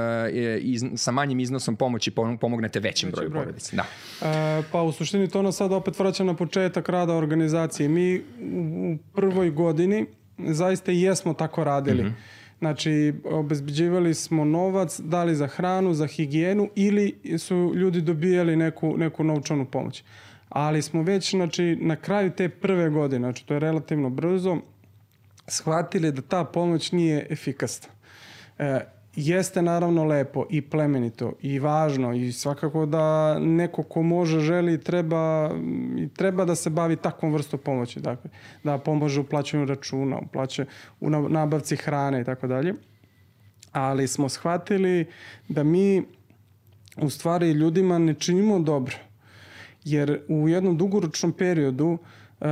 sa 0.97 1.11
manjim 1.11 1.41
iznosom 1.41 1.77
pomoći 1.77 1.96
pomoći 2.11 2.41
pomognete 2.41 2.81
većem 2.81 3.11
broju 3.11 3.31
broj. 3.31 3.45
porodica. 3.45 3.77
Da. 3.77 3.85
E, 4.29 4.63
pa 4.73 4.83
u 4.83 4.93
suštini 4.93 5.29
to 5.29 5.43
nas 5.43 5.57
sad 5.57 5.73
opet 5.73 5.99
vraća 5.99 6.25
na 6.25 6.35
početak 6.35 6.89
rada 6.89 7.15
organizacije. 7.15 7.89
Mi 7.89 8.23
u 8.83 8.97
prvoj 9.15 9.51
godini 9.51 10.07
zaista 10.39 10.93
i 10.93 11.01
jesmo 11.01 11.35
tako 11.35 11.65
radili. 11.65 12.03
Mm 12.03 12.07
-hmm. 12.07 12.47
Znači, 12.59 13.15
obezbeđivali 13.25 14.15
smo 14.15 14.45
novac, 14.45 15.01
dali 15.01 15.35
za 15.37 15.47
hranu, 15.47 15.95
za 15.95 16.07
higijenu 16.07 16.71
ili 16.75 17.39
su 17.39 17.73
ljudi 17.75 18.01
dobijali 18.01 18.57
neku, 18.57 18.97
neku 18.97 19.25
novčanu 19.25 19.67
pomoć. 19.67 20.05
Ali 20.49 20.83
smo 20.83 21.03
već, 21.03 21.31
znači, 21.31 21.77
na 21.81 21.97
kraju 21.97 22.31
te 22.31 22.49
prve 22.49 22.91
godine, 22.91 23.19
znači 23.19 23.47
to 23.47 23.55
je 23.55 23.61
relativno 23.61 24.11
brzo, 24.11 24.57
shvatili 25.47 26.13
da 26.13 26.23
ta 26.23 26.45
pomoć 26.45 26.93
nije 26.93 27.27
efikasna. 27.31 27.89
E, 28.59 28.81
jeste 29.17 29.63
naravno 29.63 30.05
lepo 30.05 30.47
i 30.51 30.63
plemenito 30.63 31.33
i 31.43 31.59
važno 31.59 32.15
i 32.15 32.33
svakako 32.33 32.87
da 32.87 33.39
neko 33.39 33.83
ko 33.83 34.03
može, 34.03 34.41
želi, 34.41 34.81
treba, 34.81 35.51
treba 36.17 36.45
da 36.45 36.55
se 36.55 36.71
bavi 36.71 36.97
takvom 36.97 37.33
vrstom 37.33 37.61
pomoći. 37.65 38.01
Dakle, 38.01 38.31
da 38.65 38.79
pomože 38.79 39.21
u 39.21 39.25
plaćanju 39.25 39.65
računa, 39.65 40.19
u, 40.19 40.27
plaće, 40.27 40.65
u 41.01 41.11
nabavci 41.11 41.77
hrane 41.77 42.21
i 42.21 42.25
tako 42.25 42.47
dalje. 42.47 42.75
Ali 43.73 44.09
smo 44.09 44.29
shvatili 44.29 45.07
da 45.49 45.63
mi 45.63 46.03
u 46.97 47.11
stvari 47.11 47.51
ljudima 47.51 47.99
ne 47.99 48.15
činimo 48.15 48.59
dobro. 48.59 48.97
Jer 49.85 50.21
u 50.29 50.49
jednom 50.49 50.77
dugoročnom 50.77 51.33
periodu 51.33 51.87
uh, 52.41 52.47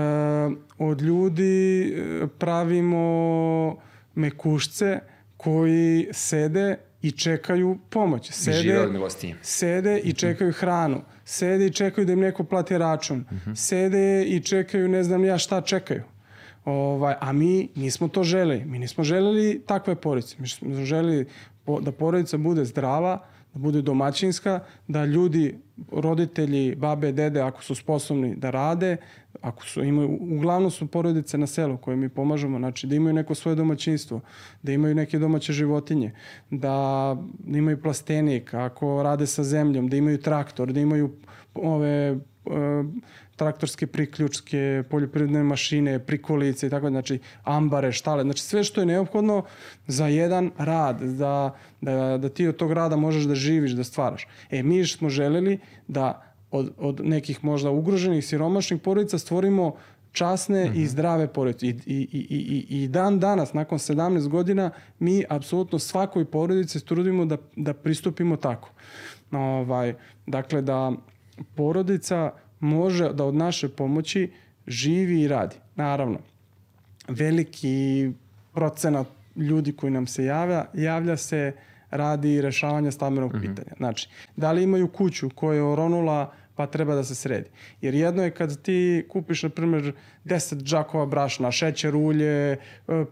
od 0.78 1.02
ljudi 1.02 1.82
e, 1.82 2.26
pravimo 2.38 3.76
mekušce, 4.14 5.00
koji 5.44 6.08
sede 6.12 6.76
i 7.02 7.10
čekaju 7.10 7.78
pomoć. 7.90 8.30
Sede, 8.30 8.88
sede 9.42 9.98
i 9.98 10.12
čekaju 10.12 10.52
hranu. 10.52 11.02
Sede 11.24 11.66
i 11.66 11.72
čekaju 11.72 12.06
da 12.06 12.12
im 12.12 12.20
neko 12.20 12.44
plati 12.44 12.78
račun. 12.78 13.24
Uh 13.30 13.32
mhm. 13.32 13.50
-huh. 13.50 13.56
Sede 13.56 14.24
i 14.24 14.40
čekaju 14.40 14.88
ne 14.88 15.02
znam 15.02 15.24
ja 15.24 15.38
šta 15.38 15.60
čekaju. 15.60 16.02
Ovaj, 16.64 17.14
a 17.20 17.32
mi 17.32 17.68
nismo 17.74 18.08
to 18.08 18.22
želeli. 18.22 18.64
Mi 18.64 18.78
nismo 18.78 19.04
želeli 19.04 19.62
takve 19.66 19.94
porodice. 19.94 20.36
Mi 20.38 20.48
smo 20.48 20.84
želeli 20.84 21.26
da 21.80 21.92
porodica 21.92 22.36
bude 22.36 22.64
zdrava, 22.64 23.26
da 23.54 23.60
bude 23.60 23.82
domaćinska, 23.82 24.60
da 24.88 25.04
ljudi, 25.04 25.58
roditelji, 25.92 26.74
babe, 26.74 27.12
dede, 27.12 27.40
ako 27.40 27.62
su 27.62 27.74
sposobni 27.74 28.36
da 28.36 28.50
rade, 28.50 28.96
ako 29.40 29.64
su, 29.64 29.84
imaju, 29.84 30.18
uglavnom 30.20 30.70
su 30.70 30.86
porodice 30.86 31.38
na 31.38 31.46
selu 31.46 31.76
koje 31.76 31.96
mi 31.96 32.08
pomažemo, 32.08 32.58
znači 32.58 32.86
da 32.86 32.94
imaju 32.94 33.14
neko 33.14 33.34
svoje 33.34 33.54
domaćinstvo, 33.54 34.20
da 34.62 34.72
imaju 34.72 34.94
neke 34.94 35.18
domaće 35.18 35.52
životinje, 35.52 36.12
da, 36.50 37.16
da 37.38 37.58
imaju 37.58 37.82
plastenik, 37.82 38.54
ako 38.54 39.02
rade 39.02 39.26
sa 39.26 39.44
zemljom, 39.44 39.88
da 39.88 39.96
imaju 39.96 40.18
traktor, 40.18 40.72
da 40.72 40.80
imaju 40.80 41.10
ove 41.54 42.18
traktorske 43.36 43.86
priključke, 43.86 44.82
poljoprivredne 44.90 45.42
mašine, 45.42 45.98
prikolice 45.98 46.66
i 46.66 46.70
tako, 46.70 46.90
znači 46.90 47.18
ambare, 47.42 47.92
štale, 47.92 48.22
znači 48.22 48.42
sve 48.42 48.64
što 48.64 48.80
je 48.80 48.86
neophodno 48.86 49.42
za 49.86 50.06
jedan 50.06 50.50
rad, 50.58 51.00
da, 51.00 51.56
da, 51.80 52.18
da 52.18 52.28
ti 52.28 52.48
od 52.48 52.56
tog 52.56 52.72
rada 52.72 52.96
možeš 52.96 53.24
da 53.24 53.34
živiš, 53.34 53.72
da 53.72 53.84
stvaraš. 53.84 54.26
E, 54.50 54.62
mi 54.62 54.86
smo 54.86 55.08
želeli 55.08 55.58
da 55.88 56.22
od, 56.50 56.72
od 56.78 57.00
nekih 57.04 57.44
možda 57.44 57.70
ugroženih, 57.70 58.26
siromašnih 58.26 58.80
porodica 58.80 59.18
stvorimo 59.18 59.74
časne 60.12 60.64
mm 60.64 60.68
-hmm. 60.68 60.76
i 60.76 60.78
mhm. 60.78 60.86
zdrave 60.86 61.32
porodice. 61.32 61.66
I, 61.66 61.70
i, 61.86 62.08
i, 62.12 62.66
i, 62.70 62.82
I 62.82 62.88
dan 62.88 63.20
danas, 63.20 63.52
nakon 63.52 63.78
17 63.78 64.28
godina, 64.28 64.70
mi 64.98 65.24
apsolutno 65.28 65.78
svakoj 65.78 66.24
porodici 66.24 66.86
trudimo 66.86 67.24
da, 67.24 67.36
da 67.56 67.74
pristupimo 67.74 68.36
tako. 68.36 68.70
Ovaj, 69.32 69.94
dakle, 70.26 70.62
da 70.62 70.92
porodica 71.54 72.32
može 72.60 73.12
da 73.12 73.24
od 73.24 73.34
naše 73.34 73.68
pomoći 73.68 74.30
živi 74.66 75.20
i 75.20 75.28
radi. 75.28 75.56
Naravno, 75.76 76.18
veliki 77.08 78.10
procenat 78.52 79.06
ljudi 79.36 79.72
koji 79.72 79.92
nam 79.92 80.06
se 80.06 80.24
javlja, 80.24 80.64
javlja 80.74 81.16
se 81.16 81.52
radi 81.90 82.40
rešavanja 82.40 82.90
stambenog 82.90 83.34
mm 83.34 83.36
-hmm. 83.36 83.40
pitanja. 83.40 83.76
Znači, 83.76 84.08
da 84.36 84.52
li 84.52 84.62
imaju 84.62 84.88
kuću 84.88 85.30
koja 85.30 85.56
je 85.56 85.62
oronula 85.62 86.32
pa 86.54 86.66
treba 86.66 86.94
da 86.94 87.04
se 87.04 87.14
sredi. 87.14 87.50
Jer 87.80 87.94
jedno 87.94 88.22
je 88.22 88.30
kad 88.30 88.62
ti 88.62 89.06
kupiš, 89.08 89.42
na 89.42 89.48
primjer, 89.48 89.92
10 90.24 90.62
džakova 90.62 91.06
brašna, 91.06 91.50
šećer, 91.50 91.96
ulje, 91.96 92.52
e, 92.52 92.58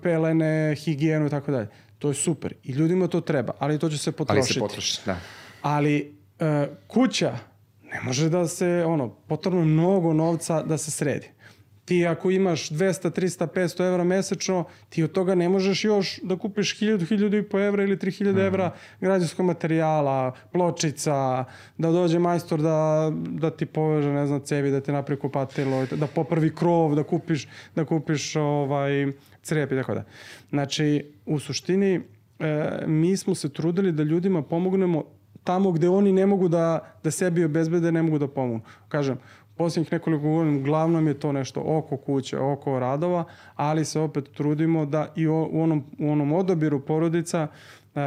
pelene, 0.03 0.75
higijenu 0.79 1.27
i 1.27 1.31
tako 1.31 1.51
dalje. 1.53 1.69
To 1.99 2.09
je 2.09 2.15
super. 2.15 2.55
I 2.65 2.73
ljudima 2.73 3.09
to 3.09 3.21
treba, 3.21 3.53
ali 3.59 3.79
to 3.79 3.91
će 3.91 3.99
se 3.99 4.13
potrošiti. 4.13 4.41
Ali 4.41 4.55
se 4.55 4.61
potroši, 4.61 5.01
da. 5.07 5.17
Ali 5.63 6.15
uh, 6.41 6.77
kuća 6.87 7.39
ne 7.93 8.01
može 8.01 8.29
da 8.29 8.49
se, 8.49 8.85
ono, 8.87 9.09
potrebno 9.09 9.65
mnogo 9.65 10.13
novca 10.13 10.63
da 10.63 10.79
se 10.79 10.91
sredi. 10.91 11.29
Ti 11.85 12.07
ako 12.07 12.31
imaš 12.31 12.71
200, 12.71 13.11
300, 13.11 13.47
500 13.55 13.89
evra 13.89 14.05
mesečno, 14.05 14.65
ti 14.89 15.03
od 15.03 15.13
toga 15.13 15.35
ne 15.35 15.49
možeš 15.49 15.85
još 15.85 16.21
da 16.23 16.37
kupiš 16.37 16.79
1000, 16.81 16.99
1000 16.99 17.39
i 17.39 17.49
po 17.49 17.61
evra 17.61 17.83
ili 17.83 17.97
3000 17.97 18.33
mm. 18.33 18.39
evra 18.39 18.75
građanskog 19.01 19.47
materijala, 19.47 20.33
pločica, 20.53 21.45
da 21.79 21.90
dođe 21.90 22.19
majstor 22.19 22.63
da, 22.63 23.13
da 23.15 23.51
ti 23.51 23.67
poveže, 23.67 24.13
ne 24.13 24.27
znam, 24.27 24.40
cevi, 24.40 24.71
da 24.71 24.81
ti 24.81 24.93
napravi 24.93 25.21
kupatilo, 25.21 25.87
da 25.87 26.07
popravi 26.07 26.55
krov, 26.55 26.95
da 26.95 27.03
kupiš, 27.03 27.49
da 27.75 27.85
kupiš 27.85 28.37
ovaj, 28.37 29.13
crep 29.43 29.73
i 29.73 29.77
tako 29.77 29.95
da. 29.95 30.05
Znači, 30.51 31.05
u 31.27 31.38
suštini, 31.38 32.01
e, 32.38 32.83
mi 32.87 33.17
smo 33.17 33.35
se 33.35 33.49
trudili 33.49 33.93
da 33.93 34.03
ljudima 34.03 34.43
pomognemo 34.43 35.05
tamo 35.45 35.73
gde 35.73 35.88
oni 35.88 36.13
ne 36.13 36.27
mogu 36.27 36.49
da, 36.49 36.95
da 37.05 37.11
sebi 37.11 37.45
obezbede, 37.45 37.93
ne 37.93 38.03
mogu 38.03 38.19
da 38.19 38.29
pomognu. 38.29 38.61
Kažem, 38.88 39.19
posljednjih 39.57 39.93
nekoliko 39.93 40.23
godina 40.23 40.59
uglavnom 40.59 41.07
je 41.07 41.15
to 41.15 41.33
nešto 41.33 41.63
oko 41.67 41.97
kuće, 41.97 42.38
oko 42.38 42.79
radova, 42.79 43.25
ali 43.57 43.85
se 43.85 44.01
opet 44.01 44.29
trudimo 44.35 44.87
da 44.87 45.13
i 45.17 45.27
u 45.27 45.63
onom, 45.63 45.85
u 45.99 46.11
onom 46.11 46.33
odabiru 46.33 46.81
porodica 46.81 47.47
e, 47.95 48.01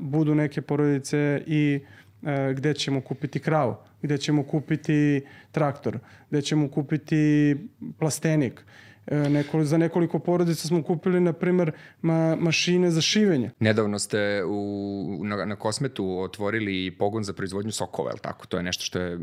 budu 0.00 0.34
neke 0.34 0.62
porodice 0.62 1.42
i 1.46 1.80
e, 2.22 2.54
gde 2.56 2.74
ćemo 2.74 3.00
kupiti 3.00 3.40
kravu, 3.40 3.74
gde 4.02 4.18
ćemo 4.18 4.42
kupiti 4.42 5.22
traktor, 5.52 5.98
gde 6.30 6.42
ćemo 6.42 6.68
kupiti 6.68 7.56
plastenik, 7.98 8.64
E, 9.06 9.28
nekoli, 9.28 9.64
za 9.64 9.78
nekoliko 9.78 10.18
porodica 10.18 10.68
smo 10.68 10.82
kupili, 10.82 11.20
na 11.20 11.32
primer, 11.32 11.72
ma, 12.02 12.36
mašine 12.36 12.90
za 12.90 13.00
šivenje. 13.00 13.50
Nedavno 13.60 13.98
ste 13.98 14.44
u, 14.44 15.20
na, 15.24 15.44
na 15.44 15.56
Kosmetu 15.56 16.18
otvorili 16.18 16.90
pogon 16.98 17.24
za 17.24 17.32
proizvodnju 17.32 17.72
sokova, 17.72 18.10
je 18.10 18.16
tako? 18.16 18.46
To 18.46 18.56
je 18.56 18.62
nešto 18.62 18.84
što 18.84 18.98
je 18.98 19.18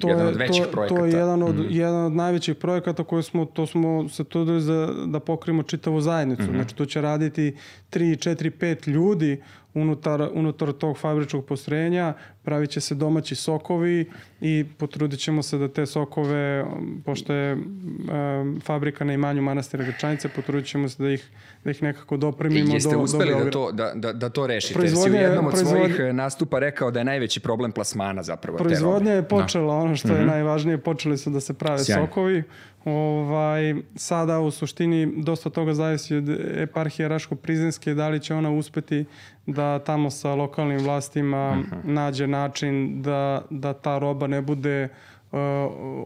to 0.00 0.08
jedan 0.08 0.26
je, 0.26 0.28
od 0.28 0.36
većih 0.36 0.64
to, 0.64 0.70
projekata. 0.70 1.00
To 1.00 1.06
je 1.06 1.12
jedan 1.12 1.42
od, 1.42 1.56
mm. 1.56 1.66
jedan 1.70 2.04
od 2.04 2.12
najvećih 2.12 2.54
projekata 2.54 3.04
koje 3.04 3.22
smo, 3.22 3.44
to 3.44 3.66
smo 3.66 4.08
se 4.08 4.24
trudili 4.24 4.60
za, 4.60 4.94
da 5.06 5.20
pokrimo 5.20 5.62
čitavu 5.62 6.00
zajednicu. 6.00 6.42
Mm 6.42 6.46
-hmm. 6.46 6.54
Znači, 6.54 6.74
to 6.74 6.86
će 6.86 7.00
raditi 7.00 7.56
3, 7.90 8.30
4, 8.30 8.50
5 8.50 8.88
ljudi 8.88 9.42
unutar, 9.74 10.28
unutar 10.34 10.72
tog 10.72 10.98
fabričkog 10.98 11.44
postrojenja, 11.44 12.14
pravit 12.42 12.70
će 12.70 12.80
se 12.80 12.94
domaći 12.94 13.34
sokovi 13.34 14.10
i 14.40 14.64
potrudit 14.78 15.20
ćemo 15.20 15.42
se 15.42 15.58
da 15.58 15.68
te 15.68 15.86
sokove, 15.86 16.64
pošto 17.04 17.32
je 17.32 17.52
um, 17.54 18.60
fabrika 18.64 19.04
na 19.04 19.12
imanju 19.12 19.42
manastira 19.42 19.84
Grčanice, 19.84 20.28
potrudit 20.28 20.66
ćemo 20.66 20.88
se 20.88 21.02
da 21.02 21.10
ih, 21.10 21.30
da 21.64 21.70
ih 21.70 21.82
nekako 21.82 22.16
dopremimo 22.16 22.70
I 22.70 22.74
jeste 22.74 22.94
do, 22.94 22.98
uspeli 22.98 23.32
do 23.32 23.44
da, 23.44 23.50
to, 23.50 23.72
da, 23.72 23.92
da, 23.94 24.12
da 24.12 24.28
to 24.28 24.46
rešite? 24.46 24.74
Proizvodnja, 24.74 25.18
si 25.18 25.24
u 25.24 25.28
jednom 25.28 25.46
od 25.46 25.58
svojih 25.58 25.96
e, 25.98 26.12
nastupa 26.12 26.58
rekao 26.58 26.90
da 26.90 27.00
je 27.00 27.04
najveći 27.04 27.40
problem 27.40 27.72
plasmana 27.72 28.22
zapravo. 28.22 28.58
Proizvodnja 28.58 29.12
je 29.12 29.28
počela, 29.28 29.74
no. 29.74 29.80
ono 29.80 29.96
što 29.96 30.08
mm 30.08 30.10
-hmm. 30.10 30.20
je 30.20 30.26
najvažnije, 30.26 30.78
počeli 30.78 31.18
su 31.18 31.30
da 31.30 31.40
se 31.40 31.54
prave 31.54 31.84
Sjajno. 31.84 32.06
sokovi. 32.06 32.42
Ovaj, 32.84 33.74
sada 33.96 34.40
u 34.40 34.50
suštini 34.50 35.22
dosta 35.22 35.50
toga 35.50 35.74
zavisi 35.74 36.16
od 36.16 36.28
eparhije 36.56 37.08
Raško-Prizinske, 37.08 37.94
da 37.94 38.08
li 38.08 38.20
će 38.20 38.34
ona 38.34 38.50
uspeti 38.50 39.04
da 39.46 39.78
tamo 39.78 40.10
sa 40.10 40.34
lokalnim 40.34 40.78
vlastima 40.78 41.50
uh 41.50 41.66
-huh. 41.66 41.84
nađe 41.84 42.26
način 42.26 43.02
da, 43.02 43.42
da 43.50 43.72
ta 43.72 43.98
roba 43.98 44.26
ne 44.26 44.42
bude 44.42 44.88
uh, 45.32 45.38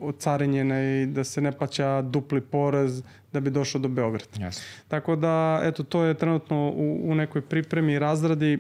ocarinjena 0.01 0.83
i 0.83 1.07
da 1.07 1.25
se 1.25 1.41
ne 1.41 1.53
plaća 1.53 2.03
dupli 2.03 2.41
porez 2.41 3.03
da 3.33 3.41
bi 3.41 3.51
došao 3.51 3.81
do 3.81 3.89
Beograda. 3.89 4.31
Yes. 4.37 4.63
Tako 4.89 5.17
da, 5.17 5.61
eto, 5.65 5.83
to 5.83 6.03
je 6.03 6.15
trenutno 6.15 6.69
u, 6.69 7.01
u 7.05 7.15
nekoj 7.15 7.41
pripremi 7.41 7.93
i 7.93 7.99
razradi 7.99 8.59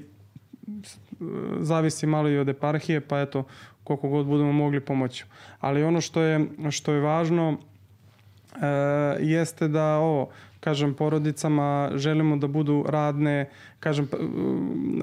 zavisi 1.60 2.06
malo 2.06 2.28
i 2.28 2.38
od 2.38 2.48
eparhije, 2.48 3.00
pa 3.00 3.20
eto, 3.20 3.44
koliko 3.84 4.08
god 4.08 4.26
budemo 4.26 4.52
mogli 4.52 4.80
pomoći. 4.80 5.24
Ali 5.60 5.84
ono 5.84 6.00
što 6.00 6.20
je, 6.20 6.46
što 6.70 6.92
je 6.92 7.00
važno 7.00 7.58
e, 8.62 8.66
jeste 9.20 9.68
da 9.68 9.96
ovo, 9.96 10.28
kažem, 10.60 10.94
porodicama 10.94 11.90
želimo 11.94 12.36
da 12.36 12.46
budu 12.46 12.84
radne, 12.88 13.50
kažem, 13.80 14.08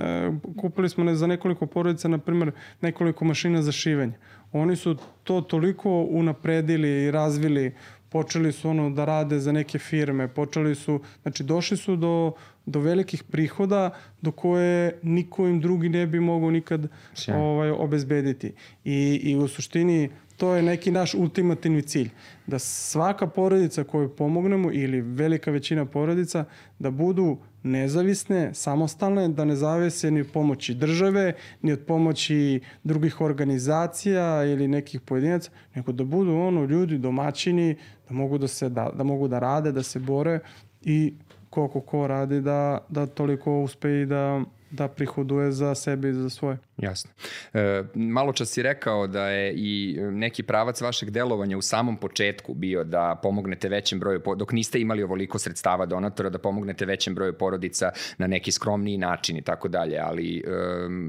e, 0.01 0.31
kupili 0.61 0.89
smo 0.89 1.03
ne 1.03 1.15
za 1.15 1.27
nekoliko 1.27 1.65
porodica, 1.65 2.07
na 2.07 2.17
primjer, 2.17 2.51
nekoliko 2.81 3.25
mašina 3.25 3.61
za 3.61 3.71
šivenje. 3.71 4.13
Oni 4.51 4.75
su 4.75 4.97
to 5.23 5.41
toliko 5.41 6.01
unapredili 6.01 7.03
i 7.03 7.11
razvili, 7.11 7.73
počeli 8.09 8.51
su 8.51 8.69
ono 8.69 8.89
da 8.89 9.05
rade 9.05 9.39
za 9.39 9.51
neke 9.51 9.79
firme, 9.79 10.27
počeli 10.27 10.75
su, 10.75 10.99
znači 11.21 11.43
došli 11.43 11.77
su 11.77 11.95
do, 11.95 12.31
do 12.65 12.79
velikih 12.79 13.23
prihoda 13.23 13.89
do 14.21 14.31
koje 14.31 14.99
niko 15.03 15.47
im 15.47 15.59
drugi 15.61 15.89
ne 15.89 16.07
bi 16.07 16.19
mogao 16.19 16.51
nikad 16.51 16.87
ovaj, 17.33 17.69
obezbediti. 17.69 18.53
I, 18.85 19.19
I 19.23 19.35
u 19.35 19.47
suštini 19.47 20.09
to 20.37 20.55
je 20.55 20.61
neki 20.61 20.91
naš 20.91 21.13
ultimativni 21.13 21.81
cilj. 21.81 22.09
Da 22.47 22.59
svaka 22.59 23.27
porodica 23.27 23.83
koju 23.83 24.15
pomognemo 24.15 24.71
ili 24.71 25.01
velika 25.01 25.51
većina 25.51 25.85
porodica 25.85 26.45
da 26.79 26.91
budu 26.91 27.37
nezavisne, 27.63 28.53
samostalne, 28.53 29.27
da 29.27 29.45
ne 29.45 29.55
zavise 29.55 30.11
ni 30.11 30.21
od 30.21 30.27
pomoći 30.33 30.73
države, 30.73 31.33
ni 31.61 31.71
od 31.71 31.79
pomoći 31.87 32.59
drugih 32.83 33.21
organizacija 33.21 34.43
ili 34.43 34.67
nekih 34.67 35.01
pojedinaca, 35.01 35.51
nego 35.75 35.91
da 35.91 36.03
budu 36.03 36.31
ono 36.31 36.65
ljudi 36.65 36.97
domaćini, 36.97 37.75
da 38.09 38.15
mogu 38.15 38.37
da 38.37 38.47
se 38.47 38.69
da, 38.69 38.89
da 38.93 39.03
mogu 39.03 39.27
da 39.27 39.39
rade, 39.39 39.71
da 39.71 39.83
se 39.83 39.99
bore 39.99 40.39
i 40.81 41.13
koliko 41.49 41.81
ko 41.81 42.07
radi 42.07 42.41
da, 42.41 42.85
da 42.89 43.05
toliko 43.05 43.61
uspe 43.61 44.01
i 44.01 44.05
da, 44.05 44.43
da 44.71 44.87
prihoduje 44.87 45.51
za 45.51 45.75
sebe 45.75 46.09
i 46.09 46.13
za 46.13 46.29
svoje. 46.29 46.57
Jasno. 46.77 47.11
E, 47.53 47.83
malo 47.95 48.33
čas 48.33 48.49
si 48.49 48.61
rekao 48.61 49.07
da 49.07 49.27
je 49.27 49.53
i 49.55 49.97
neki 50.11 50.43
pravac 50.43 50.81
vašeg 50.81 51.09
delovanja 51.09 51.57
u 51.57 51.61
samom 51.61 51.97
početku 51.97 52.53
bio 52.53 52.83
da 52.83 53.19
pomognete 53.23 53.69
većem 53.69 53.99
broju, 53.99 54.21
dok 54.37 54.51
niste 54.51 54.79
imali 54.79 55.03
ovoliko 55.03 55.39
sredstava 55.39 55.85
donatora, 55.85 56.29
da 56.29 56.37
pomognete 56.37 56.85
većem 56.85 57.15
broju 57.15 57.33
porodica 57.33 57.91
na 58.17 58.27
neki 58.27 58.51
skromniji 58.51 58.97
način 58.97 59.37
i 59.37 59.41
tako 59.41 59.67
dalje, 59.67 59.99
ali 59.99 60.37
e, 60.37 60.43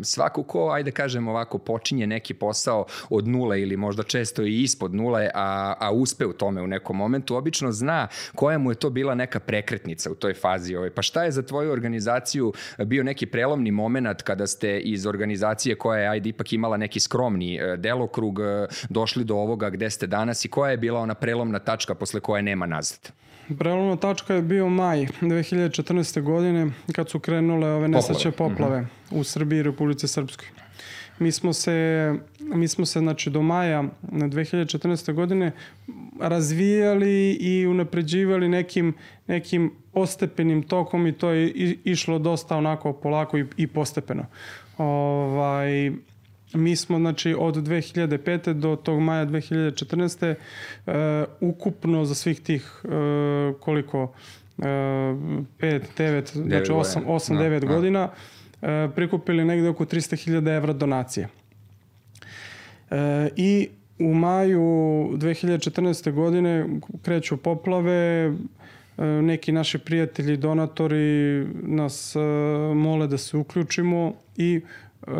svako 0.02 0.42
ko, 0.42 0.70
ajde 0.70 0.90
kažem 0.90 1.28
ovako, 1.28 1.58
počinje 1.58 2.06
neki 2.06 2.34
posao 2.34 2.86
od 3.10 3.28
nule 3.28 3.62
ili 3.62 3.76
možda 3.76 4.02
često 4.02 4.42
i 4.42 4.62
ispod 4.62 4.94
nule, 4.94 5.30
a, 5.34 5.74
a 5.80 5.92
uspe 5.92 6.26
u 6.26 6.32
tome 6.32 6.62
u 6.62 6.66
nekom 6.66 6.96
momentu, 6.96 7.36
obično 7.36 7.72
zna 7.72 8.08
koja 8.34 8.58
mu 8.58 8.70
je 8.70 8.74
to 8.74 8.90
bila 8.90 9.14
neka 9.14 9.40
prekretnica 9.40 10.10
u 10.10 10.14
toj 10.14 10.34
fazi. 10.34 10.76
Ovaj. 10.76 10.90
Pa 10.90 11.02
šta 11.02 11.24
je 11.24 11.30
za 11.30 11.42
tvoju 11.42 11.72
organizaciju 11.72 12.52
bio 12.78 13.02
neki 13.02 13.26
prelomni 13.46 13.70
moment 13.70 14.22
kada 14.22 14.46
ste 14.46 14.78
iz 14.78 15.06
organizacije 15.06 15.74
koja 15.78 16.00
je 16.00 16.08
ajde 16.08 16.28
ipak 16.28 16.52
imala 16.52 16.76
neki 16.76 17.00
skromni 17.00 17.56
e, 17.56 17.76
delokrug 17.76 18.40
e, 18.40 18.66
došli 18.88 19.24
do 19.24 19.36
ovoga 19.36 19.70
gde 19.70 19.90
ste 19.90 20.06
danas 20.06 20.44
i 20.44 20.48
koja 20.48 20.70
je 20.70 20.76
bila 20.76 21.00
ona 21.00 21.14
prelomna 21.14 21.58
tačka 21.58 21.94
posle 21.94 22.20
koje 22.20 22.42
nema 22.42 22.66
nazad? 22.66 23.12
Prelomna 23.58 23.96
tačka 23.96 24.34
je 24.34 24.42
bio 24.42 24.68
maj 24.68 25.06
2014. 25.20 26.22
godine 26.22 26.70
kad 26.92 27.10
su 27.10 27.20
krenule 27.20 27.70
ove 27.70 27.88
nesaće 27.88 28.30
poplave, 28.30 28.54
poplave 28.54 28.80
mm 28.80 28.88
-hmm. 29.10 29.20
u 29.20 29.24
Srbiji 29.24 29.58
i 29.58 29.62
Republice 29.62 30.08
Srpskoj. 30.08 30.48
Mi 31.18 31.32
smo 31.32 31.52
se, 31.52 32.14
mi 32.54 32.68
smo 32.68 32.86
se 32.86 32.98
znači, 32.98 33.30
do 33.30 33.42
maja 33.42 33.84
2014. 34.02 35.12
godine 35.12 35.52
razvijali 36.20 37.32
i 37.32 37.66
unapređivali 37.66 38.48
nekim, 38.48 38.94
nekim 39.26 39.72
postepenim 39.92 40.62
tokom 40.62 41.06
i 41.06 41.12
to 41.12 41.30
je 41.30 41.52
išlo 41.84 42.18
dosta 42.18 42.56
onako 42.56 42.92
polako 42.92 43.38
i, 43.38 43.44
i 43.56 43.66
postepeno. 43.66 44.26
Ovaj, 44.78 45.92
mi 46.54 46.76
smo 46.76 46.98
znači 46.98 47.34
od 47.38 47.54
2005. 47.54 48.52
do 48.52 48.76
tog 48.76 49.00
maja 49.00 49.26
2014. 49.26 50.30
Uh, 50.30 50.36
e, 50.86 51.24
ukupno 51.40 52.04
za 52.04 52.14
svih 52.14 52.40
tih 52.40 52.80
uh, 52.84 52.90
koliko 53.60 54.02
uh, 54.02 54.64
5, 54.64 55.40
9, 55.58 56.42
znači 56.46 56.72
8, 56.72 57.04
8 57.06 57.32
no, 57.32 57.40
9 57.40 57.64
no. 57.64 57.74
godina 57.74 58.08
uh, 58.08 58.68
prikupili 58.94 59.44
negde 59.44 59.68
oko 59.68 59.84
300.000 59.84 60.56
evra 60.56 60.72
donacije. 60.72 61.28
Uh, 62.90 62.96
I 63.36 63.68
u 63.98 64.14
maju 64.14 64.60
2014. 65.12 66.12
godine 66.12 66.66
kreću 67.02 67.36
poplave, 67.36 68.32
neki 69.22 69.52
naši 69.52 69.78
prijatelji, 69.78 70.36
donatori 70.36 71.46
nas 71.62 72.16
mole 72.74 73.06
da 73.06 73.18
se 73.18 73.36
uključimo 73.36 74.14
i 74.36 74.60
uh, 75.06 75.12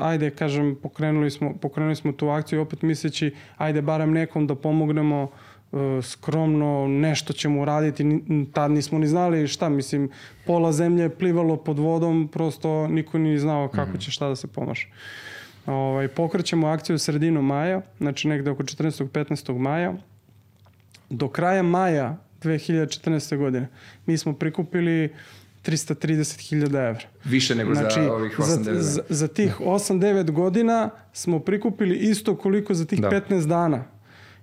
ajde, 0.00 0.30
kažem, 0.30 0.76
pokrenuli 0.82 1.30
smo, 1.30 1.54
pokrenuli 1.54 1.96
smo 1.96 2.12
tu 2.12 2.28
akciju 2.28 2.60
opet 2.60 2.82
misleći, 2.82 3.34
ajde, 3.56 3.82
barem 3.82 4.12
nekom 4.12 4.46
da 4.46 4.54
pomognemo 4.54 5.30
skromno, 6.02 6.86
nešto 6.88 7.32
ćemo 7.32 7.62
uraditi, 7.62 8.20
tad 8.52 8.70
nismo 8.70 8.98
ni 8.98 9.06
znali 9.06 9.46
šta, 9.46 9.68
mislim, 9.68 10.10
pola 10.46 10.72
zemlje 10.72 11.02
je 11.02 11.08
plivalo 11.08 11.56
pod 11.56 11.78
vodom, 11.78 12.28
prosto 12.32 12.88
niko 12.88 13.18
ni 13.18 13.38
znao 13.38 13.68
kako 13.68 13.90
mhm. 13.90 13.98
će 13.98 14.10
šta 14.10 14.28
da 14.28 14.36
se 14.36 14.46
pomaše. 14.46 14.88
Ovaj, 15.68 16.08
pokrećemo 16.08 16.66
akciju 16.66 16.98
sredinu 16.98 17.42
maja, 17.42 17.80
znači 17.98 18.28
negde 18.28 18.50
oko 18.50 18.62
14. 18.62 19.08
15. 19.08 19.58
maja. 19.58 19.94
Do 21.10 21.28
kraja 21.28 21.62
maja 21.62 22.16
2014. 22.42 23.36
godine 23.36 23.68
mi 24.06 24.18
smo 24.18 24.32
prikupili 24.32 25.04
uh, 25.04 25.10
330.000 25.68 26.64
evra. 26.64 27.00
Više 27.24 27.54
nego 27.54 27.74
znači, 27.74 28.00
za 28.00 28.12
ovih 28.12 28.38
8-9 28.38 28.56
godina. 28.56 28.82
Za, 28.82 29.02
za 29.08 29.28
tih 29.28 29.60
8-9 29.60 30.30
godina 30.30 30.90
smo 31.12 31.38
prikupili 31.38 31.96
isto 31.96 32.36
koliko 32.36 32.74
za 32.74 32.86
tih 32.86 33.00
da. 33.00 33.10
15 33.10 33.46
dana. 33.46 33.84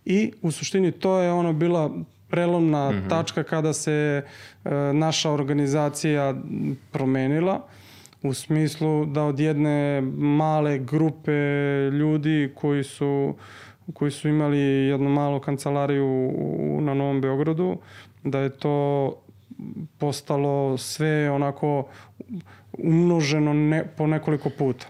I 0.05 0.31
u 0.41 0.51
suštini 0.51 0.91
to 0.91 1.19
je 1.19 1.31
ono 1.31 1.53
bila 1.53 1.91
prelomna 2.29 2.91
mm 2.91 2.93
-hmm. 2.93 3.09
tačka 3.09 3.43
kada 3.43 3.73
se 3.73 4.23
e, 4.65 4.69
naša 4.93 5.31
organizacija 5.31 6.35
promenila 6.91 7.67
u 8.23 8.33
smislu 8.33 9.05
da 9.05 9.23
od 9.23 9.39
jedne 9.39 10.01
male 10.17 10.79
grupe 10.79 11.31
ljudi 11.91 12.51
koji 12.55 12.83
su 12.83 13.35
koji 13.93 14.11
su 14.11 14.29
imali 14.29 14.59
jednu 14.87 15.09
malu 15.09 15.39
kancelariju 15.39 16.31
na 16.81 16.93
Novom 16.93 17.21
Beogradu, 17.21 17.77
da 18.23 18.39
je 18.39 18.49
to 18.49 19.13
postalo 19.97 20.77
sve 20.77 21.31
onako 21.31 21.87
umnoženo 22.77 23.53
ne, 23.53 23.85
po 23.97 24.07
nekoliko 24.07 24.49
puta. 24.49 24.87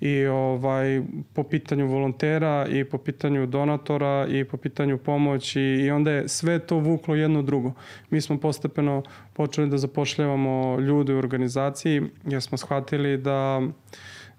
I 0.00 0.26
ovaj, 0.26 1.02
po 1.32 1.42
pitanju 1.42 1.86
volontera 1.86 2.66
i 2.70 2.84
po 2.84 2.98
pitanju 2.98 3.46
donatora 3.46 4.26
i 4.28 4.44
po 4.44 4.56
pitanju 4.56 4.98
pomoći 4.98 5.60
i 5.60 5.90
onda 5.90 6.10
je 6.10 6.28
sve 6.28 6.58
to 6.58 6.78
vuklo 6.78 7.14
jedno 7.14 7.42
drugo. 7.42 7.72
Mi 8.10 8.20
smo 8.20 8.40
postepeno 8.40 9.02
počeli 9.32 9.70
da 9.70 9.78
zapošljavamo 9.78 10.80
ljude 10.80 11.14
u 11.14 11.18
organizaciji 11.18 12.02
jer 12.24 12.42
smo 12.42 12.58
shvatili 12.58 13.16
da 13.16 13.60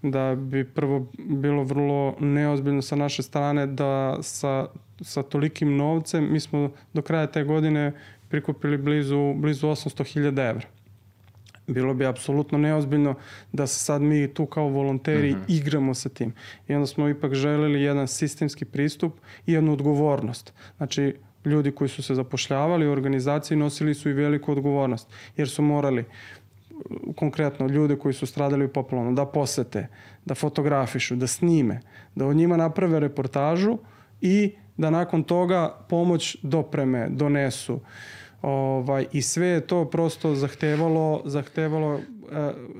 da 0.03 0.35
bi 0.35 0.63
prvo 0.63 1.07
bilo 1.17 1.63
vrlo 1.63 2.15
neozbiljno 2.19 2.81
sa 2.81 2.95
naše 2.95 3.23
strane 3.23 3.67
da 3.67 4.17
sa, 4.21 4.67
sa 5.01 5.23
tolikim 5.23 5.77
novcem 5.77 6.33
mi 6.33 6.39
smo 6.39 6.71
do 6.93 7.01
kraja 7.01 7.27
te 7.27 7.43
godine 7.43 7.91
prikupili 8.29 8.77
blizu, 8.77 9.33
blizu 9.33 9.67
800.000 9.67 10.49
evra. 10.49 10.67
Bilo 11.67 11.93
bi 11.93 12.05
apsolutno 12.05 12.57
neozbiljno 12.57 13.15
da 13.51 13.67
se 13.67 13.79
sad 13.79 14.01
mi 14.01 14.33
tu 14.33 14.45
kao 14.45 14.67
volonteri 14.67 15.31
mm 15.31 15.35
-hmm. 15.35 15.43
igramo 15.47 15.93
sa 15.93 16.09
tim. 16.09 16.33
I 16.67 16.73
onda 16.73 16.87
smo 16.87 17.09
ipak 17.09 17.33
želeli 17.33 17.81
jedan 17.81 18.07
sistemski 18.07 18.65
pristup 18.65 19.13
i 19.45 19.53
jednu 19.53 19.73
odgovornost. 19.73 20.53
Znači, 20.77 21.15
ljudi 21.45 21.71
koji 21.71 21.89
su 21.89 22.03
se 22.03 22.15
zapošljavali 22.15 22.87
u 22.87 22.91
organizaciji 22.91 23.57
nosili 23.57 23.93
su 23.93 24.09
i 24.09 24.13
veliku 24.13 24.51
odgovornost, 24.51 25.07
jer 25.37 25.49
su 25.49 25.61
morali 25.61 26.05
konkretno 27.15 27.67
ljude 27.67 27.95
koji 27.95 28.13
su 28.13 28.25
stradali 28.25 28.65
u 28.65 28.69
poplavama 28.69 29.11
da 29.11 29.25
posete, 29.25 29.87
da 30.25 30.35
fotografišu, 30.35 31.15
da 31.15 31.27
snime, 31.27 31.79
da 32.15 32.25
od 32.25 32.35
njima 32.35 32.57
naprave 32.57 32.99
reportažu 32.99 33.77
i 34.21 34.55
da 34.77 34.89
nakon 34.89 35.23
toga 35.23 35.85
pomoć 35.89 36.37
dopreme, 36.41 37.07
donesu. 37.09 37.79
Ovaj, 38.43 39.05
I 39.11 39.21
sve 39.21 39.47
je 39.47 39.67
to 39.67 39.85
prosto 39.85 40.35
zahtevalo, 40.35 41.21
zahtevalo 41.25 41.99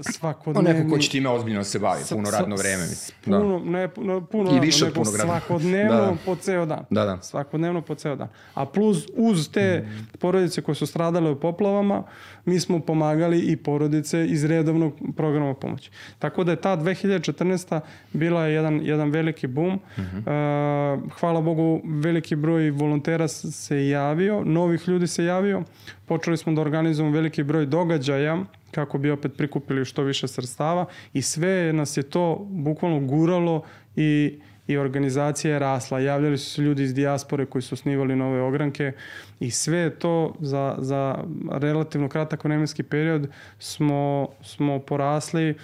svakodnevni... 0.02 0.70
No, 0.70 0.80
neko 0.80 0.96
ko 0.96 0.98
će 0.98 1.10
time 1.10 1.30
ozbiljno 1.30 1.60
da 1.60 1.64
se 1.64 1.80
bavi, 1.80 2.02
puno 2.10 2.30
radno 2.32 2.56
vreme. 2.56 2.84
Da. 3.26 3.40
Puno, 3.40 3.60
ne, 3.60 3.88
puno, 3.88 4.26
puno 4.26 4.58
I 4.58 4.60
više 4.60 4.86
od 4.86 4.94
punog 4.94 5.16
radno. 5.16 5.34
Svakodnevno 5.34 5.96
da, 5.96 6.06
da. 6.06 6.16
po 6.26 6.36
ceo 6.36 6.66
dan. 6.66 6.86
Da, 6.90 7.06
da. 7.06 7.22
Svakodnevno 7.22 7.82
po 7.82 7.96
ceo 7.96 8.16
dan. 8.16 8.28
A 8.54 8.66
plus, 8.66 9.08
uz 9.16 9.50
te 9.52 9.86
mm. 9.88 10.18
porodice 10.20 10.62
koje 10.62 10.76
su 10.76 10.86
stradale 10.86 11.32
u 11.32 11.40
poplavama, 11.40 12.04
mi 12.46 12.60
smo 12.60 12.80
pomagali 12.80 13.40
i 13.40 13.58
porodice 13.58 14.26
iz 14.26 14.46
redovnog 14.46 14.94
programa 15.18 15.54
pomoći. 15.54 15.92
Tako 16.20 16.44
da 16.44 16.52
je 16.52 16.62
ta 16.62 16.78
2014. 16.78 17.80
bila 18.14 18.46
jedan, 18.46 18.80
jedan 18.84 19.10
veliki 19.10 19.48
boom. 19.48 19.74
Mm 19.74 20.02
-hmm. 20.02 20.18
uh, 20.18 21.12
hvala 21.20 21.42
Bogu, 21.42 21.82
veliki 21.86 22.36
broj 22.36 22.70
volontera 22.70 23.28
se 23.28 23.88
javio, 23.88 24.44
novih 24.44 24.88
ljudi 24.88 25.08
se 25.08 25.26
javio. 25.26 25.64
Počeli 26.06 26.38
smo 26.38 26.54
da 26.54 26.62
organizujemo 26.62 27.16
veliki 27.16 27.44
broj 27.44 27.66
događaja 27.66 28.38
kako 28.76 28.98
bi 28.98 29.12
opet 29.12 29.38
prikupili 29.38 29.86
što 29.86 30.04
više 30.04 30.28
sredstava 30.28 30.86
i 31.14 31.22
sve 31.22 31.74
nas 31.74 31.98
je 31.98 32.04
to 32.04 32.48
bukvalno 32.50 33.00
guralo 33.00 33.64
i 33.96 34.40
i 34.68 34.78
organizacija 34.78 35.54
je 35.54 35.60
rasla. 35.60 36.00
Javljali 36.00 36.38
su 36.38 36.50
se 36.50 36.62
ljudi 36.62 36.84
iz 36.84 36.94
dijaspore 36.94 37.46
koji 37.46 37.62
su 37.62 37.74
osnivali 37.74 38.16
nove 38.16 38.42
ogranke 38.42 38.92
i 39.40 39.52
sve 39.52 39.90
to 39.90 40.36
za, 40.40 40.76
za 40.80 41.24
relativno 41.52 42.10
kratak 42.10 42.44
vremenski 42.44 42.84
period 42.84 43.28
smo, 43.60 44.28
smo 44.44 44.80
porasli 44.80 45.56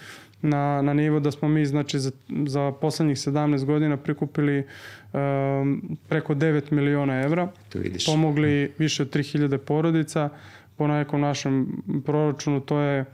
na, 0.42 0.82
na 0.82 0.94
nivo 0.94 1.20
da 1.20 1.32
smo 1.32 1.48
mi 1.48 1.66
znači 1.66 2.00
za, 2.00 2.12
za 2.48 2.72
poslednjih 2.72 3.18
17 3.18 3.66
godina 3.66 3.98
prikupili 3.98 4.68
um, 5.14 5.98
preko 6.10 6.36
9 6.36 6.72
miliona 6.72 7.22
evra. 7.22 7.48
To 7.70 7.80
vidiš. 7.80 8.06
Pomogli 8.06 8.74
više 8.78 9.04
od 9.04 9.16
3000 9.16 9.58
porodica 9.58 10.30
po 10.80 10.88
nekom 10.88 11.22
našem 11.22 11.68
proračunu 12.06 12.60
to 12.60 12.80
je 12.80 13.06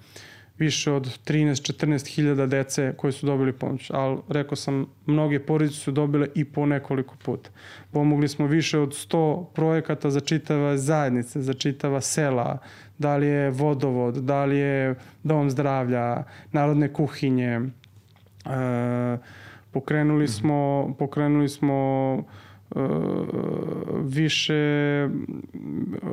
više 0.58 0.92
od 0.92 1.20
13-14 1.26 2.16
hiljada 2.16 2.46
dece 2.46 2.94
koje 2.98 3.12
su 3.12 3.26
dobili 3.26 3.54
pomoć. 3.54 3.92
Ali 3.94 4.18
rekao 4.30 4.56
sam, 4.56 4.86
mnoge 5.06 5.40
porodice 5.40 5.76
su 5.76 5.92
dobile 5.92 6.28
i 6.36 6.46
po 6.46 6.66
nekoliko 6.66 7.16
puta. 7.26 7.50
Pomogli 7.92 8.28
smo 8.28 8.48
više 8.48 8.80
od 8.80 8.90
100 8.90 9.46
projekata 9.54 10.10
za 10.10 10.20
čitava 10.20 10.78
zajednice, 10.78 11.42
za 11.42 11.54
čitava 11.54 12.02
sela, 12.02 12.58
da 12.98 13.18
li 13.18 13.28
je 13.28 13.50
vodovod, 13.50 14.16
da 14.16 14.46
li 14.46 14.58
je 14.58 14.96
dom 15.24 15.50
zdravlja, 15.50 16.24
narodne 16.52 16.94
kuhinje. 16.94 17.60
E, 18.46 19.18
pokrenuli 19.72 20.24
mhm. 20.24 20.32
smo, 20.32 20.96
pokrenuli 21.00 21.50
smo 21.50 22.24
više 24.04 24.54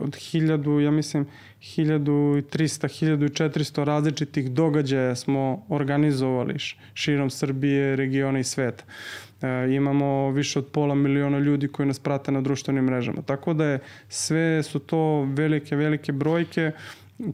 od 0.00 0.16
hiljadu, 0.16 0.80
ja 0.80 0.90
mislim, 0.90 1.26
1300, 1.60 2.42
1400 2.42 3.84
različitih 3.84 4.50
događaja 4.50 5.14
smo 5.14 5.66
organizovali 5.68 6.54
širom 6.94 7.30
Srbije, 7.30 7.96
regiona 7.96 8.38
i 8.38 8.44
sveta. 8.44 8.84
E, 9.42 9.74
imamo 9.74 10.30
više 10.30 10.58
od 10.58 10.66
pola 10.66 10.94
miliona 10.94 11.38
ljudi 11.38 11.68
koji 11.68 11.86
nas 11.86 11.98
prate 11.98 12.32
na 12.32 12.40
društvenim 12.40 12.84
mrežama. 12.84 13.22
Tako 13.22 13.54
da 13.54 13.64
je 13.64 13.78
sve 14.08 14.62
su 14.62 14.78
to 14.78 15.22
velike, 15.22 15.76
velike 15.76 16.12
brojke 16.12 16.72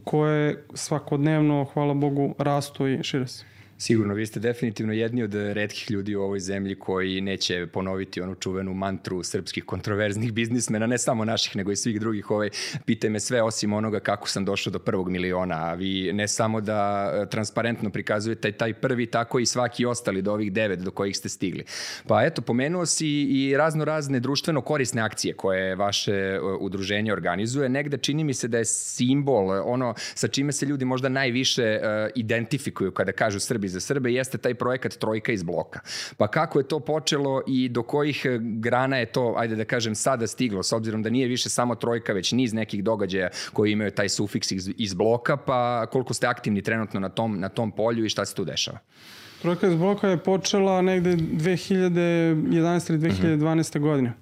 koje 0.03 0.63
svakodnevno, 0.73 1.63
hvala 1.73 1.93
Bogu, 1.93 2.35
rastu 2.37 2.87
i 2.87 3.03
šire 3.03 3.27
se. 3.27 3.58
Sigurno, 3.81 4.13
vi 4.13 4.25
ste 4.25 4.39
definitivno 4.39 4.93
jedni 4.93 5.23
od 5.23 5.33
redkih 5.33 5.91
ljudi 5.91 6.15
u 6.15 6.21
ovoj 6.21 6.39
zemlji 6.39 6.75
koji 6.75 7.21
neće 7.21 7.67
ponoviti 7.67 8.21
onu 8.21 8.35
čuvenu 8.35 8.73
mantru 8.73 9.23
srpskih 9.23 9.63
kontroverznih 9.63 10.33
biznismena, 10.33 10.87
ne 10.87 10.97
samo 10.97 11.25
naših, 11.25 11.55
nego 11.55 11.71
i 11.71 11.75
svih 11.75 11.99
drugih. 11.99 12.31
Ovaj, 12.31 12.49
pitaj 12.85 13.09
me 13.09 13.19
sve 13.19 13.41
osim 13.43 13.73
onoga 13.73 13.99
kako 13.99 14.27
sam 14.29 14.45
došao 14.45 14.71
do 14.71 14.79
prvog 14.79 15.09
miliona, 15.09 15.55
a 15.55 15.73
vi 15.73 16.13
ne 16.13 16.27
samo 16.27 16.61
da 16.61 17.11
e, 17.13 17.29
transparentno 17.29 17.89
prikazujete 17.89 18.51
taj 18.51 18.73
prvi, 18.73 19.05
tako 19.05 19.39
i 19.39 19.45
svaki 19.45 19.85
ostali 19.85 20.21
do 20.21 20.33
ovih 20.33 20.53
devet 20.53 20.79
do 20.79 20.91
kojih 20.91 21.17
ste 21.17 21.29
stigli. 21.29 21.63
Pa 22.07 22.23
eto, 22.23 22.41
pomenuo 22.41 22.85
si 22.85 23.07
i 23.07 23.57
razno 23.57 23.85
razne 23.85 24.19
društveno 24.19 24.61
korisne 24.61 25.01
akcije 25.01 25.33
koje 25.33 25.75
vaše 25.75 26.13
e, 26.13 26.39
udruženje 26.59 27.13
organizuje. 27.13 27.69
Negde 27.69 27.97
čini 27.97 28.23
mi 28.23 28.33
se 28.33 28.47
da 28.47 28.57
je 28.57 28.65
simbol, 28.65 29.49
ono 29.63 29.93
sa 29.97 30.27
čime 30.27 30.51
se 30.51 30.65
ljudi 30.65 30.85
možda 30.85 31.09
najviše 31.09 31.79
uh, 31.81 32.11
identifikuju 32.15 32.91
kada 32.91 33.11
kažu 33.11 33.39
Srbi 33.39 33.68
za 33.69 33.79
Srbe 33.79 34.13
jeste 34.13 34.37
taj 34.37 34.53
projekat 34.53 34.93
Trojka 34.93 35.31
iz 35.31 35.43
bloka. 35.43 35.79
Pa 36.17 36.27
kako 36.27 36.59
je 36.59 36.67
to 36.67 36.79
počelo 36.79 37.41
i 37.47 37.69
do 37.69 37.83
kojih 37.83 38.25
grana 38.41 38.97
je 38.97 39.05
to, 39.05 39.33
ajde 39.37 39.55
da 39.55 39.65
kažem, 39.65 39.95
sada 39.95 40.27
stiglo, 40.27 40.63
s 40.63 40.73
obzirom 40.73 41.03
da 41.03 41.09
nije 41.09 41.27
više 41.27 41.49
samo 41.49 41.75
Trojka, 41.75 42.13
već 42.13 42.31
niz 42.31 42.53
nekih 42.53 42.83
događaja 42.83 43.29
koji 43.53 43.71
imaju 43.71 43.91
taj 43.91 44.09
sufiks 44.09 44.51
iz, 44.51 44.69
iz 44.77 44.93
bloka, 44.93 45.37
pa 45.37 45.85
koliko 45.91 46.13
ste 46.13 46.27
aktivni 46.27 46.61
trenutno 46.61 46.99
na 46.99 47.09
tom, 47.09 47.39
na 47.39 47.49
tom 47.49 47.71
polju 47.71 48.05
i 48.05 48.09
šta 48.09 48.25
se 48.25 48.35
tu 48.35 48.45
dešava? 48.45 48.79
Trojka 49.41 49.67
iz 49.67 49.75
bloka 49.75 50.07
je 50.07 50.17
počela 50.17 50.81
negde 50.81 51.15
2011. 51.15 52.89
ili 52.89 52.99
2012. 52.99 53.33
Uh 53.33 53.43
-huh. 53.43 53.79
godine. 53.79 54.13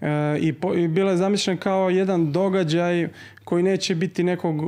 E, 0.00 0.38
i, 0.40 0.52
po, 0.52 0.74
I 0.74 0.88
bila 0.88 1.10
je 1.10 1.16
zamišljena 1.16 1.60
kao 1.60 1.90
jedan 1.90 2.32
događaj 2.32 3.08
koji 3.44 3.62
neće 3.62 3.94
biti 3.94 4.22
nekog 4.22 4.60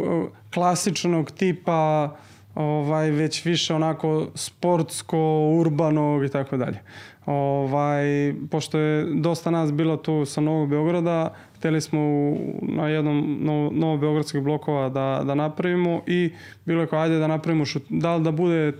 klasičnog 0.54 1.30
tipa 1.30 2.16
ovaj, 2.54 3.10
već 3.10 3.44
više 3.44 3.74
onako 3.74 4.26
sportsko, 4.34 5.50
urbano 5.60 6.24
i 6.24 6.28
tako 6.28 6.56
dalje. 6.56 6.78
Ovaj, 7.26 8.34
pošto 8.50 8.78
je 8.78 9.06
dosta 9.14 9.50
nas 9.50 9.72
bilo 9.72 9.96
tu 9.96 10.24
sa 10.24 10.40
Novog 10.40 10.68
Beograda, 10.68 11.34
hteli 11.58 11.80
smo 11.80 12.00
u, 12.00 12.38
na 12.62 12.88
jednom 12.88 13.38
novo 13.72 13.96
beogradskih 13.96 14.40
blokova 14.40 14.88
da, 14.88 15.22
da 15.26 15.34
napravimo 15.34 16.02
i 16.06 16.32
bilo 16.64 16.80
je 16.80 16.86
kao 16.86 17.00
ajde 17.00 17.18
da 17.18 17.26
napravimo 17.26 17.64
šut, 17.64 17.82
da 17.88 18.16
li 18.16 18.24
da 18.24 18.30
bude 18.30 18.68
e, 18.68 18.72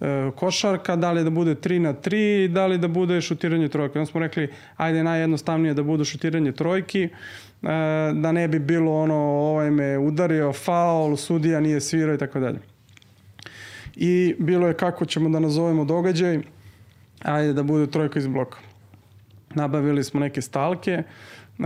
e, 0.00 0.30
košarka, 0.36 0.96
da 0.96 1.12
li 1.12 1.24
da 1.24 1.30
bude 1.30 1.54
3 1.54 1.78
na 1.78 1.94
3, 1.94 2.48
da 2.48 2.66
li 2.66 2.78
da 2.78 2.88
bude 2.88 3.20
šutiranje 3.20 3.68
trojke. 3.68 3.98
Onda 3.98 4.10
smo 4.10 4.20
rekli 4.20 4.48
ajde 4.76 5.02
najjednostavnije 5.04 5.74
da 5.74 5.82
bude 5.82 6.04
šutiranje 6.04 6.52
trojki, 6.52 7.04
E, 7.04 7.08
da 8.14 8.32
ne 8.32 8.48
bi 8.48 8.58
bilo 8.58 8.92
ono 8.92 9.14
ovaj 9.14 9.70
me 9.70 9.98
udario, 9.98 10.52
faul, 10.52 11.16
sudija 11.16 11.60
nije 11.60 11.80
svirao 11.80 12.14
i 12.14 12.18
tako 12.18 12.40
dalje. 12.40 12.58
I 13.96 14.34
bilo 14.38 14.66
je 14.66 14.74
kako 14.74 15.04
ćemo 15.04 15.28
da 15.28 15.40
nazovemo 15.40 15.84
događaj, 15.84 16.38
ajde 17.22 17.52
da 17.52 17.62
bude 17.62 17.86
trojka 17.86 18.18
iz 18.18 18.26
bloka. 18.26 18.58
Nabavili 19.54 20.04
smo 20.04 20.20
neke 20.20 20.42
stalke, 20.42 21.02
Uh, 21.58 21.64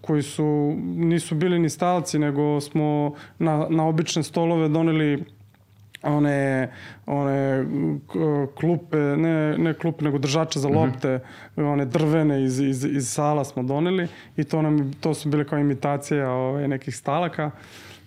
koji 0.00 0.22
su, 0.22 0.74
nisu 0.84 1.34
bili 1.34 1.58
ni 1.58 1.70
stalci, 1.70 2.18
nego 2.18 2.60
smo 2.60 3.14
na, 3.38 3.66
na 3.70 3.86
obične 3.86 4.22
stolove 4.22 4.68
doneli 4.68 5.24
one, 6.02 6.68
one 7.06 7.66
klupe, 8.54 8.96
ne, 8.96 9.58
ne 9.58 9.74
klupe, 9.74 10.04
nego 10.04 10.18
držače 10.18 10.58
za 10.58 10.68
mhm. 10.68 10.78
lopte, 10.78 11.16
mm 11.16 11.60
-hmm. 11.60 11.72
one 11.72 11.84
drvene 11.84 12.44
iz, 12.44 12.60
iz, 12.60 12.84
iz 12.84 13.08
sala 13.08 13.44
smo 13.44 13.62
doneli 13.62 14.08
i 14.36 14.44
to, 14.44 14.62
nam, 14.62 14.92
to 15.00 15.14
su 15.14 15.28
bile 15.28 15.44
kao 15.44 15.58
imitacija 15.58 16.30
ovaj, 16.30 16.68
nekih 16.68 16.96
stalaka. 16.96 17.50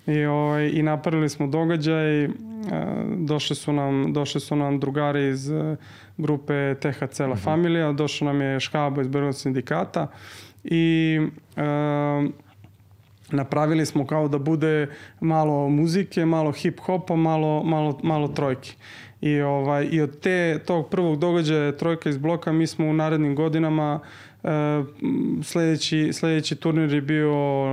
I, 0.08 0.26
ovaj, 0.26 0.70
I 0.74 0.84
napravili 0.84 1.30
smo 1.30 1.48
događaj, 1.48 2.28
došli 3.18 3.56
su 3.56 3.74
nam, 3.74 4.14
došli 4.14 4.42
su 4.42 4.56
nam 4.56 4.80
drugari 4.80 5.30
iz 5.30 5.52
e, 5.52 5.76
grupe 6.18 6.76
THC 6.76 7.20
La 7.20 7.28
mm 7.28 7.32
-hmm. 7.32 7.44
Familija, 7.44 7.92
došao 7.92 8.26
nam 8.26 8.42
je 8.42 8.60
Škabo 8.60 9.02
iz 9.02 9.08
Beogradskog 9.08 9.42
sindikata 9.42 10.08
i 10.64 11.20
napravili 13.34 13.86
smo 13.86 14.08
kao 14.08 14.28
da 14.28 14.38
bude 14.38 14.88
malo 15.20 15.70
muzike, 15.70 16.26
malo 16.26 16.52
hip-hopa, 16.52 17.16
malo, 17.16 17.64
malo, 17.64 18.00
malo 18.04 18.28
trojke. 18.28 18.72
I, 19.22 19.42
ovaj, 19.42 19.88
I 19.92 20.02
od 20.02 20.20
te, 20.20 20.60
tog 20.66 20.90
prvog 20.90 21.20
događaja 21.20 21.78
trojka 21.78 22.10
iz 22.10 22.18
bloka 22.18 22.52
mi 22.52 22.68
smo 22.68 22.86
u 22.86 22.94
narednim 22.94 23.36
godinama 23.36 24.00
e, 24.44 24.50
sledeći, 25.44 26.14
sledeći 26.14 26.56
turnir 26.56 26.94
je 26.94 27.02
bio 27.02 27.30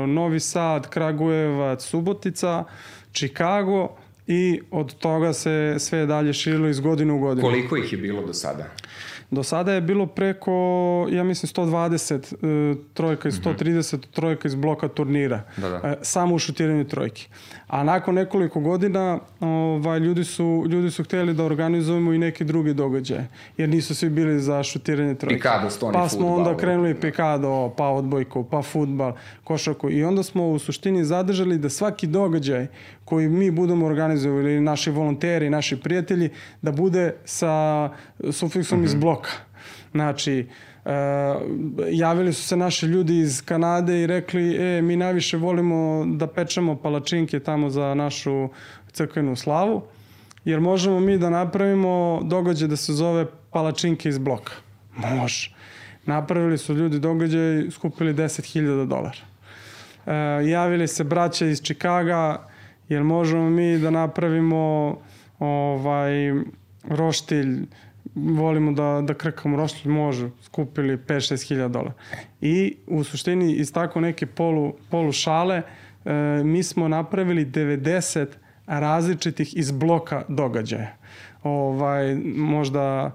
Novi 0.06 0.40
Sad, 0.40 0.90
Kragujevac, 0.90 1.84
Subotica, 1.84 2.64
Chicago 3.12 3.96
i 4.26 4.60
od 4.70 4.94
toga 4.94 5.32
se 5.32 5.74
sve 5.78 6.06
dalje 6.06 6.32
širilo 6.32 6.68
iz 6.68 6.80
godine 6.80 7.12
u 7.12 7.18
godinu. 7.18 7.48
Koliko 7.48 7.76
ih 7.76 7.92
je 7.92 7.98
bilo 7.98 8.26
do 8.26 8.32
sada? 8.32 8.66
Do 9.30 9.42
sada 9.42 9.72
je 9.72 9.80
bilo 9.80 10.06
preko, 10.06 10.52
ja 11.10 11.24
mislim, 11.24 11.66
120 11.66 12.74
e, 12.74 12.76
trojka 12.94 13.28
i 13.28 13.32
130 13.32 13.46
mm 13.46 14.00
-hmm. 14.00 14.06
trojka 14.10 14.48
iz 14.48 14.54
bloka 14.54 14.88
turnira. 14.88 15.42
Da, 15.56 15.68
da. 15.68 15.76
E, 15.88 15.96
samo 16.02 16.34
u 16.34 16.38
šutiranju 16.38 16.84
trojke. 16.84 17.28
A 17.66 17.84
nakon 17.84 18.14
nekoliko 18.14 18.60
godina 18.60 19.18
ovaj, 19.40 19.98
ljudi, 19.98 20.24
su, 20.24 20.64
ljudi 20.68 20.90
su 20.90 21.04
hteli 21.04 21.34
da 21.34 21.44
organizujemo 21.44 22.12
i 22.12 22.18
neke 22.18 22.44
druge 22.44 22.72
događaje. 22.72 23.28
Jer 23.56 23.68
nisu 23.68 23.94
svi 23.94 24.08
bili 24.10 24.40
za 24.40 24.62
šutiranje 24.62 25.14
trojke. 25.14 25.36
Pikado, 25.36 25.70
stoni 25.70 25.92
Pa 25.92 26.08
smo 26.08 26.20
futbal, 26.20 26.38
onda 26.38 26.56
krenuli 26.56 27.00
pikado, 27.00 27.74
pa 27.76 27.88
odbojku, 27.88 28.44
pa 28.44 28.62
futbal, 28.62 29.12
košarku. 29.44 29.90
I 29.90 30.04
onda 30.04 30.22
smo 30.22 30.48
u 30.48 30.58
suštini 30.58 31.04
zadržali 31.04 31.58
da 31.58 31.68
svaki 31.68 32.06
događaj 32.06 32.66
koji 33.10 33.28
mi 33.28 33.50
budemo 33.50 33.86
organizovali, 33.86 34.60
naši 34.60 34.90
volonteri, 34.90 35.50
naši 35.50 35.80
prijatelji, 35.80 36.30
da 36.62 36.72
bude 36.72 37.14
sa 37.24 37.88
sufiksom 38.30 38.78
mm 38.78 38.82
-hmm. 38.82 38.86
iz 38.86 38.94
mhm. 38.94 39.00
bloka. 39.00 39.30
Znači, 39.92 40.46
Uh, 40.84 40.92
javili 41.90 42.32
su 42.32 42.42
se 42.42 42.56
naši 42.56 42.86
ljudi 42.86 43.18
iz 43.18 43.42
Kanade 43.44 44.02
i 44.02 44.06
rekli, 44.06 44.56
e, 44.56 44.82
mi 44.82 44.96
najviše 44.96 45.36
volimo 45.36 46.04
da 46.06 46.26
pečemo 46.26 46.76
palačinke 46.76 47.40
tamo 47.40 47.70
za 47.70 47.94
našu 47.94 48.48
crkvenu 48.92 49.36
slavu, 49.36 49.82
jer 50.44 50.60
možemo 50.60 51.00
mi 51.00 51.18
da 51.18 51.30
napravimo 51.30 52.20
događaj 52.24 52.68
da 52.68 52.76
se 52.76 52.92
zove 52.92 53.26
palačinke 53.50 54.08
iz 54.08 54.18
bloka. 54.18 54.52
Može. 54.96 55.52
Napravili 56.06 56.58
su 56.58 56.74
ljudi 56.74 56.98
događaj, 56.98 57.70
skupili 57.70 58.14
10.000 58.14 58.86
dolara. 58.86 59.20
Uh, 60.06 60.48
javili 60.48 60.88
se 60.88 61.04
braća 61.04 61.46
iz 61.46 61.62
Čikaga, 61.62 62.49
jer 62.90 63.04
možemo 63.04 63.50
mi 63.50 63.78
da 63.78 63.90
napravimo 63.90 64.96
ovaj 65.38 66.12
roštilj 66.88 67.66
volimo 68.14 68.72
da, 68.72 69.02
da 69.06 69.14
krkamo 69.14 69.56
roštilj, 69.56 69.92
može, 69.92 70.30
skupili 70.42 70.96
5-6 70.96 71.48
hiljada 71.48 71.68
dolara. 71.68 71.92
I 72.40 72.76
u 72.86 73.04
suštini 73.04 73.52
iz 73.52 73.72
tako 73.72 74.00
neke 74.00 74.26
polu, 74.26 74.74
polu 74.90 75.12
šale 75.12 75.62
e, 76.04 76.12
mi 76.44 76.62
smo 76.62 76.88
napravili 76.88 77.46
90 77.46 78.26
različitih 78.66 79.56
iz 79.56 79.70
bloka 79.70 80.22
događaja. 80.28 80.96
Ovaj, 81.42 82.14
možda 82.36 83.10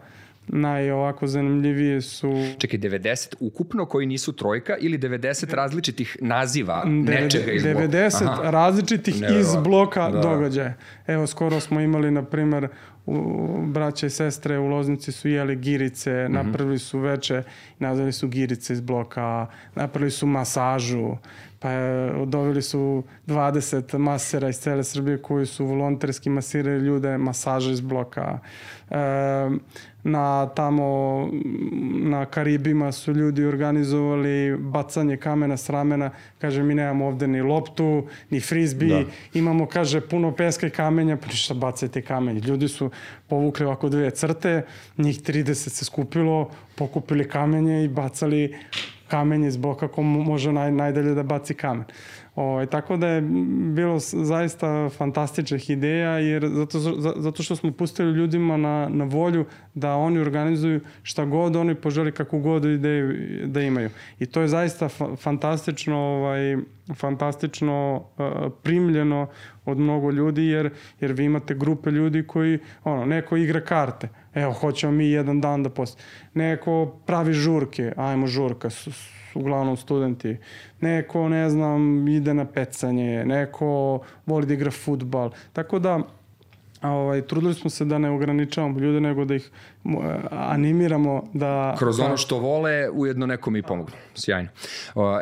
naj 0.48 0.92
ovako 0.92 1.28
zanimljivije 1.28 2.02
su... 2.02 2.34
Čekaj, 2.58 2.80
90 2.80 3.36
ukupno 3.40 3.86
koji 3.86 4.08
nisu 4.08 4.34
trojka 4.34 4.78
ili 4.80 5.00
90 5.00 5.54
različitih 5.54 6.18
naziva 6.22 6.84
nečega 6.86 7.52
iz 7.52 7.64
bloka? 7.64 7.88
90 7.88 8.26
Aha. 8.26 8.52
različitih 8.52 9.22
Neverovatno. 9.22 9.60
iz 9.60 9.64
bloka 9.64 10.10
da. 10.10 10.20
događaja. 10.20 10.74
Evo, 11.08 11.28
skoro 11.28 11.60
smo 11.60 11.82
imali, 11.82 12.12
na 12.12 12.26
primer, 12.26 12.68
u, 13.06 13.62
braća 13.66 14.08
i 14.08 14.10
sestre 14.10 14.60
u 14.60 14.68
Loznici 14.68 15.12
su 15.12 15.30
jeli 15.30 15.56
girice, 15.56 16.12
mm 16.12 16.32
-hmm. 16.32 16.44
napravili 16.44 16.80
su 16.80 17.00
veče, 17.00 17.44
nazvali 17.80 18.12
su 18.12 18.28
girice 18.28 18.74
iz 18.74 18.82
bloka, 18.82 19.48
napravili 19.76 20.12
su 20.12 20.28
masažu, 20.28 21.18
pa 21.66 21.72
je, 21.72 22.26
doveli 22.26 22.62
su 22.62 23.04
20 23.28 23.98
masera 23.98 24.50
iz 24.50 24.60
cele 24.60 24.84
Srbije 24.84 25.18
koji 25.18 25.46
su 25.46 25.66
volonterski 25.66 26.30
masirali 26.30 26.80
ljude, 26.80 27.18
masaža 27.18 27.72
iz 27.72 27.82
bloka. 27.82 28.40
E, 28.90 28.96
na 30.04 30.50
tamo 30.56 31.30
na 31.94 32.26
Karibima 32.26 32.92
su 32.92 33.14
ljudi 33.14 33.46
organizovali 33.46 34.58
bacanje 34.60 35.18
kamena 35.18 35.58
s 35.58 35.70
ramena, 35.70 36.12
kaže 36.38 36.64
mi 36.64 36.76
nemamo 36.76 37.08
ovde 37.08 37.28
ni 37.28 37.42
loptu, 37.42 38.08
ni 38.30 38.40
frizbi, 38.40 38.90
da. 38.90 39.04
imamo 39.34 39.66
kaže 39.66 40.02
puno 40.02 40.32
peska 40.32 40.68
i 40.68 40.70
kamenja, 40.70 41.18
pa 41.18 41.28
ništa 41.28 41.54
bacajte 41.54 42.02
kamenje. 42.02 42.40
Ljudi 42.40 42.68
su 42.68 42.92
povukli 43.28 43.66
ovako 43.66 43.90
dve 43.90 44.12
crte, 44.12 44.66
njih 44.98 45.22
30 45.22 45.54
se 45.54 45.86
skupilo, 45.86 46.50
pokupili 46.76 47.30
kamenje 47.30 47.84
i 47.84 47.88
bacali 47.88 48.56
kamenje 49.08 49.48
iz 49.48 49.58
bloka 49.58 49.88
ko 49.88 50.02
može 50.02 50.52
naj, 50.52 50.72
najdalje 50.72 51.14
da 51.14 51.24
baci 51.24 51.54
kamen. 51.54 51.86
O, 52.36 52.44
ovaj, 52.44 52.66
tako 52.66 52.98
da 52.98 53.08
je 53.08 53.22
bilo 53.74 54.00
zaista 54.00 54.90
fantastičnih 54.90 55.70
ideja 55.70 56.10
jer 56.10 56.48
zato, 56.48 56.80
zato 57.18 57.44
što 57.44 57.56
smo 57.56 57.72
pustili 57.72 58.12
ljudima 58.12 58.58
na, 58.58 58.90
na 58.90 59.06
volju 59.06 59.46
da 59.74 59.96
oni 59.96 60.20
organizuju 60.20 60.80
šta 61.04 61.26
god 61.26 61.56
oni 61.56 61.76
poželi 61.76 62.12
kakvu 62.12 62.40
god 62.40 62.66
ideju 62.66 63.14
da 63.46 63.62
imaju. 63.62 63.90
I 64.20 64.26
to 64.26 64.42
je 64.42 64.48
zaista 64.48 64.90
fa 64.90 65.16
fantastično 65.16 65.98
ovaj, 65.98 66.58
fantastično 66.96 68.06
uh, 68.18 68.52
primljeno 68.64 69.28
od 69.66 69.78
mnogo 69.78 70.12
ljudi 70.12 70.46
jer, 70.46 70.70
jer 71.00 71.12
vi 71.12 71.24
imate 71.24 71.54
grupe 71.56 71.92
ljudi 71.92 72.28
koji 72.28 72.60
ono, 72.84 73.06
neko 73.06 73.38
igra 73.38 73.62
karte 73.62 74.10
evo 74.36 74.54
hoćemo 74.54 74.92
mi 74.92 75.10
jedan 75.10 75.42
dan 75.42 75.64
da 75.64 75.70
post 75.70 76.04
neko 76.34 76.96
pravi 77.06 77.34
žurke 77.34 77.94
ajmo 77.98 78.28
žurka 78.28 78.70
uglavnom 79.36 79.78
studenti. 79.78 80.38
Neko, 80.82 81.30
ne 81.30 81.50
znam, 81.50 82.08
ide 82.08 82.34
na 82.34 82.46
pecanje, 82.46 83.26
neko 83.26 84.00
voli 84.26 84.46
da 84.46 84.54
igra 84.54 84.72
futbal. 84.72 85.32
Tako 85.54 85.80
da, 85.80 86.00
ovaj, 86.82 87.22
trudili 87.22 87.54
smo 87.54 87.70
se 87.70 87.86
da 87.86 87.98
ne 87.98 88.10
ograničavamo 88.10 88.80
ljude, 88.80 89.02
nego 89.02 89.26
da 89.26 89.36
ih 89.36 89.52
animiramo 90.32 91.24
da... 91.34 91.76
Kroz 91.80 92.00
ono 92.00 92.18
što 92.18 92.38
vole, 92.38 92.90
ujedno 92.90 93.26
nekom 93.26 93.56
i 93.56 93.62
pomognu. 93.62 93.96
Sjajno. 94.16 94.50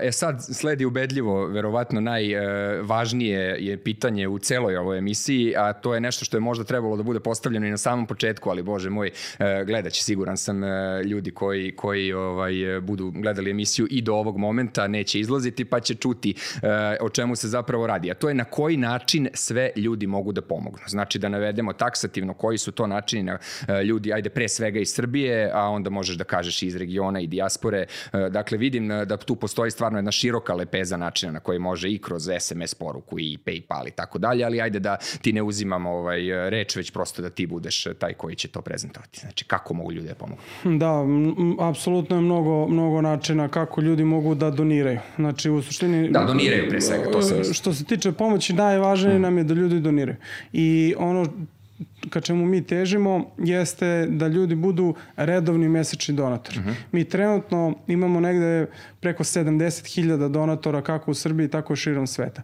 E 0.02 0.12
sad 0.12 0.46
sledi 0.52 0.86
ubedljivo, 0.86 1.48
verovatno 1.48 2.02
najvažnije 2.02 3.58
je 3.60 3.78
pitanje 3.84 4.28
u 4.28 4.40
celoj 4.40 4.78
ovoj 4.78 4.98
emisiji, 4.98 5.54
a 5.58 5.74
to 5.74 5.94
je 5.94 6.02
nešto 6.02 6.26
što 6.26 6.38
je 6.38 6.42
možda 6.42 6.64
trebalo 6.64 6.98
da 6.98 7.04
bude 7.04 7.20
postavljeno 7.20 7.68
i 7.68 7.70
na 7.70 7.78
samom 7.78 8.06
početku, 8.06 8.50
ali 8.50 8.64
bože 8.64 8.90
moj, 8.90 9.12
e, 9.40 9.64
gledaće 9.66 10.04
siguran 10.04 10.38
sam 10.38 10.64
e, 10.64 11.04
ljudi 11.04 11.32
koji, 11.32 11.76
koji 11.76 12.14
ovaj, 12.14 12.54
budu 12.82 13.12
gledali 13.12 13.52
emisiju 13.52 13.88
i 13.90 14.02
do 14.02 14.16
ovog 14.16 14.38
momenta 14.38 14.88
neće 14.88 15.20
izlaziti, 15.20 15.66
pa 15.66 15.80
će 15.80 15.96
čuti 15.96 16.36
o 17.02 17.10
čemu 17.10 17.36
se 17.36 17.48
zapravo 17.48 17.88
radi. 17.88 18.12
A 18.12 18.14
to 18.14 18.30
je 18.30 18.36
na 18.36 18.44
koji 18.44 18.78
način 18.78 19.30
sve 19.34 19.72
ljudi 19.76 20.08
mogu 20.08 20.32
da 20.32 20.42
pomognu. 20.42 20.84
Znači 20.88 21.20
da 21.20 21.30
navedemo 21.30 21.74
taksativno 21.74 22.34
koji 22.34 22.58
su 22.58 22.72
to 22.72 22.88
načini 22.88 23.24
na 23.24 23.38
ljudi, 23.84 24.14
ajde 24.14 24.30
pre 24.30 24.48
svega 24.54 24.80
iz 24.80 24.94
Srbije, 24.94 25.52
a 25.54 25.70
onda 25.70 25.90
možeš 25.90 26.16
da 26.18 26.24
kažeš 26.24 26.64
i 26.64 26.68
iz 26.68 26.76
regiona 26.76 27.20
i 27.20 27.28
dijaspore. 27.28 27.86
E, 28.14 28.30
dakle, 28.30 28.58
vidim 28.58 28.92
e, 28.92 29.06
da 29.06 29.18
tu 29.18 29.36
postoji 29.36 29.72
stvarno 29.72 29.98
jedna 29.98 30.12
široka 30.12 30.54
lepeza 30.54 30.98
načina 30.98 31.32
na 31.32 31.40
koji 31.40 31.60
može 31.60 31.90
i 31.90 31.98
kroz 31.98 32.30
SMS 32.40 32.74
poruku 32.74 33.20
i 33.20 33.38
Paypal 33.46 33.88
i 33.88 33.92
tako 33.92 34.20
dalje, 34.20 34.46
ali 34.46 34.62
ajde 34.62 34.80
da 34.80 34.98
ti 35.22 35.34
ne 35.34 35.42
uzimamo 35.42 35.90
ovaj, 35.90 36.50
reč, 36.50 36.76
već 36.76 36.92
prosto 36.92 37.22
da 37.22 37.30
ti 37.30 37.48
budeš 37.48 37.88
taj 38.00 38.14
koji 38.14 38.36
će 38.36 38.48
to 38.48 38.62
prezentovati. 38.62 39.20
Znači, 39.20 39.46
kako 39.46 39.74
mogu 39.74 39.92
ljudi 39.92 40.08
da 40.08 40.16
pomogu? 40.16 40.42
Da, 40.64 41.04
apsolutno 41.70 42.16
je 42.16 42.22
mnogo, 42.22 42.68
mnogo 42.68 43.02
načina 43.02 43.48
kako 43.48 43.82
ljudi 43.82 44.04
mogu 44.04 44.36
da 44.36 44.52
doniraju. 44.52 45.00
Znači, 45.16 45.50
u 45.50 45.62
suštini... 45.62 46.10
Da, 46.10 46.24
doniraju 46.24 46.70
pre 46.70 46.82
svega, 46.82 47.12
to 47.12 47.22
se... 47.22 47.54
Što 47.54 47.74
se 47.74 47.84
tiče 47.84 48.12
pomoći, 48.12 48.54
najvažnije 48.54 49.14
hmm. 49.14 49.22
nam 49.22 49.38
je 49.38 49.44
da 49.44 49.54
ljudi 49.54 49.80
doniraju. 49.80 50.18
I 50.54 50.96
ono 50.98 51.26
ka 52.10 52.22
čemu 52.22 52.46
mi 52.46 52.64
težimo 52.64 53.32
jeste 53.38 54.08
da 54.10 54.28
ljudi 54.28 54.56
budu 54.56 54.96
redovni 55.16 55.70
mesečni 55.70 56.16
donatori. 56.16 56.60
Uh 56.60 56.66
mhm. 56.66 56.74
-huh. 56.74 56.76
Mi 56.92 57.04
trenutno 57.04 57.74
imamo 57.88 58.20
negde 58.20 58.66
preko 59.00 59.24
70.000 59.24 60.30
donatora 60.30 60.82
kako 60.82 61.12
u 61.12 61.14
Srbiji, 61.14 61.48
tako 61.48 61.74
i 61.74 61.76
širom 61.76 62.08
sveta. 62.08 62.42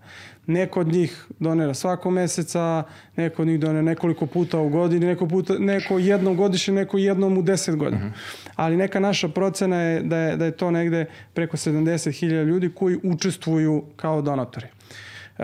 Neko 0.47 0.79
od 0.79 0.87
njih 0.87 1.25
donira 1.39 1.73
svako 1.73 2.11
meseca, 2.11 2.83
neko 3.15 3.41
od 3.41 3.47
njih 3.47 3.59
donira 3.59 3.81
nekoliko 3.81 4.25
puta 4.25 4.59
u 4.59 4.69
godini, 4.69 5.05
neko, 5.05 5.27
puta, 5.27 5.53
neko 5.59 5.99
jednom 5.99 6.35
godišnje, 6.35 6.73
neko 6.73 6.97
jednom 6.97 7.37
u 7.37 7.41
10 7.43 7.75
godina. 7.75 8.05
Uh 8.05 8.07
mhm. 8.07 8.13
-huh. 8.13 8.49
Ali 8.55 8.77
neka 8.77 8.99
naša 8.99 9.27
procena 9.27 9.81
je 9.81 10.01
da 10.03 10.17
je, 10.17 10.37
da 10.37 10.45
je 10.45 10.51
to 10.51 10.71
negde 10.71 11.05
preko 11.33 11.57
70.000 11.57 12.43
ljudi 12.43 12.71
koji 12.75 12.99
učestvuju 13.03 13.83
kao 13.95 14.21
donatori. 14.21 14.67
E, 15.39 15.43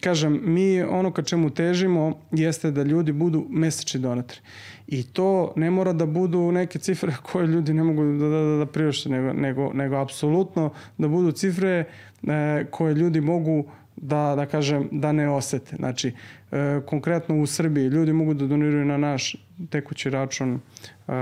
kažem, 0.00 0.40
mi 0.44 0.82
ono 0.82 1.12
ka 1.12 1.22
čemu 1.22 1.50
težimo 1.50 2.18
jeste 2.30 2.70
da 2.70 2.82
ljudi 2.82 3.12
budu 3.12 3.46
mesečni 3.50 4.00
donatori. 4.00 4.40
I 4.86 5.02
to 5.02 5.52
ne 5.56 5.70
mora 5.70 5.92
da 5.92 6.06
budu 6.06 6.52
neke 6.52 6.78
cifre 6.78 7.12
koje 7.32 7.46
ljudi 7.46 7.74
ne 7.74 7.82
mogu 7.82 8.04
da, 8.04 8.28
da, 8.28 8.40
da, 8.42 8.56
da 8.56 8.66
prirošte, 8.66 9.08
nego, 9.08 9.32
nego, 9.32 9.72
nego 9.72 9.96
apsolutno 9.96 10.70
da 10.98 11.08
budu 11.08 11.32
cifre 11.32 11.84
e, 12.22 12.64
koje 12.70 12.94
ljudi 12.94 13.20
mogu 13.20 13.64
da, 13.96 14.34
da 14.36 14.46
kažem, 14.46 14.88
da 14.92 15.12
ne 15.12 15.28
osete. 15.30 15.76
Znači, 15.76 16.12
e, 16.52 16.80
konkretno 16.86 17.40
u 17.40 17.46
Srbiji 17.46 17.86
ljudi 17.86 18.12
mogu 18.12 18.34
da 18.34 18.46
doniraju 18.46 18.84
na 18.84 18.96
naš 18.96 19.36
tekući 19.70 20.10
račun 20.10 20.54
e, 20.54 21.12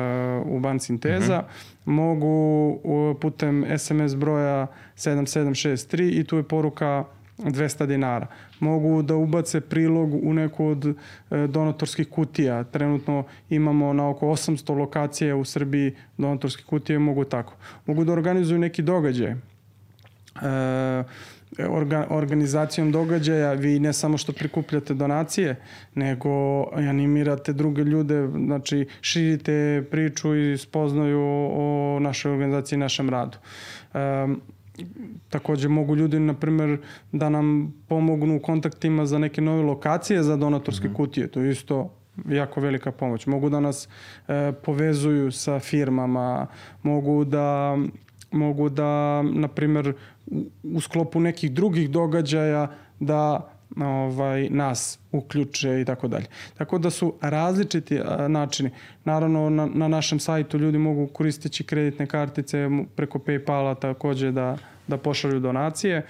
u 0.46 0.60
banci 0.60 0.92
Inteza, 0.92 1.38
mm 1.38 1.42
-hmm. 1.42 1.92
mogu 1.92 2.26
u, 2.84 3.14
putem 3.20 3.64
SMS 3.78 4.14
broja 4.14 4.66
7763 4.96 6.20
i 6.20 6.24
tu 6.24 6.36
je 6.36 6.42
poruka 6.42 7.04
200 7.38 7.86
dinara. 7.86 8.26
Mogu 8.60 9.02
da 9.02 9.14
ubace 9.14 9.60
prilog 9.60 10.14
u 10.14 10.34
neku 10.34 10.66
od 10.66 10.86
e, 10.86 10.94
donatorskih 11.46 12.08
kutija. 12.08 12.64
Trenutno 12.64 13.24
imamo 13.50 13.92
na 13.92 14.08
oko 14.08 14.26
800 14.26 14.78
lokacija 14.78 15.36
u 15.36 15.44
Srbiji 15.44 15.94
donatorskih 16.18 16.66
kutije 16.66 16.98
mogu 16.98 17.24
tako. 17.24 17.54
Mogu 17.86 18.04
da 18.04 18.12
organizuju 18.12 18.58
neki 18.58 18.82
događaj. 18.82 19.30
E, 19.30 19.36
orga, 21.68 22.06
organizacijom 22.10 22.92
događaja 22.92 23.52
vi 23.52 23.78
ne 23.78 23.92
samo 23.92 24.18
što 24.18 24.32
prikupljate 24.32 24.94
donacije, 24.94 25.56
nego 25.94 26.30
animirate 26.72 27.52
druge 27.52 27.82
ljude, 27.82 28.28
znači 28.28 28.86
širite 29.00 29.84
priču 29.90 30.36
i 30.36 30.58
spoznaju 30.58 31.20
o 31.52 31.98
našoj 32.00 32.32
organizaciji 32.32 32.76
i 32.76 32.80
našem 32.80 33.10
radu. 33.10 33.38
Um, 33.94 34.40
takođe 35.28 35.68
mogu 35.68 35.96
ljudi, 35.96 36.20
na 36.20 36.34
primjer, 36.34 36.78
da 37.12 37.28
nam 37.28 37.74
pomognu 37.88 38.36
u 38.36 38.40
kontaktima 38.40 39.06
za 39.06 39.18
neke 39.18 39.40
nove 39.40 39.62
lokacije 39.62 40.22
za 40.22 40.36
donatorske 40.36 40.88
mm 40.88 40.90
-hmm. 40.90 40.96
kutije. 40.96 41.28
To 41.28 41.40
je 41.40 41.50
isto 41.50 41.90
jako 42.28 42.60
velika 42.60 42.92
pomoć. 42.92 43.26
Mogu 43.26 43.50
da 43.50 43.60
nas 43.60 43.88
e, 44.28 44.52
povezuju 44.64 45.32
sa 45.32 45.58
firmama, 45.58 46.46
mogu 46.82 47.24
da 47.24 47.76
mogu 48.32 48.68
da, 48.68 49.22
na 49.22 49.48
primjer, 49.48 49.94
u 50.62 50.80
sklopu 50.80 51.20
nekih 51.20 51.52
drugih 51.52 51.90
događaja 51.90 52.70
da 53.00 53.48
ovaj 53.76 54.48
nas 54.50 54.98
uključe 55.12 55.80
i 55.80 55.84
tako 55.84 56.08
dalje. 56.08 56.26
Tako 56.58 56.78
da 56.78 56.90
su 56.90 57.14
različiti 57.20 58.00
načini. 58.28 58.70
Naravno 59.04 59.50
na, 59.50 59.66
na 59.74 59.88
našem 59.88 60.20
sajtu 60.20 60.58
ljudi 60.58 60.78
mogu 60.78 61.06
koristeći 61.06 61.64
kreditne 61.64 62.06
kartice 62.06 62.68
preko 62.96 63.18
PayPala 63.18 63.78
takođe 63.80 64.30
da 64.32 64.56
da 64.86 64.96
pošalju 64.96 65.40
donacije 65.40 66.06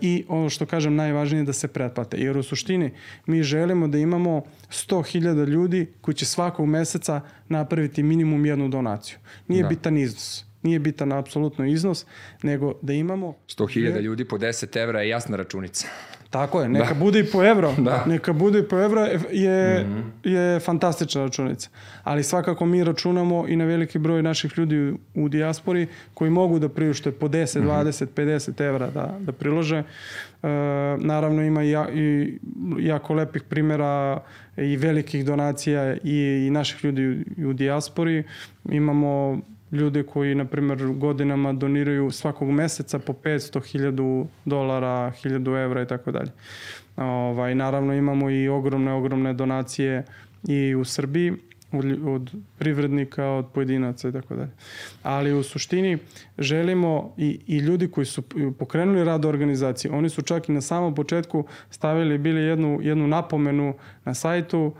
i 0.00 0.24
ono 0.28 0.48
što 0.48 0.66
kažem 0.66 0.94
najvažnije 0.96 1.40
je 1.40 1.44
da 1.44 1.52
se 1.52 1.68
pretplate. 1.68 2.16
Jer 2.16 2.38
u 2.38 2.42
suštini 2.42 2.90
mi 3.26 3.42
želimo 3.42 3.88
da 3.88 3.98
imamo 3.98 4.42
100.000 4.70 5.46
ljudi 5.46 5.86
koji 6.00 6.14
će 6.14 6.26
svakog 6.26 6.66
meseca 6.66 7.20
napraviti 7.48 8.02
minimum 8.02 8.46
jednu 8.46 8.68
donaciju. 8.68 9.18
Nije 9.48 9.62
da. 9.62 9.68
bitan 9.68 9.98
iznos. 9.98 10.44
Nije 10.62 10.78
bitan 10.78 11.12
apsolutno 11.12 11.66
iznos, 11.66 12.06
nego 12.42 12.74
da 12.82 12.92
imamo... 12.92 13.34
100.000 13.48 14.00
ljudi 14.00 14.24
po 14.24 14.38
10 14.38 14.82
evra 14.82 15.02
je 15.02 15.08
jasna 15.08 15.36
računica. 15.36 15.88
Tako 16.30 16.60
je, 16.60 16.68
neka 16.68 16.94
da. 16.94 17.00
bude 17.00 17.20
i 17.20 17.24
po 17.24 17.44
evro. 17.44 17.74
Da. 17.78 18.04
Neka 18.06 18.32
bude 18.32 18.58
i 18.58 18.62
po 18.62 18.78
evro 18.78 19.00
je, 19.30 19.84
mm 19.84 20.12
-hmm. 20.22 20.28
je 20.28 20.60
fantastična 20.60 21.22
računica. 21.22 21.70
Ali 22.04 22.22
svakako 22.22 22.66
mi 22.66 22.84
računamo 22.84 23.44
i 23.48 23.56
na 23.56 23.64
veliki 23.64 23.98
broj 23.98 24.22
naših 24.22 24.58
ljudi 24.58 24.94
u, 25.14 25.28
dijaspori 25.28 25.86
koji 26.14 26.30
mogu 26.30 26.58
da 26.58 26.68
priušte 26.68 27.12
po 27.12 27.28
10, 27.28 27.60
mm 27.60 27.66
-hmm. 27.66 27.84
20, 27.84 28.06
50 28.14 28.64
evra 28.64 28.90
da, 28.90 29.18
da 29.20 29.32
prilože. 29.32 29.76
E, 29.76 29.84
naravno 30.98 31.42
ima 31.42 31.62
i, 31.64 31.70
ja, 31.70 31.88
i 31.94 32.38
jako 32.78 33.14
lepih 33.14 33.42
primjera 33.42 34.20
i 34.56 34.76
velikih 34.76 35.24
donacija 35.24 35.96
i, 36.04 36.46
i 36.46 36.50
naših 36.50 36.84
ljudi 36.84 37.24
u, 37.38 37.48
u 37.48 37.52
dijaspori. 37.52 38.24
Imamo 38.64 39.40
ljude 39.72 40.02
koji, 40.02 40.34
na 40.34 40.44
primjer, 40.44 40.86
godinama 40.86 41.52
doniraju 41.52 42.10
svakog 42.10 42.50
meseca 42.50 42.98
po 42.98 43.12
500, 43.12 43.60
1000 43.60 44.26
dolara, 44.44 45.12
1000 45.24 45.64
evra 45.64 45.82
i 45.82 45.86
tako 45.86 46.12
dalje. 46.12 46.30
Ovaj, 46.96 47.54
naravno 47.54 47.94
imamo 47.94 48.30
i 48.30 48.48
ogromne, 48.48 48.92
ogromne 48.92 49.32
donacije 49.32 50.04
i 50.48 50.74
u 50.74 50.84
Srbiji 50.84 51.32
od, 51.72 52.08
od 52.08 52.30
privrednika, 52.58 53.26
od 53.26 53.46
pojedinaca 53.54 54.08
i 54.08 54.12
tako 54.12 54.34
dalje. 54.34 54.50
Ali 55.02 55.32
u 55.32 55.42
suštini 55.42 55.98
želimo 56.38 57.14
i, 57.16 57.40
i 57.46 57.58
ljudi 57.58 57.88
koji 57.90 58.04
su 58.04 58.22
pokrenuli 58.58 59.04
rad 59.04 59.24
organizacije, 59.24 59.92
oni 59.92 60.08
su 60.08 60.22
čak 60.22 60.48
i 60.48 60.52
na 60.52 60.60
samom 60.60 60.94
početku 60.94 61.44
stavili 61.70 62.18
bili 62.18 62.40
jednu, 62.40 62.78
jednu 62.82 63.06
napomenu 63.06 63.74
na 64.04 64.14
sajtu 64.14 64.72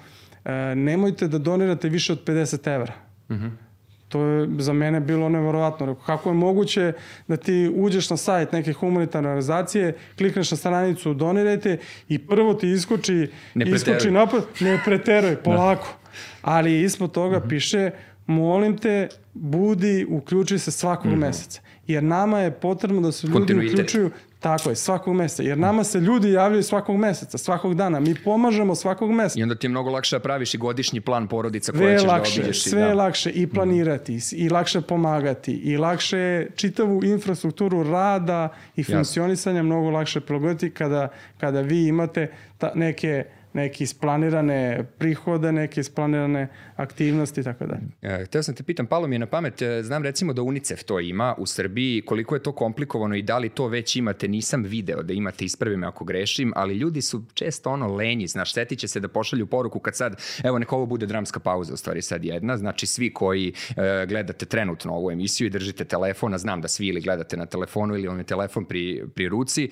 e, 0.45 0.74
nemojte 0.74 1.28
da 1.28 1.39
donirate 1.39 1.89
više 1.89 2.12
od 2.12 2.24
50 2.24 2.74
evra. 2.74 2.93
Mm 3.30 3.34
-hmm 3.34 3.68
To 4.09 4.23
je 4.23 4.49
za 4.59 4.73
mene 4.73 5.01
bilo 5.01 5.29
neverovatno. 5.29 5.87
Rekao, 5.87 6.05
kako 6.05 6.31
je 6.31 6.35
moguće 6.35 6.93
da 7.29 7.37
ti 7.37 7.73
uđeš 7.77 8.11
na 8.11 8.17
sajt 8.17 8.53
neke 8.53 8.73
humanitarne 8.73 9.29
organizacije, 9.29 9.95
klikneš 10.19 10.51
na 10.51 10.57
stranicu 10.57 11.15
donirajte 11.15 11.79
i 12.09 12.19
prvo 12.19 12.55
ti 12.55 12.71
iskoči, 12.71 13.29
ne 13.55 13.71
iskoči 13.71 14.11
napad, 14.11 14.45
ne 14.61 14.81
preteroj, 14.85 15.35
da. 15.35 15.43
polako. 15.43 15.87
Da. 15.87 16.09
Ali 16.43 16.83
ispod 16.83 17.13
toga 17.13 17.37
mhm. 17.37 17.47
-huh. 17.47 17.49
piše 17.49 17.91
molim 18.27 18.79
te, 18.79 19.09
budi, 19.35 20.07
uključi 20.09 20.59
se 20.59 20.71
svakog 20.71 21.07
mhm. 21.07 21.15
-huh. 21.15 21.27
meseca. 21.27 21.61
Jer 21.89 22.03
nama 22.03 22.41
je 22.41 22.51
potrebno 22.51 23.01
da 23.01 23.12
se 23.12 23.26
ljudi 23.26 23.55
uključuju 23.55 24.11
Tako 24.41 24.70
je, 24.70 24.76
svakog 24.76 25.14
meseca. 25.14 25.43
Jer 25.43 25.59
nama 25.59 25.84
se 25.84 26.01
ljudi 26.01 26.32
javljaju 26.32 26.62
svakog 26.62 26.97
meseca, 26.97 27.39
svakog 27.39 27.74
dana. 27.74 28.01
Mi 28.01 28.14
pomažemo 28.14 28.74
svakog 28.74 29.11
meseca. 29.11 29.41
I 29.41 29.43
onda 29.43 29.55
ti 29.55 29.66
je 29.66 29.68
mnogo 29.68 29.91
lakše 29.91 30.16
da 30.16 30.20
praviš 30.20 30.55
i 30.55 30.59
godišnji 30.59 31.01
plan 31.01 31.28
porodica 31.28 31.72
koje 31.72 31.99
ćeš 31.99 32.07
da 32.07 32.12
lakše, 32.12 32.41
da 32.41 32.47
obiđeš. 32.47 32.64
Sve 32.64 32.80
je 32.80 32.89
da. 32.89 32.95
lakše 32.95 33.30
i 33.30 33.47
planirati, 33.47 34.12
mm. 34.12 34.20
i 34.32 34.49
lakše 34.49 34.80
pomagati, 34.80 35.53
i 35.53 35.76
lakše 35.76 36.47
čitavu 36.57 37.05
infrastrukturu 37.05 37.82
rada 37.82 38.49
i 38.76 38.84
funkcionisanja 38.84 39.62
mnogo 39.62 39.91
lakše 39.91 40.20
prilagoditi 40.20 40.70
kada, 40.70 41.09
kada 41.39 41.61
vi 41.61 41.86
imate 41.86 42.32
ta, 42.59 42.72
neke 42.74 43.24
neke 43.59 43.85
isplanirane 43.85 44.85
prihode, 44.99 45.53
neke 45.53 45.81
isplanirane 45.81 46.49
aktivnosti 46.77 47.41
i 47.41 47.45
tako 47.45 47.67
dalje. 47.67 47.83
E, 48.03 48.25
hteo 48.25 48.43
sam 48.43 48.55
te 48.55 48.63
pitam, 48.63 48.87
palo 48.87 49.07
mi 49.07 49.15
je 49.15 49.19
na 49.19 49.27
pamet, 49.27 49.63
e, 49.63 49.83
znam 49.83 50.03
recimo 50.03 50.33
da 50.33 50.43
UNICEF 50.43 50.83
to 50.85 51.01
ima 51.01 51.35
u 51.39 51.47
Srbiji, 51.47 52.03
koliko 52.03 52.35
je 52.35 52.43
to 52.43 52.53
komplikovano 52.53 53.15
i 53.15 53.23
da 53.23 53.39
li 53.39 53.49
to 53.49 53.67
već 53.67 53.97
imate, 53.97 54.29
nisam 54.29 54.63
video 54.63 55.03
da 55.03 55.13
imate, 55.13 55.45
ispravi 55.45 55.77
me 55.77 55.87
ako 55.87 56.05
grešim, 56.05 56.53
ali 56.57 56.75
ljudi 56.75 57.03
su 57.03 57.23
često 57.35 57.71
ono 57.71 57.95
lenji, 57.95 58.27
znaš, 58.27 58.55
setit 58.55 58.79
će 58.79 58.89
se 58.89 59.01
da 59.01 59.09
pošalju 59.09 59.47
poruku 59.47 59.79
kad 59.79 59.97
sad, 59.97 60.17
evo 60.45 60.59
neko 60.59 60.77
ovo 60.77 60.87
bude 60.87 61.07
dramska 61.07 61.41
pauza, 61.41 61.75
u 61.75 61.77
stvari 61.77 62.03
sad 62.03 62.25
jedna, 62.25 62.57
znači 62.57 62.87
svi 62.87 63.13
koji 63.13 63.53
e, 63.77 64.07
gledate 64.07 64.47
trenutno 64.47 64.95
ovu 64.95 65.11
emisiju 65.11 65.47
i 65.47 65.51
držite 65.51 65.85
telefon, 65.85 66.35
a 66.35 66.39
znam 66.39 66.61
da 66.61 66.69
svi 66.69 66.87
ili 66.87 67.01
gledate 67.01 67.37
na 67.37 67.47
telefonu 67.47 67.95
ili 67.95 68.09
vam 68.09 68.19
je 68.19 68.25
telefon 68.25 68.65
pri, 68.65 69.05
pri 69.15 69.29
ruci, 69.29 69.65
e, 69.65 69.71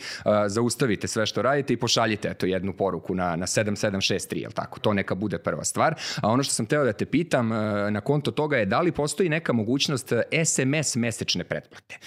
zaustavite 0.49 1.09
sve 1.09 1.27
što 1.27 1.43
radite 1.43 1.73
i 1.73 1.77
pošaljite 1.77 2.29
eto 2.29 2.47
jednu 2.47 2.73
poruku 2.73 3.15
na, 3.15 3.37
na 3.37 3.47
7763, 3.77 4.37
jel 4.37 4.53
tako? 4.53 4.81
To 4.81 4.93
neka 4.93 5.15
bude 5.15 5.39
prva 5.39 5.65
stvar. 5.65 5.95
A 6.23 6.29
ono 6.29 6.43
što 6.43 6.55
sam 6.55 6.67
teo 6.67 6.85
da 6.85 6.93
te 6.93 7.07
pitam 7.07 7.53
e, 7.53 7.91
na 7.91 8.01
konto 8.01 8.31
toga 8.31 8.57
je 8.57 8.67
da 8.67 8.81
li 8.81 8.93
postoji 8.93 9.29
neka 9.29 9.53
mogućnost 9.53 10.13
SMS 10.45 10.97
mesečne 10.97 11.45
pretplate? 11.45 11.99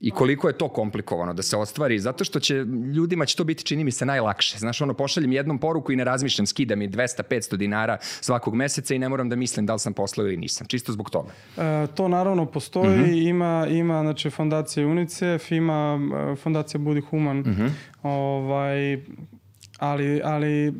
I 0.00 0.10
koliko 0.10 0.48
je 0.48 0.58
to 0.58 0.68
komplikovano 0.68 1.32
da 1.32 1.42
se 1.42 1.56
ostvari, 1.56 1.98
zato 1.98 2.24
što 2.24 2.40
će 2.40 2.54
ljudima 2.94 3.26
će 3.26 3.36
to 3.36 3.44
biti, 3.44 3.64
čini 3.64 3.84
mi 3.84 3.90
se, 3.90 4.06
najlakše. 4.06 4.58
Znaš, 4.58 4.80
ono, 4.80 4.94
pošaljem 4.94 5.32
jednom 5.32 5.58
poruku 5.58 5.92
i 5.92 5.96
ne 5.96 6.04
razmišljam, 6.04 6.46
skida 6.46 6.76
mi 6.76 6.88
200-500 6.88 7.56
dinara 7.56 7.98
svakog 8.00 8.54
meseca 8.54 8.94
i 8.94 8.98
ne 8.98 9.08
moram 9.08 9.28
da 9.28 9.36
mislim 9.36 9.66
da 9.66 9.72
li 9.72 9.78
sam 9.78 9.92
poslao 9.92 10.26
ili 10.26 10.36
nisam. 10.36 10.66
Čisto 10.66 10.92
zbog 10.92 11.10
toga. 11.10 11.32
E, 11.56 11.86
to 11.94 12.08
naravno 12.08 12.46
postoji, 12.46 12.88
uh 12.88 12.94
mhm. 12.94 13.10
-huh. 13.10 13.28
ima, 13.28 13.66
ima 13.70 14.02
znači, 14.02 14.30
fondacija 14.30 14.86
UNICEF, 14.86 15.50
ima 15.50 15.98
e, 16.32 16.36
fondacija 16.36 16.78
Budi 16.80 17.00
Human, 17.00 17.40
uh 17.40 17.46
mhm. 17.46 17.62
-huh. 17.62 17.70
ovaj, 18.02 18.98
ali, 19.80 20.20
ali 20.24 20.72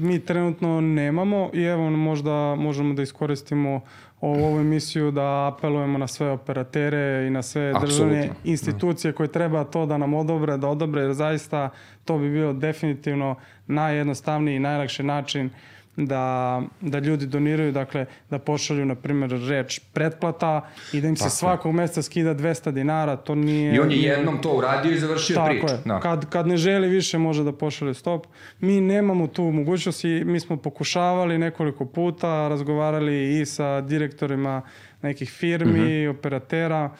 mi 0.00 0.20
trenutno 0.20 0.80
nemamo 0.80 1.50
i 1.54 1.62
evo 1.62 1.90
možda 1.90 2.54
možemo 2.54 2.94
da 2.94 3.02
iskoristimo 3.02 3.80
ovu 4.20 4.60
emisiju 4.60 5.10
da 5.10 5.52
apelujemo 5.54 5.98
na 5.98 6.06
sve 6.06 6.30
operatere 6.30 7.26
i 7.26 7.30
na 7.30 7.42
sve 7.42 7.72
državne 7.80 8.18
Absolutno. 8.18 8.50
institucije 8.50 9.12
koje 9.12 9.32
treba 9.32 9.64
to 9.64 9.86
da 9.86 9.98
nam 9.98 10.14
odobre, 10.14 10.56
da 10.56 10.68
odobre, 10.68 11.02
jer 11.02 11.12
zaista 11.12 11.70
to 12.04 12.18
bi 12.18 12.30
bio 12.30 12.52
definitivno 12.52 13.34
najjednostavniji 13.66 14.56
i 14.56 14.60
najlakši 14.60 15.02
način 15.02 15.46
uh, 15.46 15.52
da, 15.96 16.62
da 16.80 16.98
ljudi 16.98 17.26
doniraju, 17.26 17.72
dakle, 17.72 18.06
da 18.30 18.38
pošalju, 18.38 18.86
na 18.86 18.94
primjer, 18.94 19.30
reč 19.48 19.80
pretplata 19.92 20.68
i 20.92 21.00
da 21.00 21.08
im 21.08 21.16
se 21.16 21.24
tako 21.24 21.34
svakog 21.34 21.74
meseca 21.74 22.02
skida 22.02 22.34
200 22.34 22.70
dinara, 22.70 23.16
to 23.16 23.34
nije... 23.34 23.74
I 23.74 23.78
on 23.78 23.90
je 23.90 24.02
jednom 24.02 24.42
to 24.42 24.52
uradio 24.56 24.92
i 24.92 24.98
završio 24.98 25.34
tako 25.34 25.48
priču. 25.50 25.66
Je. 25.66 25.80
Da. 25.84 26.00
Kad, 26.00 26.28
kad 26.30 26.46
ne 26.46 26.56
želi 26.56 26.88
više, 26.88 27.18
može 27.18 27.44
da 27.44 27.52
pošalje 27.52 27.94
stop. 27.94 28.26
Mi 28.60 28.80
nemamo 28.80 29.26
tu 29.26 29.42
mogućnost 29.42 30.04
i 30.04 30.24
mi 30.24 30.40
smo 30.40 30.56
pokušavali 30.56 31.38
nekoliko 31.38 31.84
puta, 31.84 32.48
razgovarali 32.48 33.40
i 33.40 33.46
sa 33.46 33.80
direktorima 33.80 34.62
nekih 35.02 35.30
firmi, 35.30 35.70
uh 35.70 35.76
mhm. 35.76 35.90
-huh. 35.90 36.10
operatera. 36.10 36.90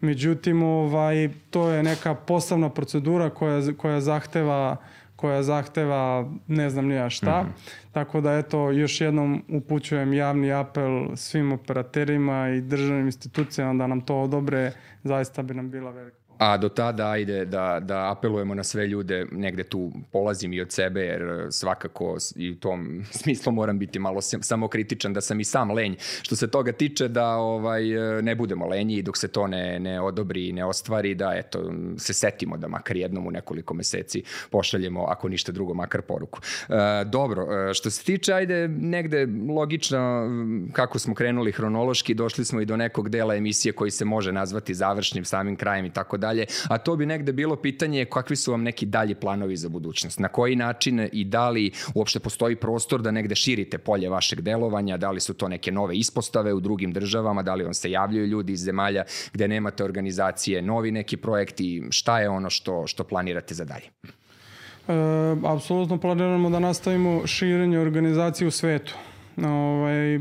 Međutim, 0.00 0.62
ovaj, 0.62 1.28
to 1.50 1.68
je 1.68 1.82
neka 1.82 2.14
posebna 2.14 2.70
procedura 2.70 3.30
koja, 3.30 3.60
koja 3.76 4.00
zahteva 4.00 4.76
koja 5.24 5.42
zahteva 5.42 6.30
ne 6.46 6.70
znam 6.70 6.86
nija 6.86 7.10
šta. 7.10 7.42
Mm 7.42 7.46
-hmm. 7.46 7.92
Tako 7.92 8.20
da 8.20 8.32
eto, 8.32 8.70
još 8.70 9.00
jednom 9.00 9.44
upućujem 9.48 10.12
javni 10.12 10.52
apel 10.52 11.16
svim 11.16 11.52
operaterima 11.52 12.48
i 12.48 12.60
državnim 12.60 13.06
institucijama 13.06 13.74
da 13.74 13.86
nam 13.86 14.00
to 14.00 14.20
odobre, 14.20 14.72
zaista 15.02 15.42
bi 15.42 15.54
nam 15.54 15.70
bila 15.70 15.90
velika 15.90 16.23
A 16.38 16.56
do 16.56 16.68
tada 16.68 17.10
ajde 17.10 17.44
da, 17.44 17.80
da 17.80 18.10
apelujemo 18.10 18.54
na 18.54 18.64
sve 18.64 18.86
ljude, 18.86 19.26
negde 19.32 19.64
tu 19.64 19.92
polazim 20.12 20.52
i 20.52 20.60
od 20.60 20.72
sebe, 20.72 21.00
jer 21.00 21.46
svakako 21.50 22.16
i 22.36 22.50
u 22.50 22.54
tom 22.56 23.02
smislu 23.22 23.52
moram 23.52 23.78
biti 23.78 23.98
malo 23.98 24.20
samokritičan 24.20 25.12
da 25.12 25.20
sam 25.20 25.40
i 25.40 25.44
sam 25.44 25.70
lenj. 25.70 25.94
Što 26.22 26.36
se 26.36 26.50
toga 26.50 26.72
tiče 26.72 27.08
da 27.08 27.28
ovaj 27.36 27.82
ne 28.22 28.34
budemo 28.34 28.66
lenji 28.66 29.02
dok 29.02 29.16
se 29.16 29.28
to 29.28 29.46
ne, 29.46 29.80
ne 29.80 30.00
odobri 30.00 30.48
i 30.48 30.52
ne 30.52 30.64
ostvari, 30.64 31.14
da 31.14 31.32
eto, 31.36 31.72
se 31.98 32.12
setimo 32.12 32.56
da 32.56 32.68
makar 32.68 32.96
jednom 32.96 33.26
u 33.26 33.30
nekoliko 33.30 33.74
meseci 33.74 34.22
pošaljemo, 34.50 35.04
ako 35.08 35.28
ništa 35.28 35.52
drugo, 35.52 35.74
makar 35.74 36.02
poruku. 36.02 36.40
E, 36.68 37.04
dobro, 37.04 37.70
e, 37.70 37.74
što 37.74 37.90
se 37.90 38.04
tiče, 38.04 38.32
ajde, 38.32 38.68
negde 38.68 39.26
logično 39.48 40.30
kako 40.72 40.98
smo 40.98 41.14
krenuli 41.14 41.52
hronološki, 41.52 42.14
došli 42.14 42.44
smo 42.44 42.60
i 42.60 42.64
do 42.64 42.76
nekog 42.76 43.08
dela 43.08 43.34
emisije 43.34 43.72
koji 43.72 43.90
se 43.90 44.04
može 44.04 44.32
nazvati 44.32 44.74
završnim 44.74 45.24
samim 45.24 45.56
krajem 45.56 45.86
i 45.86 45.92
tako 45.92 46.16
dalje, 46.24 46.46
a 46.68 46.78
to 46.78 46.96
bi 46.96 47.06
negde 47.06 47.32
bilo 47.32 47.56
pitanje 47.56 48.04
kakvi 48.04 48.36
su 48.36 48.52
vam 48.52 48.62
neki 48.62 48.86
dalji 48.86 49.14
planovi 49.14 49.56
za 49.56 49.68
budućnost, 49.68 50.18
na 50.18 50.28
koji 50.28 50.56
način 50.56 51.08
i 51.12 51.24
da 51.24 51.50
li 51.50 51.70
uopšte 51.94 52.20
postoji 52.20 52.56
prostor 52.56 53.02
da 53.02 53.10
negde 53.10 53.34
širite 53.34 53.78
polje 53.78 54.10
vašeg 54.10 54.40
delovanja, 54.40 54.96
da 54.96 55.10
li 55.10 55.20
su 55.20 55.34
to 55.34 55.48
neke 55.48 55.72
nove 55.72 55.96
ispostave 55.96 56.52
u 56.54 56.60
drugim 56.60 56.92
državama, 56.92 57.42
da 57.42 57.54
li 57.54 57.64
vam 57.64 57.74
se 57.74 57.90
javljaju 57.90 58.26
ljudi 58.26 58.52
iz 58.52 58.64
zemalja 58.64 59.04
gde 59.32 59.48
nemate 59.48 59.84
organizacije, 59.84 60.62
novi 60.62 60.92
neki 60.92 61.16
projekti, 61.16 61.82
šta 61.90 62.20
je 62.20 62.28
ono 62.28 62.50
što, 62.50 62.86
što 62.86 63.04
planirate 63.04 63.54
za 63.54 63.64
dalje? 63.64 63.90
E, 64.88 64.92
apsolutno 65.44 65.98
planiramo 66.00 66.50
da 66.50 66.58
nastavimo 66.58 67.26
širenje 67.26 67.78
organizacije 67.78 68.48
u 68.48 68.50
svetu. 68.50 68.94
Ovaj, 69.36 70.18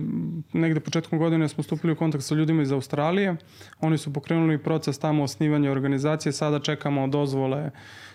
negde 0.53 0.79
početkom 0.79 1.19
godine 1.19 1.49
smo 1.49 1.63
stupili 1.63 1.93
u 1.93 1.95
kontakt 1.95 2.23
sa 2.23 2.35
ljudima 2.35 2.61
iz 2.61 2.71
Australije. 2.71 3.35
Oni 3.79 3.97
su 3.97 4.13
pokrenuli 4.13 4.57
proces 4.57 4.99
tamo 4.99 5.23
osnivanja 5.23 5.71
organizacije. 5.71 6.33
Sada 6.33 6.59
čekamo 6.59 7.07
dozvole 7.07 7.71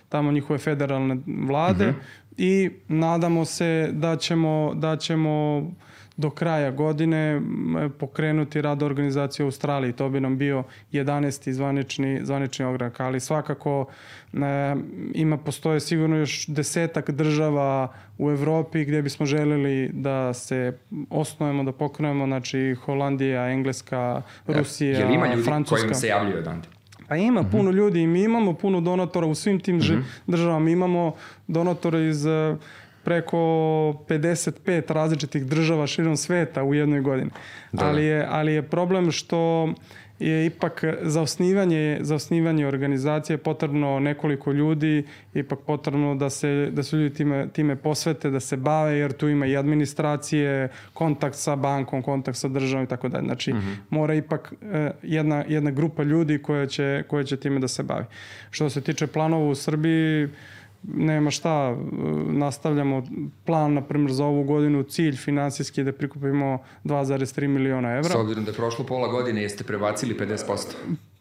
tamo 0.09 0.32
njihove 0.32 0.59
federalne 0.59 1.16
vlade 1.46 1.88
uh 1.88 1.94
mhm. 1.94 2.01
-huh. 2.01 2.34
i 2.36 2.70
nadamo 2.88 3.44
se 3.44 3.88
da 3.92 4.16
ćemo, 4.16 4.72
da 4.74 4.96
ćemo 4.96 5.62
do 6.18 6.30
kraja 6.30 6.70
godine 6.70 7.40
pokrenuti 7.99 8.62
rad 8.62 8.82
organizacije 8.82 9.44
u 9.44 9.46
Australiji. 9.46 9.92
To 9.92 10.09
bi 10.09 10.20
nam 10.20 10.38
bio 10.38 10.64
11. 10.92 11.53
zvanični, 11.53 12.20
zvanični 12.22 12.64
ogrank, 12.64 13.01
ali 13.01 13.20
svakako 13.20 13.86
e, 14.32 14.38
ima, 15.14 15.36
postoje 15.36 15.80
sigurno 15.80 16.16
još 16.16 16.46
desetak 16.46 17.11
država 17.11 17.94
u 18.19 18.31
Evropi 18.31 18.85
gdje 18.85 19.03
bismo 19.03 19.27
želeli 19.27 19.91
da 19.93 20.35
se 20.35 20.79
osnovemo, 21.11 21.64
da 21.64 21.73
pokrenemo, 21.73 22.27
znači 22.27 22.75
Holandija, 22.85 23.51
Engleska, 23.51 24.23
Rusija, 24.47 24.95
Francuska. 24.95 25.05
Je 25.05 25.07
li 25.07 25.14
ima 25.14 25.27
ljudi 25.27 25.43
Francuska. 25.43 25.77
kojima 25.77 25.95
se 25.95 26.07
javljaju 26.07 26.39
odande? 26.39 26.69
Pa 27.09 27.16
ima 27.16 27.41
mhm. 27.41 27.49
-huh. 27.49 27.53
puno 27.53 27.71
ljudi 27.71 28.01
i 28.03 28.07
mi 28.07 28.23
imamo 28.23 28.55
puno 28.55 28.81
donatora 28.81 29.27
u 29.27 29.35
svim 29.35 29.61
tim 29.61 29.77
mhm. 29.77 29.87
-huh. 29.87 30.03
državama. 30.27 30.59
Mi 30.59 30.73
imamo 30.73 31.14
donatore 31.47 32.09
iz 32.09 32.27
preko 33.05 33.37
55 34.09 34.93
različitih 34.93 35.47
država 35.47 35.87
širom 35.87 36.16
sveta 36.16 36.62
u 36.64 36.75
jednoj 36.75 37.01
godini. 37.01 37.31
Da. 37.73 37.87
Ali, 37.87 38.05
je, 38.05 38.27
ali 38.31 38.53
je 38.53 38.62
problem 38.62 39.11
što 39.12 39.69
je 40.19 40.47
ipak 40.47 40.85
za 41.03 41.23
osnivanje, 41.23 41.99
za 42.01 42.14
osnivanje 42.14 42.66
organizacije 42.66 43.39
potrebno 43.39 44.01
nekoliko 44.01 44.53
ljudi, 44.53 45.07
ipak 45.35 45.59
potrebno 45.66 46.14
da 46.14 46.31
se, 46.31 46.71
da 46.73 46.83
se 46.83 46.97
ljudi 46.97 47.14
time, 47.14 47.49
time 47.53 47.77
posvete, 47.77 48.31
da 48.31 48.41
se 48.41 48.57
bave, 48.57 48.99
jer 48.99 49.12
tu 49.12 49.29
ima 49.29 49.47
i 49.47 49.57
administracije, 49.57 50.69
kontakt 50.93 51.37
sa 51.37 51.57
bankom, 51.57 52.03
kontakt 52.03 52.39
sa 52.39 52.49
državom 52.49 52.85
i 52.85 52.89
tako 52.89 53.09
dalje. 53.09 53.25
Znači, 53.25 53.53
mm 53.53 53.57
-hmm. 53.57 53.77
mora 53.91 54.14
ipak 54.14 54.53
eh, 54.62 54.91
jedna, 55.03 55.45
jedna 55.49 55.71
grupa 55.71 56.03
ljudi 56.03 56.39
koja 56.39 56.66
će, 56.66 57.03
koja 57.09 57.25
će 57.25 57.37
time 57.37 57.61
da 57.61 57.69
se 57.69 57.83
bavi. 57.83 58.05
Što 58.51 58.71
se 58.71 58.81
tiče 58.81 59.07
planova 59.07 59.49
u 59.49 59.55
Srbiji, 59.55 60.29
nema 60.95 61.30
šta, 61.30 61.76
nastavljamo 62.26 63.03
plan, 63.45 63.74
na 63.74 63.82
primjer, 63.82 64.12
za 64.12 64.24
ovu 64.24 64.45
godinu, 64.45 64.82
cilj 64.82 65.16
finansijski 65.16 65.80
je 65.80 65.84
da 65.84 65.93
prikupimo 65.93 66.59
2,3 66.84 67.49
miliona 67.49 67.89
evra. 67.89 68.11
S 68.11 68.14
obzirom 68.14 68.45
da 68.45 68.51
je 68.51 68.55
prošlo 68.55 68.84
pola 68.84 69.09
godine, 69.09 69.43
jeste 69.43 69.64
prebacili 69.64 70.14
50%? 70.14 70.72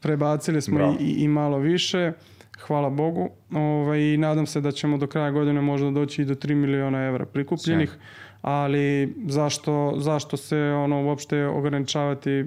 Prebacili 0.01 0.61
smo 0.61 0.97
i, 0.99 1.23
i 1.23 1.27
malo 1.27 1.57
više, 1.57 2.11
hvala 2.59 2.89
Bogu, 2.89 3.29
ovaj, 3.51 3.99
i 3.99 4.17
nadam 4.17 4.45
se 4.45 4.61
da 4.61 4.71
ćemo 4.71 4.97
do 4.97 5.07
kraja 5.07 5.31
godine 5.31 5.61
možda 5.61 5.91
doći 5.91 6.21
i 6.21 6.25
do 6.25 6.35
3 6.35 6.55
miliona 6.55 7.05
evra 7.05 7.25
prikupljenih. 7.25 7.89
Sve 7.89 7.99
ali 8.41 9.15
zašto, 9.27 9.93
zašto 9.97 10.37
se 10.37 10.57
ono 10.57 11.03
uopšte 11.05 11.45
ograničavati 11.45 12.45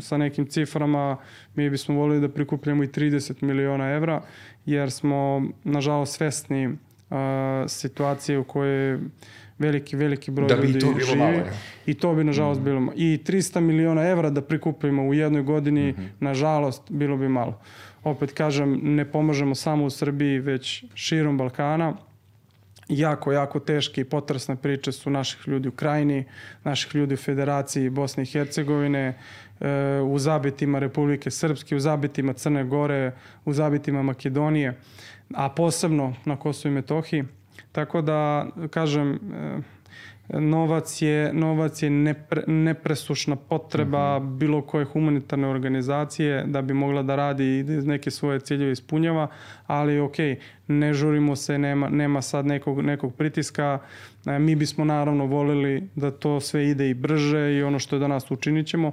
sa 0.00 0.16
nekim 0.16 0.46
ciframa, 0.46 1.16
mi 1.54 1.70
bismo 1.70 1.94
volili 1.94 2.20
da 2.20 2.28
prikupljamo 2.28 2.84
i 2.84 2.86
30 2.86 3.42
miliona 3.42 3.90
evra, 3.90 4.22
jer 4.66 4.90
smo 4.90 5.42
nažalost 5.64 6.16
svesni 6.16 6.66
uh, 6.66 6.76
situacije 7.68 8.38
u 8.38 8.44
kojoj 8.44 8.98
veliki, 9.58 9.96
veliki 9.96 10.30
broj 10.30 10.48
da 10.48 10.54
ljudi 10.54 10.78
to 10.78 10.94
živi. 11.06 11.18
Malo, 11.18 11.32
ja. 11.32 11.44
I 11.86 11.94
to 11.94 12.14
bi 12.14 12.24
nažalost 12.24 12.60
mm. 12.60 12.64
bilo 12.64 12.80
malo. 12.80 12.92
I 12.96 13.18
300 13.26 13.60
miliona 13.60 14.02
evra 14.02 14.30
da 14.30 14.42
prikupimo 14.42 15.08
u 15.08 15.14
jednoj 15.14 15.42
godini, 15.42 15.92
mm 15.92 15.94
-hmm. 15.94 16.08
nažalost, 16.20 16.82
bilo 16.90 17.16
bi 17.16 17.28
malo. 17.28 17.60
Opet 18.04 18.32
kažem, 18.32 18.80
ne 18.82 19.04
pomažemo 19.04 19.54
samo 19.54 19.84
u 19.84 19.90
Srbiji, 19.90 20.38
već 20.38 20.84
širom 20.94 21.38
Balkana 21.38 21.96
jako, 22.90 23.32
jako 23.32 23.60
teške 23.60 24.00
i 24.00 24.04
potresne 24.04 24.56
priče 24.56 24.92
su 24.92 25.10
naših 25.10 25.48
ljudi 25.48 25.68
u 25.68 25.72
Krajini, 25.72 26.24
naših 26.64 26.94
ljudi 26.94 27.14
u 27.14 27.16
Federaciji 27.16 27.90
Bosne 27.90 28.22
i 28.22 28.26
Hercegovine, 28.26 29.18
u 30.06 30.18
zabitima 30.18 30.78
Republike 30.78 31.30
Srpske, 31.30 31.76
u 31.76 31.80
zabitima 31.80 32.32
Crne 32.32 32.64
Gore, 32.64 33.12
u 33.44 33.52
zabitima 33.52 34.02
Makedonije, 34.02 34.78
a 35.34 35.48
posebno 35.48 36.14
na 36.24 36.36
Kosovo 36.36 36.72
i 36.72 36.74
Metohiji. 36.74 37.24
Tako 37.72 38.02
da, 38.02 38.46
kažem, 38.70 39.12
e, 39.14 39.18
novac 40.32 41.02
je, 41.02 41.32
novac 41.32 41.82
je 41.82 41.90
nepre, 41.90 42.42
nepresušna 42.46 43.36
potreba 43.36 44.18
mm 44.18 44.22
-hmm. 44.22 44.38
bilo 44.38 44.62
koje 44.62 44.84
humanitarne 44.84 45.48
organizacije 45.48 46.44
da 46.46 46.62
bi 46.62 46.74
mogla 46.74 47.02
da 47.02 47.16
radi 47.16 47.58
i 47.58 47.62
da 47.62 47.72
neke 47.72 48.10
svoje 48.10 48.40
ciljeve 48.40 48.72
ispunjava, 48.72 49.28
ali 49.66 50.00
ok, 50.00 50.16
ne 50.68 50.94
žurimo 50.94 51.36
se, 51.36 51.58
nema, 51.58 51.88
nema 51.88 52.22
sad 52.22 52.46
nekog, 52.46 52.80
nekog 52.80 53.14
pritiska. 53.14 53.78
E, 54.26 54.38
mi 54.38 54.56
bismo 54.56 54.84
naravno 54.84 55.26
volili 55.26 55.88
da 55.94 56.10
to 56.10 56.40
sve 56.40 56.68
ide 56.68 56.90
i 56.90 56.94
brže 56.94 57.54
i 57.54 57.62
ono 57.62 57.78
što 57.78 57.96
je 57.96 58.00
danas 58.00 58.30
učinit 58.30 58.66
ćemo, 58.66 58.92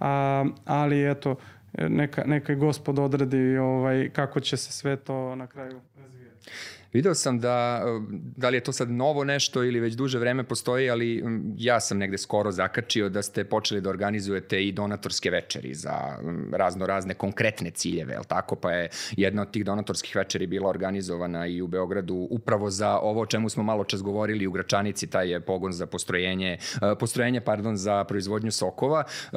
a, 0.00 0.44
ali 0.64 1.10
eto, 1.10 1.36
neka, 1.88 2.24
neka 2.26 2.54
gospod 2.54 2.98
odredi 2.98 3.56
ovaj, 3.58 4.10
kako 4.12 4.40
će 4.40 4.56
se 4.56 4.72
sve 4.72 4.96
to 4.96 5.34
na 5.34 5.46
kraju 5.46 5.80
razvijati. 5.96 6.17
Video 6.92 7.14
sam 7.14 7.40
da, 7.40 7.84
da 8.36 8.48
li 8.48 8.56
je 8.56 8.60
to 8.60 8.72
sad 8.72 8.90
novo 8.90 9.24
nešto 9.24 9.64
ili 9.64 9.80
već 9.80 9.94
duže 9.94 10.18
vreme 10.18 10.44
postoji, 10.44 10.90
ali 10.90 11.24
ja 11.56 11.80
sam 11.80 11.98
negde 11.98 12.18
skoro 12.18 12.52
zakačio 12.52 13.08
da 13.08 13.22
ste 13.22 13.44
počeli 13.44 13.80
da 13.80 13.90
organizujete 13.90 14.64
i 14.64 14.72
donatorske 14.72 15.30
večeri 15.30 15.74
za 15.74 15.92
razno 16.52 16.86
razne 16.86 17.14
konkretne 17.14 17.70
ciljeve, 17.70 18.14
je 18.14 18.20
tako? 18.28 18.56
Pa 18.56 18.72
je 18.72 18.90
jedna 19.16 19.42
od 19.42 19.50
tih 19.50 19.64
donatorskih 19.64 20.16
večeri 20.16 20.46
bila 20.46 20.68
organizovana 20.68 21.46
i 21.46 21.62
u 21.62 21.66
Beogradu 21.66 22.26
upravo 22.30 22.70
za 22.70 22.98
ovo 22.98 23.20
o 23.20 23.26
čemu 23.26 23.48
smo 23.48 23.62
malo 23.62 23.84
čas 23.84 24.02
govorili 24.02 24.46
u 24.46 24.52
Gračanici, 24.52 25.06
taj 25.06 25.30
je 25.30 25.40
pogon 25.40 25.72
za 25.72 25.86
postrojenje, 25.86 26.58
e, 26.82 26.94
postrojenje 27.00 27.40
pardon, 27.40 27.76
za 27.76 28.04
proizvodnju 28.04 28.52
sokova. 28.52 29.04
E, 29.32 29.36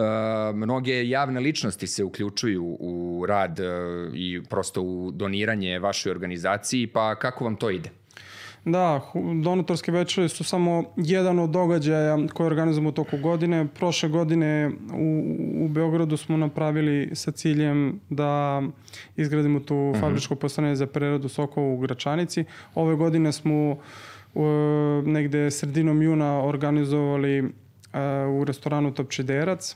mnoge 0.53 1.09
javne 1.09 1.39
ličnosti 1.39 1.87
se 1.87 2.03
uključuju 2.03 2.77
u 2.79 3.25
rad 3.27 3.59
e, 3.59 3.63
i 4.13 4.41
prosto 4.49 4.81
u 4.81 5.11
doniranje 5.11 5.79
vašoj 5.79 6.11
organizaciji, 6.11 6.87
pa 6.87 7.15
kako 7.15 7.40
kako 7.41 7.45
vam 7.45 7.55
to 7.55 7.69
ide? 7.69 7.89
Da, 8.65 9.01
donatorske 9.43 9.91
večere 9.91 10.29
su 10.29 10.43
samo 10.43 10.83
jedan 10.97 11.39
od 11.39 11.49
događaja 11.49 12.17
koje 12.33 12.47
organizujemo 12.47 12.89
u 12.89 12.91
toku 12.91 13.17
godine. 13.17 13.67
Prošle 13.67 14.09
godine 14.09 14.71
u, 14.93 15.35
u 15.65 15.67
Beogradu 15.67 16.17
smo 16.17 16.37
napravili 16.37 17.09
sa 17.13 17.31
ciljem 17.31 17.99
da 18.09 18.61
izgradimo 19.17 19.59
tu 19.59 19.75
uh 19.75 19.81
mhm. 19.81 19.95
-huh. 19.95 19.99
fabričko 19.99 20.35
postrojenje 20.35 20.75
za 20.75 20.87
preradu 20.87 21.29
sokova 21.29 21.67
u 21.67 21.77
Gračanici. 21.77 22.45
Ove 22.75 22.95
godine 22.95 23.31
smo 23.31 23.71
uh, 23.71 24.43
negde 25.05 25.51
sredinom 25.51 26.01
juna 26.01 26.43
organizovali 26.43 27.41
uh, 27.41 27.49
u 28.41 28.43
restoranu 28.45 28.93
Topčiderac, 28.93 29.75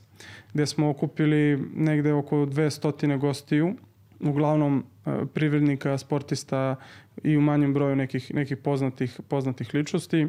gde 0.53 0.65
smo 0.65 0.89
okupili 0.89 1.57
negde 1.75 2.13
oko 2.13 2.35
200 2.35 3.17
gostiju 3.17 3.73
uglavnom 4.19 4.83
e, 5.05 5.25
privrednika, 5.33 5.97
sportista 5.97 6.75
i 7.23 7.37
u 7.37 7.41
manjem 7.41 7.73
broju 7.73 7.95
nekih, 7.95 8.33
nekih 8.33 8.57
poznatih, 8.57 9.19
poznatih 9.27 9.73
ličnosti. 9.73 10.27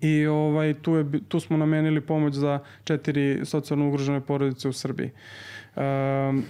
I 0.00 0.26
ovaj, 0.26 0.74
tu, 0.74 0.94
je, 0.94 1.06
tu 1.28 1.40
smo 1.40 1.56
namenili 1.56 2.00
pomoć 2.00 2.34
za 2.34 2.58
četiri 2.84 3.40
socijalno 3.44 3.88
ugrožene 3.88 4.20
porodice 4.20 4.68
u 4.68 4.72
Srbiji. 4.72 5.10
Um, 5.76 6.44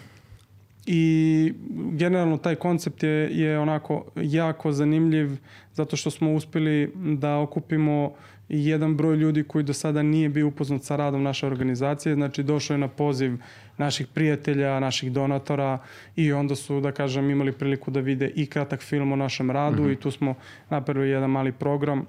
I 0.87 1.53
generalno 1.93 2.37
taj 2.37 2.55
koncept 2.55 3.03
je, 3.03 3.39
je 3.39 3.59
onako 3.59 4.05
jako 4.17 4.73
zanimljiv 4.73 5.37
zato 5.75 5.97
što 5.97 6.11
smo 6.11 6.33
uspeli 6.33 6.93
da 6.95 7.39
okupimo 7.39 8.15
jedan 8.49 8.97
broj 8.97 9.17
ljudi 9.17 9.45
koji 9.45 9.65
do 9.65 9.73
sada 9.73 10.03
nije 10.03 10.29
bio 10.29 10.49
upoznat 10.49 10.85
sa 10.85 10.97
radom 10.97 11.23
naše 11.23 11.47
organizacije, 11.47 12.15
znači 12.15 12.43
došao 12.43 12.75
je 12.75 12.79
na 12.79 12.89
poziv 12.89 13.37
naših 13.79 14.07
prijatelja, 14.07 14.81
naših 14.81 15.13
donatora 15.13 15.79
i 16.17 16.33
onda 16.33 16.57
su, 16.57 16.81
da 16.81 16.93
kažem, 16.93 17.31
imali 17.31 17.53
priliku 17.53 17.91
da 17.91 18.01
vide 18.01 18.31
i 18.35 18.47
kratak 18.47 18.83
film 18.83 19.13
o 19.13 19.17
našem 19.17 19.51
radu 19.51 19.83
mm 19.83 19.87
-hmm. 19.87 19.93
i 19.93 19.97
tu 19.97 20.11
smo 20.11 20.35
napravili 20.71 21.11
jedan 21.11 21.31
mali 21.31 21.53
program 21.53 22.07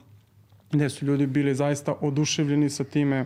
gde 0.72 0.90
su 0.90 1.06
ljudi 1.06 1.28
bili 1.28 1.56
zaista 1.56 1.94
oduševljeni 2.02 2.70
sa 2.70 2.84
time 2.84 3.26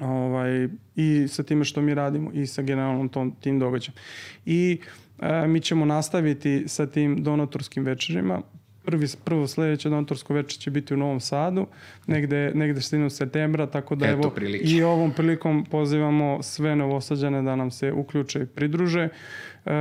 ovaj, 0.00 0.68
i 0.96 1.28
sa 1.28 1.42
time 1.42 1.64
što 1.64 1.80
mi 1.80 1.94
radimo 1.94 2.30
i 2.32 2.46
sa 2.46 2.62
generalnom 2.62 3.08
tom, 3.08 3.34
tim 3.40 3.58
događajem. 3.58 3.94
I 4.46 4.80
e, 5.18 5.46
mi 5.46 5.60
ćemo 5.60 5.84
nastaviti 5.84 6.64
sa 6.66 6.86
tim 6.86 7.22
donatorskim 7.22 7.84
večerima 7.84 8.42
prvi, 8.84 9.06
prvo 9.24 9.46
sledeće 9.46 9.88
donatorsko 9.88 10.34
večer 10.34 10.60
će 10.60 10.70
biti 10.70 10.94
u 10.94 10.96
Novom 10.96 11.20
Sadu, 11.20 11.66
negde, 12.06 12.52
negde 12.54 12.80
sredinu 12.80 13.10
septembra, 13.10 13.66
tako 13.66 13.94
da 13.94 14.06
Eto, 14.06 14.12
evo 14.12 14.30
prilike. 14.30 14.64
i 14.64 14.82
ovom 14.82 15.12
prilikom 15.12 15.64
pozivamo 15.70 16.42
sve 16.42 16.76
novosađane 16.76 17.42
da 17.42 17.56
nam 17.56 17.70
se 17.70 17.92
uključe 17.92 18.40
i 18.40 18.46
pridruže. 18.46 19.08
E, 19.66 19.72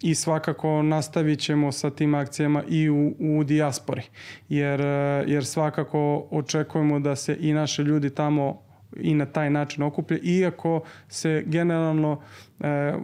i 0.00 0.14
svakako 0.14 0.82
nastavit 0.82 1.40
ćemo 1.40 1.72
sa 1.72 1.90
tim 1.90 2.14
akcijama 2.14 2.62
i 2.68 2.90
u, 2.90 3.14
u 3.18 3.44
dijaspori, 3.44 4.02
jer, 4.48 4.80
jer 5.26 5.44
svakako 5.44 6.26
očekujemo 6.30 7.00
da 7.00 7.16
se 7.16 7.36
i 7.40 7.52
naši 7.52 7.82
ljudi 7.82 8.10
tamo 8.10 8.65
i 8.96 9.14
na 9.14 9.26
taj 9.26 9.50
način 9.50 9.82
okuplja, 9.82 10.18
iako 10.22 10.80
se 11.08 11.42
generalno 11.46 12.20
e, 12.60 12.94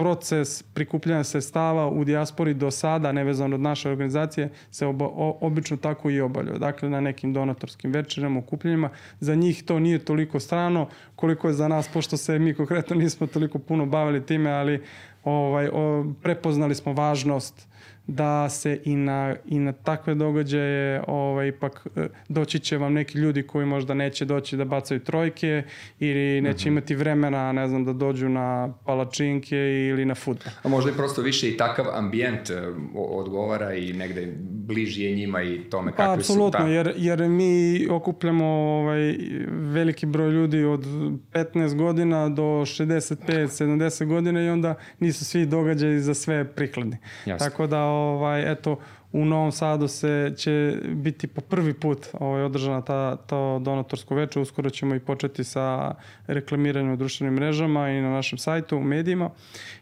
proces 0.00 0.62
prikupljanja 0.62 1.24
sredstava 1.24 1.88
u 1.88 2.04
dijaspori 2.04 2.54
do 2.54 2.70
sada, 2.70 3.12
nevezano 3.12 3.54
od 3.54 3.60
naše 3.60 3.90
organizacije, 3.90 4.48
se 4.70 4.86
oba, 4.86 5.04
o, 5.04 5.38
obično 5.40 5.76
tako 5.76 6.10
i 6.10 6.20
obavljaju. 6.20 6.58
Dakle, 6.58 6.90
na 6.90 7.00
nekim 7.00 7.32
donatorskim 7.32 7.92
večerama, 7.92 8.40
okupljenjima. 8.40 8.90
Za 9.20 9.34
njih 9.34 9.62
to 9.64 9.78
nije 9.78 9.98
toliko 9.98 10.40
strano 10.40 10.88
koliko 11.16 11.48
je 11.48 11.54
za 11.54 11.68
nas, 11.68 11.88
pošto 11.88 12.16
se 12.16 12.38
mi 12.38 12.54
konkretno 12.54 12.96
nismo 12.96 13.26
toliko 13.26 13.58
puno 13.58 13.86
bavili 13.86 14.26
time, 14.26 14.50
ali 14.50 14.82
ovaj, 15.24 15.68
o, 15.72 16.04
prepoznali 16.22 16.74
smo 16.74 16.92
važnost 16.92 17.68
da 18.10 18.48
se 18.48 18.80
i 18.84 18.96
na, 18.96 19.36
i 19.46 19.58
na 19.58 19.72
takve 19.72 20.14
događaje 20.14 21.02
ovaj, 21.06 21.48
ipak 21.48 21.86
e, 21.96 22.08
doći 22.28 22.58
će 22.58 22.78
vam 22.78 22.92
neki 22.92 23.18
ljudi 23.18 23.42
koji 23.42 23.66
možda 23.66 23.94
neće 23.94 24.24
doći 24.24 24.56
da 24.56 24.64
bacaju 24.64 25.00
trojke 25.00 25.62
ili 25.98 26.40
neće 26.40 26.56
mm 26.56 26.64
-hmm. 26.64 26.72
imati 26.72 26.94
vremena, 26.94 27.52
ne 27.52 27.68
znam, 27.68 27.84
da 27.84 27.92
dođu 27.92 28.28
na 28.28 28.74
palačinke 28.84 29.56
ili 29.90 30.04
na 30.04 30.14
futbol. 30.14 30.52
A 30.62 30.68
možda 30.68 30.90
je 30.90 30.96
prosto 30.96 31.22
više 31.22 31.48
i 31.48 31.56
takav 31.56 31.86
ambijent 31.92 32.50
e, 32.50 32.62
odgovara 32.94 33.74
i 33.74 33.92
negde 33.92 34.34
bliži 34.40 35.02
je 35.02 35.16
njima 35.16 35.42
i 35.42 35.58
tome 35.70 35.90
kakvi 35.90 36.04
pa, 36.04 36.12
apsolutno, 36.12 36.60
su... 36.60 36.66
Da. 36.66 36.70
Jer, 36.72 36.94
jer 36.96 37.28
mi 37.28 37.86
okupljamo 37.90 38.46
ovaj, 38.46 39.16
veliki 39.48 40.06
broj 40.06 40.30
ljudi 40.30 40.64
od 40.64 40.84
15 41.32 41.74
godina 41.74 42.28
do 42.28 42.42
65, 42.42 43.16
70 43.26 44.06
godina 44.06 44.42
i 44.42 44.48
onda 44.48 44.74
nisu 44.98 45.24
svi 45.24 45.46
događaji 45.46 46.00
za 46.00 46.14
sve 46.14 46.44
prikladni. 46.44 46.96
Jasne. 47.26 47.48
Tako 47.48 47.66
da 47.66 47.84
ovaj, 48.00 48.52
eto, 48.52 48.76
u 49.12 49.24
Novom 49.24 49.52
Sadu 49.52 49.88
se 49.88 50.32
će 50.36 50.76
biti 50.88 51.26
po 51.26 51.40
prvi 51.40 51.74
put 51.74 52.06
ovaj, 52.20 52.42
održana 52.42 52.82
ta, 52.82 53.16
to 53.16 53.58
donatorsko 53.62 54.14
veče. 54.14 54.40
Uskoro 54.40 54.70
ćemo 54.70 54.94
i 54.94 55.00
početi 55.00 55.44
sa 55.44 55.94
reklamiranjem 56.26 56.92
u 56.92 56.96
društvenim 56.96 57.34
mrežama 57.34 57.90
i 57.90 58.00
na 58.00 58.10
našem 58.10 58.38
sajtu, 58.38 58.76
u 58.76 58.82
medijima. 58.82 59.30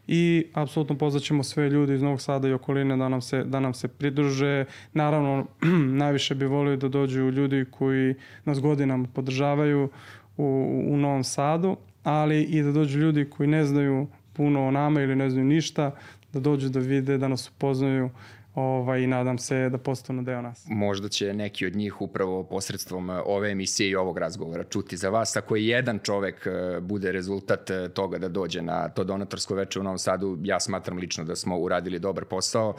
I 0.07 0.47
apsolutno 0.55 0.99
pozvaćemo 0.99 1.43
sve 1.43 1.71
ljudi 1.71 1.95
iz 1.95 2.03
Novog 2.03 2.21
Sada 2.21 2.49
i 2.49 2.53
okoline 2.53 2.97
da 2.97 3.09
nam 3.09 3.21
se, 3.21 3.45
da 3.45 3.61
nam 3.61 3.75
se 3.75 3.89
pridruže. 3.89 4.65
Naravno, 4.93 5.47
najviše 6.03 6.35
bi 6.35 6.47
volio 6.47 6.77
da 6.77 6.89
dođu 6.89 7.31
ljudi 7.31 7.65
koji 7.71 8.15
nas 8.45 8.61
godinama 8.61 9.09
podržavaju 9.15 9.89
u, 10.37 10.45
u 10.89 10.97
Novom 10.97 11.25
Sadu, 11.25 11.77
ali 12.05 12.43
i 12.43 12.63
da 12.63 12.73
dođu 12.73 12.99
ljudi 12.99 13.31
koji 13.31 13.47
ne 13.47 13.65
znaju 13.65 14.07
puno 14.33 14.67
o 14.67 14.71
nama 14.71 15.01
ili 15.01 15.17
ne 15.17 15.31
znaju 15.31 15.47
ništa, 15.47 15.91
da 16.33 16.41
dođu 16.41 16.69
da 16.69 16.81
vide, 16.81 17.19
da 17.19 17.29
nas 17.29 17.49
upoznaju 17.49 18.11
ovaj, 18.55 19.01
i 19.01 19.07
nadam 19.07 19.39
se 19.39 19.69
da 19.69 19.79
postanu 19.79 20.23
deo 20.23 20.43
nas. 20.43 20.67
Možda 20.69 21.09
će 21.09 21.35
neki 21.35 21.67
od 21.67 21.77
njih 21.77 22.01
upravo 22.01 22.45
posredstvom 22.45 23.11
e, 23.11 23.23
ove 23.27 23.51
emisije 23.51 23.91
i 23.91 23.97
ovog 23.97 24.19
razgovora 24.19 24.65
čuti 24.65 24.97
za 24.97 25.09
vas. 25.09 25.37
Ako 25.37 25.57
je 25.57 25.67
jedan 25.67 25.99
čovek 25.99 26.47
e, 26.47 26.81
bude 26.81 27.13
rezultat 27.13 27.71
e, 27.71 27.89
toga 27.89 28.19
da 28.19 28.29
dođe 28.29 28.63
na 28.63 28.89
to 28.89 29.05
donatorsko 29.05 29.55
veče 29.55 29.81
u 29.81 29.83
Novom 29.83 29.99
Sadu, 29.99 30.39
ja 30.43 30.61
smatram 30.61 30.99
lično 30.99 31.25
da 31.25 31.37
smo 31.37 31.59
uradili 31.59 31.99
dobar 31.99 32.25
posao 32.25 32.75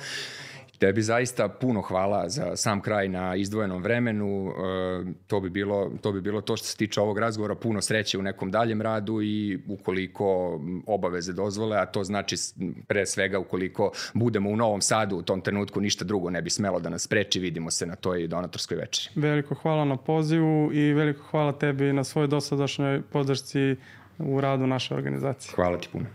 Tebi 0.80 1.02
zaista 1.02 1.50
puno 1.50 1.82
hvala 1.82 2.30
za 2.30 2.56
sam 2.56 2.82
kraj 2.82 3.10
na 3.10 3.36
izdvojenom 3.36 3.84
vremenu. 3.84 4.48
E, 4.48 4.54
to 5.28 5.40
bi 5.40 5.50
bilo 5.50 5.92
to, 6.02 6.12
bi 6.12 6.22
bilo 6.22 6.42
to 6.42 6.58
što 6.58 6.68
se 6.68 6.78
tiče 6.78 7.02
ovog 7.02 7.20
razgovora. 7.20 7.56
Puno 7.56 7.82
sreće 7.82 8.18
u 8.18 8.22
nekom 8.22 8.52
daljem 8.52 8.82
radu 8.82 9.22
i 9.22 9.60
ukoliko 9.68 10.60
obaveze 10.88 11.34
dozvole, 11.34 11.78
a 11.78 11.86
to 11.86 12.04
znači 12.04 12.36
pre 12.88 13.06
svega 13.06 13.40
ukoliko 13.40 13.92
budemo 14.14 14.50
u 14.50 14.56
Novom 14.56 14.82
Sadu 14.82 15.18
u 15.18 15.22
tom 15.22 15.42
trenutku 15.42 15.82
ništa 15.82 16.06
drugo 16.06 16.30
ne 16.30 16.42
bi 16.42 16.50
smelo 16.50 16.80
da 16.80 16.90
nas 16.90 17.02
spreči. 17.02 17.40
Vidimo 17.40 17.72
se 17.72 17.86
na 17.86 17.96
toj 17.96 18.28
donatorskoj 18.28 18.78
večeri. 18.78 19.22
Veliko 19.22 19.56
hvala 19.56 19.86
na 19.86 19.98
pozivu 19.98 20.74
i 20.74 20.94
veliko 20.94 21.24
hvala 21.24 21.52
tebi 21.52 21.94
na 21.94 22.04
svojoj 22.04 22.28
dosadašnjoj 22.28 23.02
podršci 23.02 23.76
u 24.18 24.42
radu 24.42 24.68
naše 24.68 24.96
organizacije. 24.96 25.54
Hvala 25.56 25.78
ti 25.78 25.88
puno. 25.92 26.06